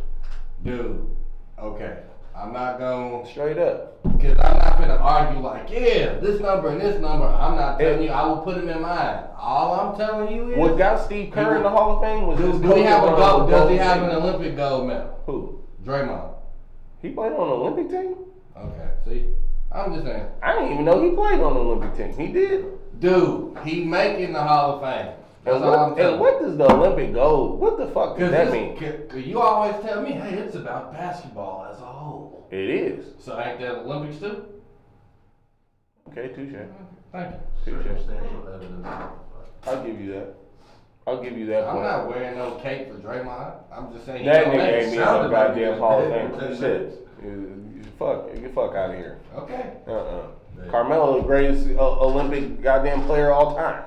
[0.64, 1.06] Dude,
[1.60, 1.98] okay.
[2.39, 4.01] I'm not going Straight up.
[4.03, 7.26] because I'm not gonna argue like, yeah, this number and this number.
[7.26, 8.05] I'm not telling Yeah.
[8.05, 9.23] you I will put him in mine.
[9.39, 12.38] All I'm telling you is, What got Steve Kerr in the Hall of Fame was
[12.38, 13.49] do, do he have a gold?
[13.49, 15.19] Does he have an Olympic gold medal?
[15.26, 15.59] Who?
[15.84, 16.34] Draymond.
[17.01, 18.15] He played on the Olympic team?
[18.55, 19.26] Okay, see,
[19.72, 22.18] I'm just saying, I didn't even know he played on the Olympic team.
[22.18, 22.65] He did.
[22.99, 25.14] dude, he making the Hall of Fame.
[25.43, 27.59] That's And all I'm what, telling and what does the Olympic gold?
[27.59, 28.76] What the fuck does that mean?
[29.15, 32.26] you always tell me, hey, it's about basketball as a whole.
[32.52, 33.06] It is.
[33.19, 34.45] So ain't that Olympics too?
[36.10, 36.56] Okay, touche.
[37.11, 37.40] Thank you.
[37.74, 37.84] Touche.
[37.84, 38.88] Circumstantial evidence.
[39.65, 40.34] I'll give you that.
[41.06, 41.84] I'll give you that I'm point.
[41.86, 43.53] not wearing no cape for Draymond.
[43.72, 44.24] I'm just saying.
[44.24, 44.91] he That don't nigga make ain't it.
[44.91, 46.32] me no sounded like goddamn was Hall of Fame.
[46.32, 47.07] for 10 Shit.
[47.24, 49.18] You- you Fuck, get the fuck out of here.
[49.36, 49.72] Okay.
[49.88, 50.28] Uh-uh.
[50.57, 50.69] Yeah.
[50.69, 53.84] Carmelo, the greatest uh, Olympic goddamn player of all time.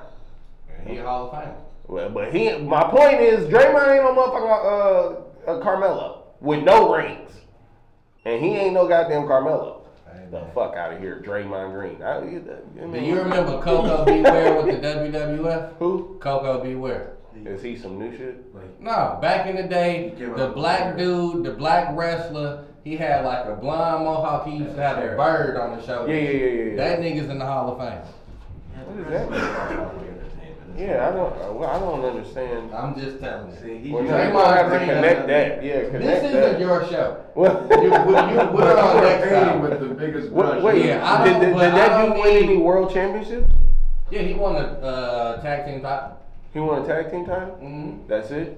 [0.85, 1.53] He a Hall of Fame.
[1.87, 6.93] Well, but he, my point is, Draymond ain't no motherfucker uh, uh, Carmelo with no
[6.93, 7.31] rings,
[8.25, 9.81] and he ain't no goddamn Carmelo.
[10.11, 12.01] Hey, The fuck out of here, Draymond Green.
[12.03, 14.21] I, I Do mean, you remember Koko B.
[14.21, 15.75] Ware with the WWF?
[15.77, 16.17] who?
[16.19, 16.75] Koko B.
[16.75, 17.13] Ware.
[17.45, 18.53] Is he some new shit?
[18.53, 23.45] Like, No, back in the day, the black dude, the black wrestler, he had like
[23.47, 24.45] a blonde mohawk.
[24.45, 26.13] He used to have a bird on his shoulder.
[26.13, 26.63] Yeah, yeah, yeah, yeah.
[26.71, 26.75] yeah.
[26.75, 28.01] That nigga's in the Hall of Fame.
[28.85, 30.10] What is that
[30.77, 31.33] Yeah, I don't.
[31.41, 32.73] uh, Well, I don't understand.
[32.73, 33.57] I'm just telling you.
[33.61, 35.63] See, he Well, used now you gonna have to Green connect doesn't- that.
[35.63, 36.59] Yeah, connect This isn't that.
[36.59, 37.17] your show.
[37.33, 37.67] What?
[37.71, 39.61] You, you, you put it on next time.
[39.61, 40.63] with the biggest Wait, brush.
[40.63, 42.57] wait Yeah, I did, don't- did, did but I that don't dude win need- any
[42.57, 43.51] world championships?
[44.09, 46.17] Yeah, he won the uh, tag team title.
[46.53, 47.55] He won a tag team title.
[47.55, 48.57] hmm That's it.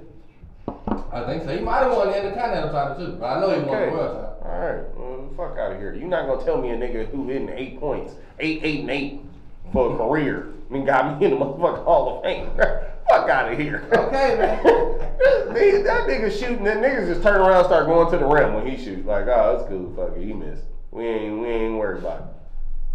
[1.11, 1.56] I think so.
[1.56, 3.85] He might have won the Intercontinental title too, but I know he won Okay.
[3.85, 4.52] the world title.
[4.52, 4.84] All right.
[4.98, 5.94] Well, fuck out of here.
[5.94, 9.22] You're not gonna tell me a nigga who hitting eight points, eight, eight, and eight
[9.74, 12.52] for a career, I mean, got me in the motherfucking Hall of Fame.
[13.10, 13.86] fuck out of here.
[13.91, 14.64] Okay, man.
[14.64, 16.64] that, that nigga shooting.
[16.64, 19.06] That niggas just turn around, and start going to the rim when he shoot.
[19.06, 19.94] Like, oh, that's cool.
[19.95, 20.64] Fuck it, he missed.
[20.91, 22.26] We ain't, we ain't worried about it.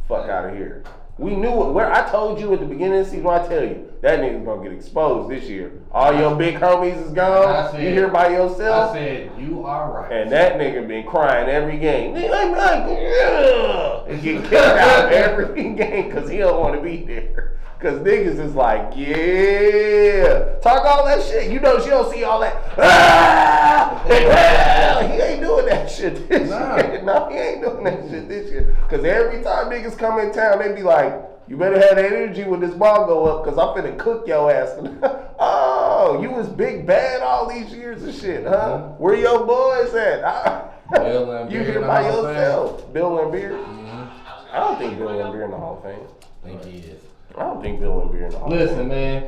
[0.08, 0.84] Fuck out of here.
[1.18, 1.72] We knew it.
[1.72, 4.44] Where I told you at the beginning of the season, I tell you that nigga's
[4.46, 5.72] gonna get exposed this year.
[5.90, 7.72] All your big homies is gone.
[7.72, 8.90] said- You here by yourself.
[8.92, 10.12] I said you are right.
[10.12, 12.14] And that nigga been crying every game.
[12.14, 14.04] Nigga, I'm not, yeah.
[14.06, 17.58] and get kicked out every game because he don't want to be there.
[17.80, 21.48] Cause niggas is like, yeah, talk all that shit.
[21.52, 22.56] You know she don't see all that.
[22.76, 25.08] Ah, and, ah.
[25.14, 26.76] He ain't doing that shit this Nah.
[26.76, 27.02] year.
[27.04, 28.76] No, he ain't doing that shit this year.
[28.90, 31.12] Cause every time niggas come in town, they be like,
[31.46, 34.50] you better have that energy when this ball go up, cause I'm finna cook your
[34.52, 34.70] ass.
[35.38, 38.88] oh, you was big bad all these years of shit, huh?
[38.98, 40.24] Where your boys at?
[40.24, 40.64] Ah.
[40.90, 42.42] Bill Laimbeer you here by Hall of Fame.
[42.42, 42.92] yourself.
[42.92, 43.50] Bill Laimbeer?
[43.64, 44.10] Mhm.
[44.52, 46.06] I don't think Bill Laimbeer in the Hall of Fame.
[46.44, 47.00] I think he is.
[47.38, 49.24] I don't think Bill Laimbeer in the Hall of Listen, man,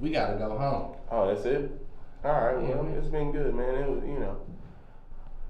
[0.00, 0.96] we gotta go home.
[1.10, 1.70] Oh, that's it?
[2.24, 2.98] All right, well, Yeah.
[2.98, 3.74] it's been good, man.
[3.74, 4.36] It was, you know,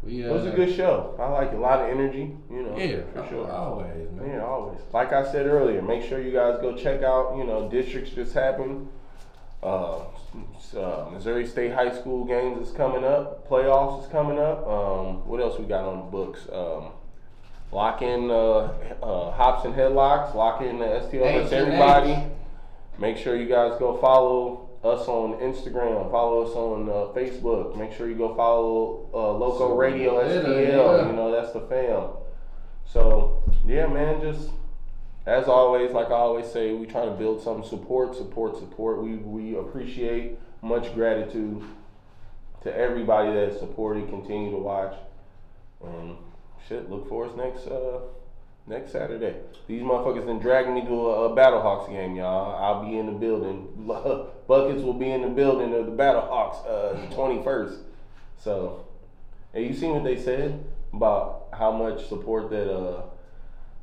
[0.02, 1.14] We, uh, it was a good show.
[1.18, 3.51] I like a lot of energy, you know, Yeah, for sure.
[3.51, 4.31] Always, man.
[4.31, 4.78] Yeah, always.
[4.93, 8.32] Like I said earlier, make sure you guys go check out, you know, districts just
[8.32, 8.89] happened.
[9.62, 9.98] Uh,
[10.77, 13.47] uh, Missouri State High School games is coming up.
[13.48, 14.66] Playoffs is coming up.
[14.66, 16.47] Um, what else we got on the books?
[16.51, 16.93] Um,
[17.73, 18.73] lock in uh,
[19.03, 20.35] uh, hops and headlocks.
[20.35, 22.13] Lock in the STL H versus everybody.
[22.13, 22.25] H.
[22.99, 26.11] Make sure you guys go follow us on Instagram.
[26.11, 27.77] Follow us on uh, Facebook.
[27.77, 30.99] Make sure you go follow uh, Loco So, Radio STL.
[31.03, 31.07] yeah.
[31.07, 32.09] You know that's the fam.
[32.87, 34.51] So yeah, man, just
[35.27, 39.03] as always, like I always say, we try to build some support, support, support.
[39.03, 41.63] We we appreciate much gratitude
[42.63, 44.95] to everybody that supported, continue to watch,
[45.83, 46.17] and
[46.69, 46.91] shit.
[46.91, 48.01] Look for us next uh
[48.66, 49.37] next Saturday.
[49.66, 52.57] These motherfuckers been dragging me to a, a Battlehawks game, y'all.
[52.57, 53.69] I'll be in the building.
[54.47, 57.78] Buckets will be in the building of the Battlehawks uh the twenty first.
[58.39, 58.87] So,
[59.55, 63.03] and you seen what they said about how much support that uh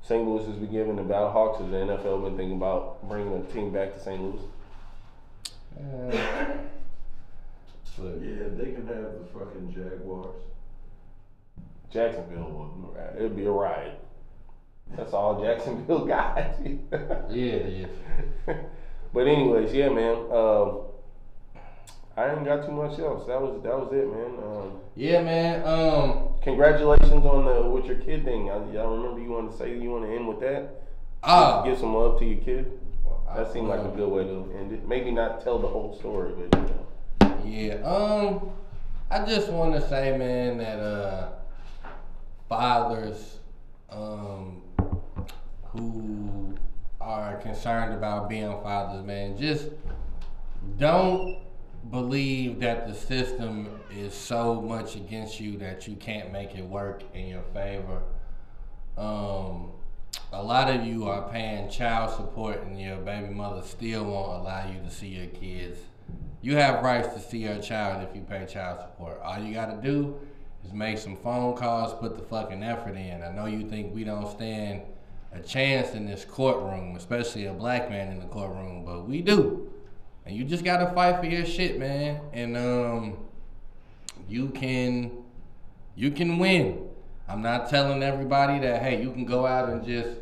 [0.07, 0.25] St.
[0.25, 3.73] Louis has been giving the Battlehawks, has the NFL been thinking about bringing a team
[3.73, 4.21] back to St.
[4.21, 4.39] Louis?
[5.77, 6.15] Uh,
[7.99, 10.39] look, Yeah, they can have the fucking Jaguars.
[11.91, 13.99] Jacksonville would it'd be a riot.
[14.95, 16.37] That's all Jacksonville got.
[17.29, 17.89] Yeah, it is.
[19.13, 20.15] but anyways, yeah, man.
[20.31, 20.81] Um,
[22.15, 23.27] I ain't got too much else.
[23.27, 24.43] That was that was it, man.
[24.43, 25.65] Um, Yeah, man.
[25.67, 26.29] Um.
[26.41, 28.49] congratulations on the with your kid thing.
[28.49, 30.81] I, I remember you wanted to say you want to end with that.
[31.23, 31.63] Ah.
[31.63, 32.71] Give some love to your kid.
[33.35, 34.87] That seemed like a good way to end it.
[34.87, 37.43] Maybe not tell the whole story, but you know.
[37.45, 37.85] Yeah.
[37.85, 38.51] Um.
[39.09, 41.29] I just want to say, man, that uh,
[42.49, 43.39] fathers,
[43.89, 44.61] um,
[45.63, 46.55] who
[46.99, 49.69] are concerned about being fathers, man, just
[50.77, 51.39] don't
[51.91, 57.03] believe that the system is so much against you that you can't make it work
[57.13, 58.01] in your favor.
[58.97, 59.71] Um,
[60.33, 64.69] a lot of you are paying child support and your baby mother still won't allow
[64.69, 65.79] you to see your kids.
[66.41, 69.21] You have rights to see your child if you pay child support.
[69.23, 70.19] All you gotta do
[70.73, 73.23] make some phone calls, put the fucking effort in.
[73.23, 74.81] I know you think we don't stand
[75.33, 79.71] a chance in this courtroom, especially a black man in the courtroom, but we do.
[80.25, 82.21] And you just gotta fight for your shit, man.
[82.33, 83.17] And um
[84.27, 85.11] you can
[85.95, 86.87] you can win.
[87.27, 90.19] I'm not telling everybody that hey, you can go out and just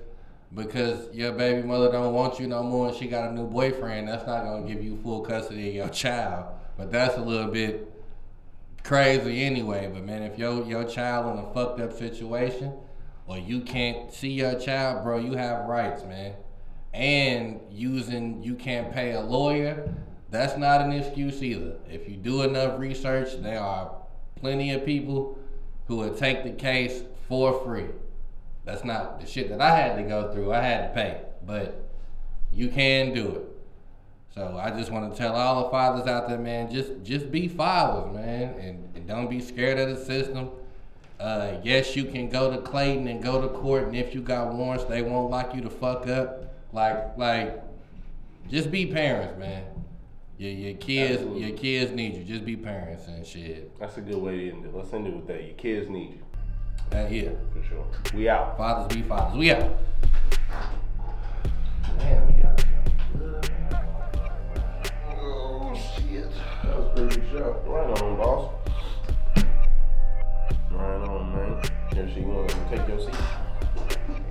[0.53, 4.07] because your baby mother don't want you no more and she got a new boyfriend,
[4.07, 6.45] that's not gonna give you full custody of your child.
[6.77, 7.91] But that's a little bit
[8.85, 9.89] crazy anyway.
[9.91, 12.73] But man, if your your child in a fucked up situation
[13.27, 16.33] or you can't see your child, bro, you have rights, man.
[16.93, 19.93] And using you can't pay a lawyer,
[20.29, 21.75] that's not an excuse either.
[21.89, 23.91] If you do enough research, there are
[24.35, 25.37] plenty of people
[25.87, 27.87] who would take the case for free.
[28.63, 30.53] That's not the shit that I had to go through.
[30.53, 31.89] I had to pay, but
[32.51, 33.54] you can do it.
[34.35, 37.47] So I just want to tell all the fathers out there, man, just just be
[37.47, 40.49] fathers, man, and, and don't be scared of the system.
[41.19, 44.53] Uh, yes, you can go to Clayton and go to court, and if you got
[44.53, 46.53] warrants, they won't lock you to fuck up.
[46.73, 47.63] Like like,
[48.49, 49.63] just be parents, man.
[50.37, 51.41] Your your kids Absolutely.
[51.47, 52.23] your kids need you.
[52.25, 53.79] Just be parents and shit.
[53.79, 54.75] That's a good way to end it.
[54.75, 55.45] Let's end it with that.
[55.45, 56.19] Your kids need you.
[56.91, 57.85] Uh, yeah, For sure.
[58.13, 58.57] We out.
[58.57, 59.37] fathers be fathers.
[59.37, 59.71] We out.
[61.97, 63.49] Man, we got
[66.75, 67.21] That's pretty.
[67.37, 68.51] Right on, boss.
[70.71, 71.61] Right on, man.
[71.93, 73.15] Here she wants, to take your seat.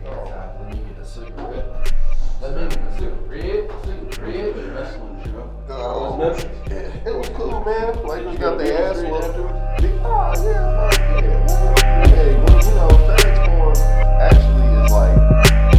[0.04, 1.92] Let me get a cigarette.
[2.42, 3.70] Let me get a cigarette.
[5.24, 7.06] Cigarette.
[7.06, 8.06] It was cool, man.
[8.06, 9.38] Like, we got the ass whooped.
[10.04, 10.90] Oh, yeah,
[11.22, 12.06] yeah.
[12.08, 13.76] Hey, well, you know, FedEx form
[14.20, 15.73] actually is like.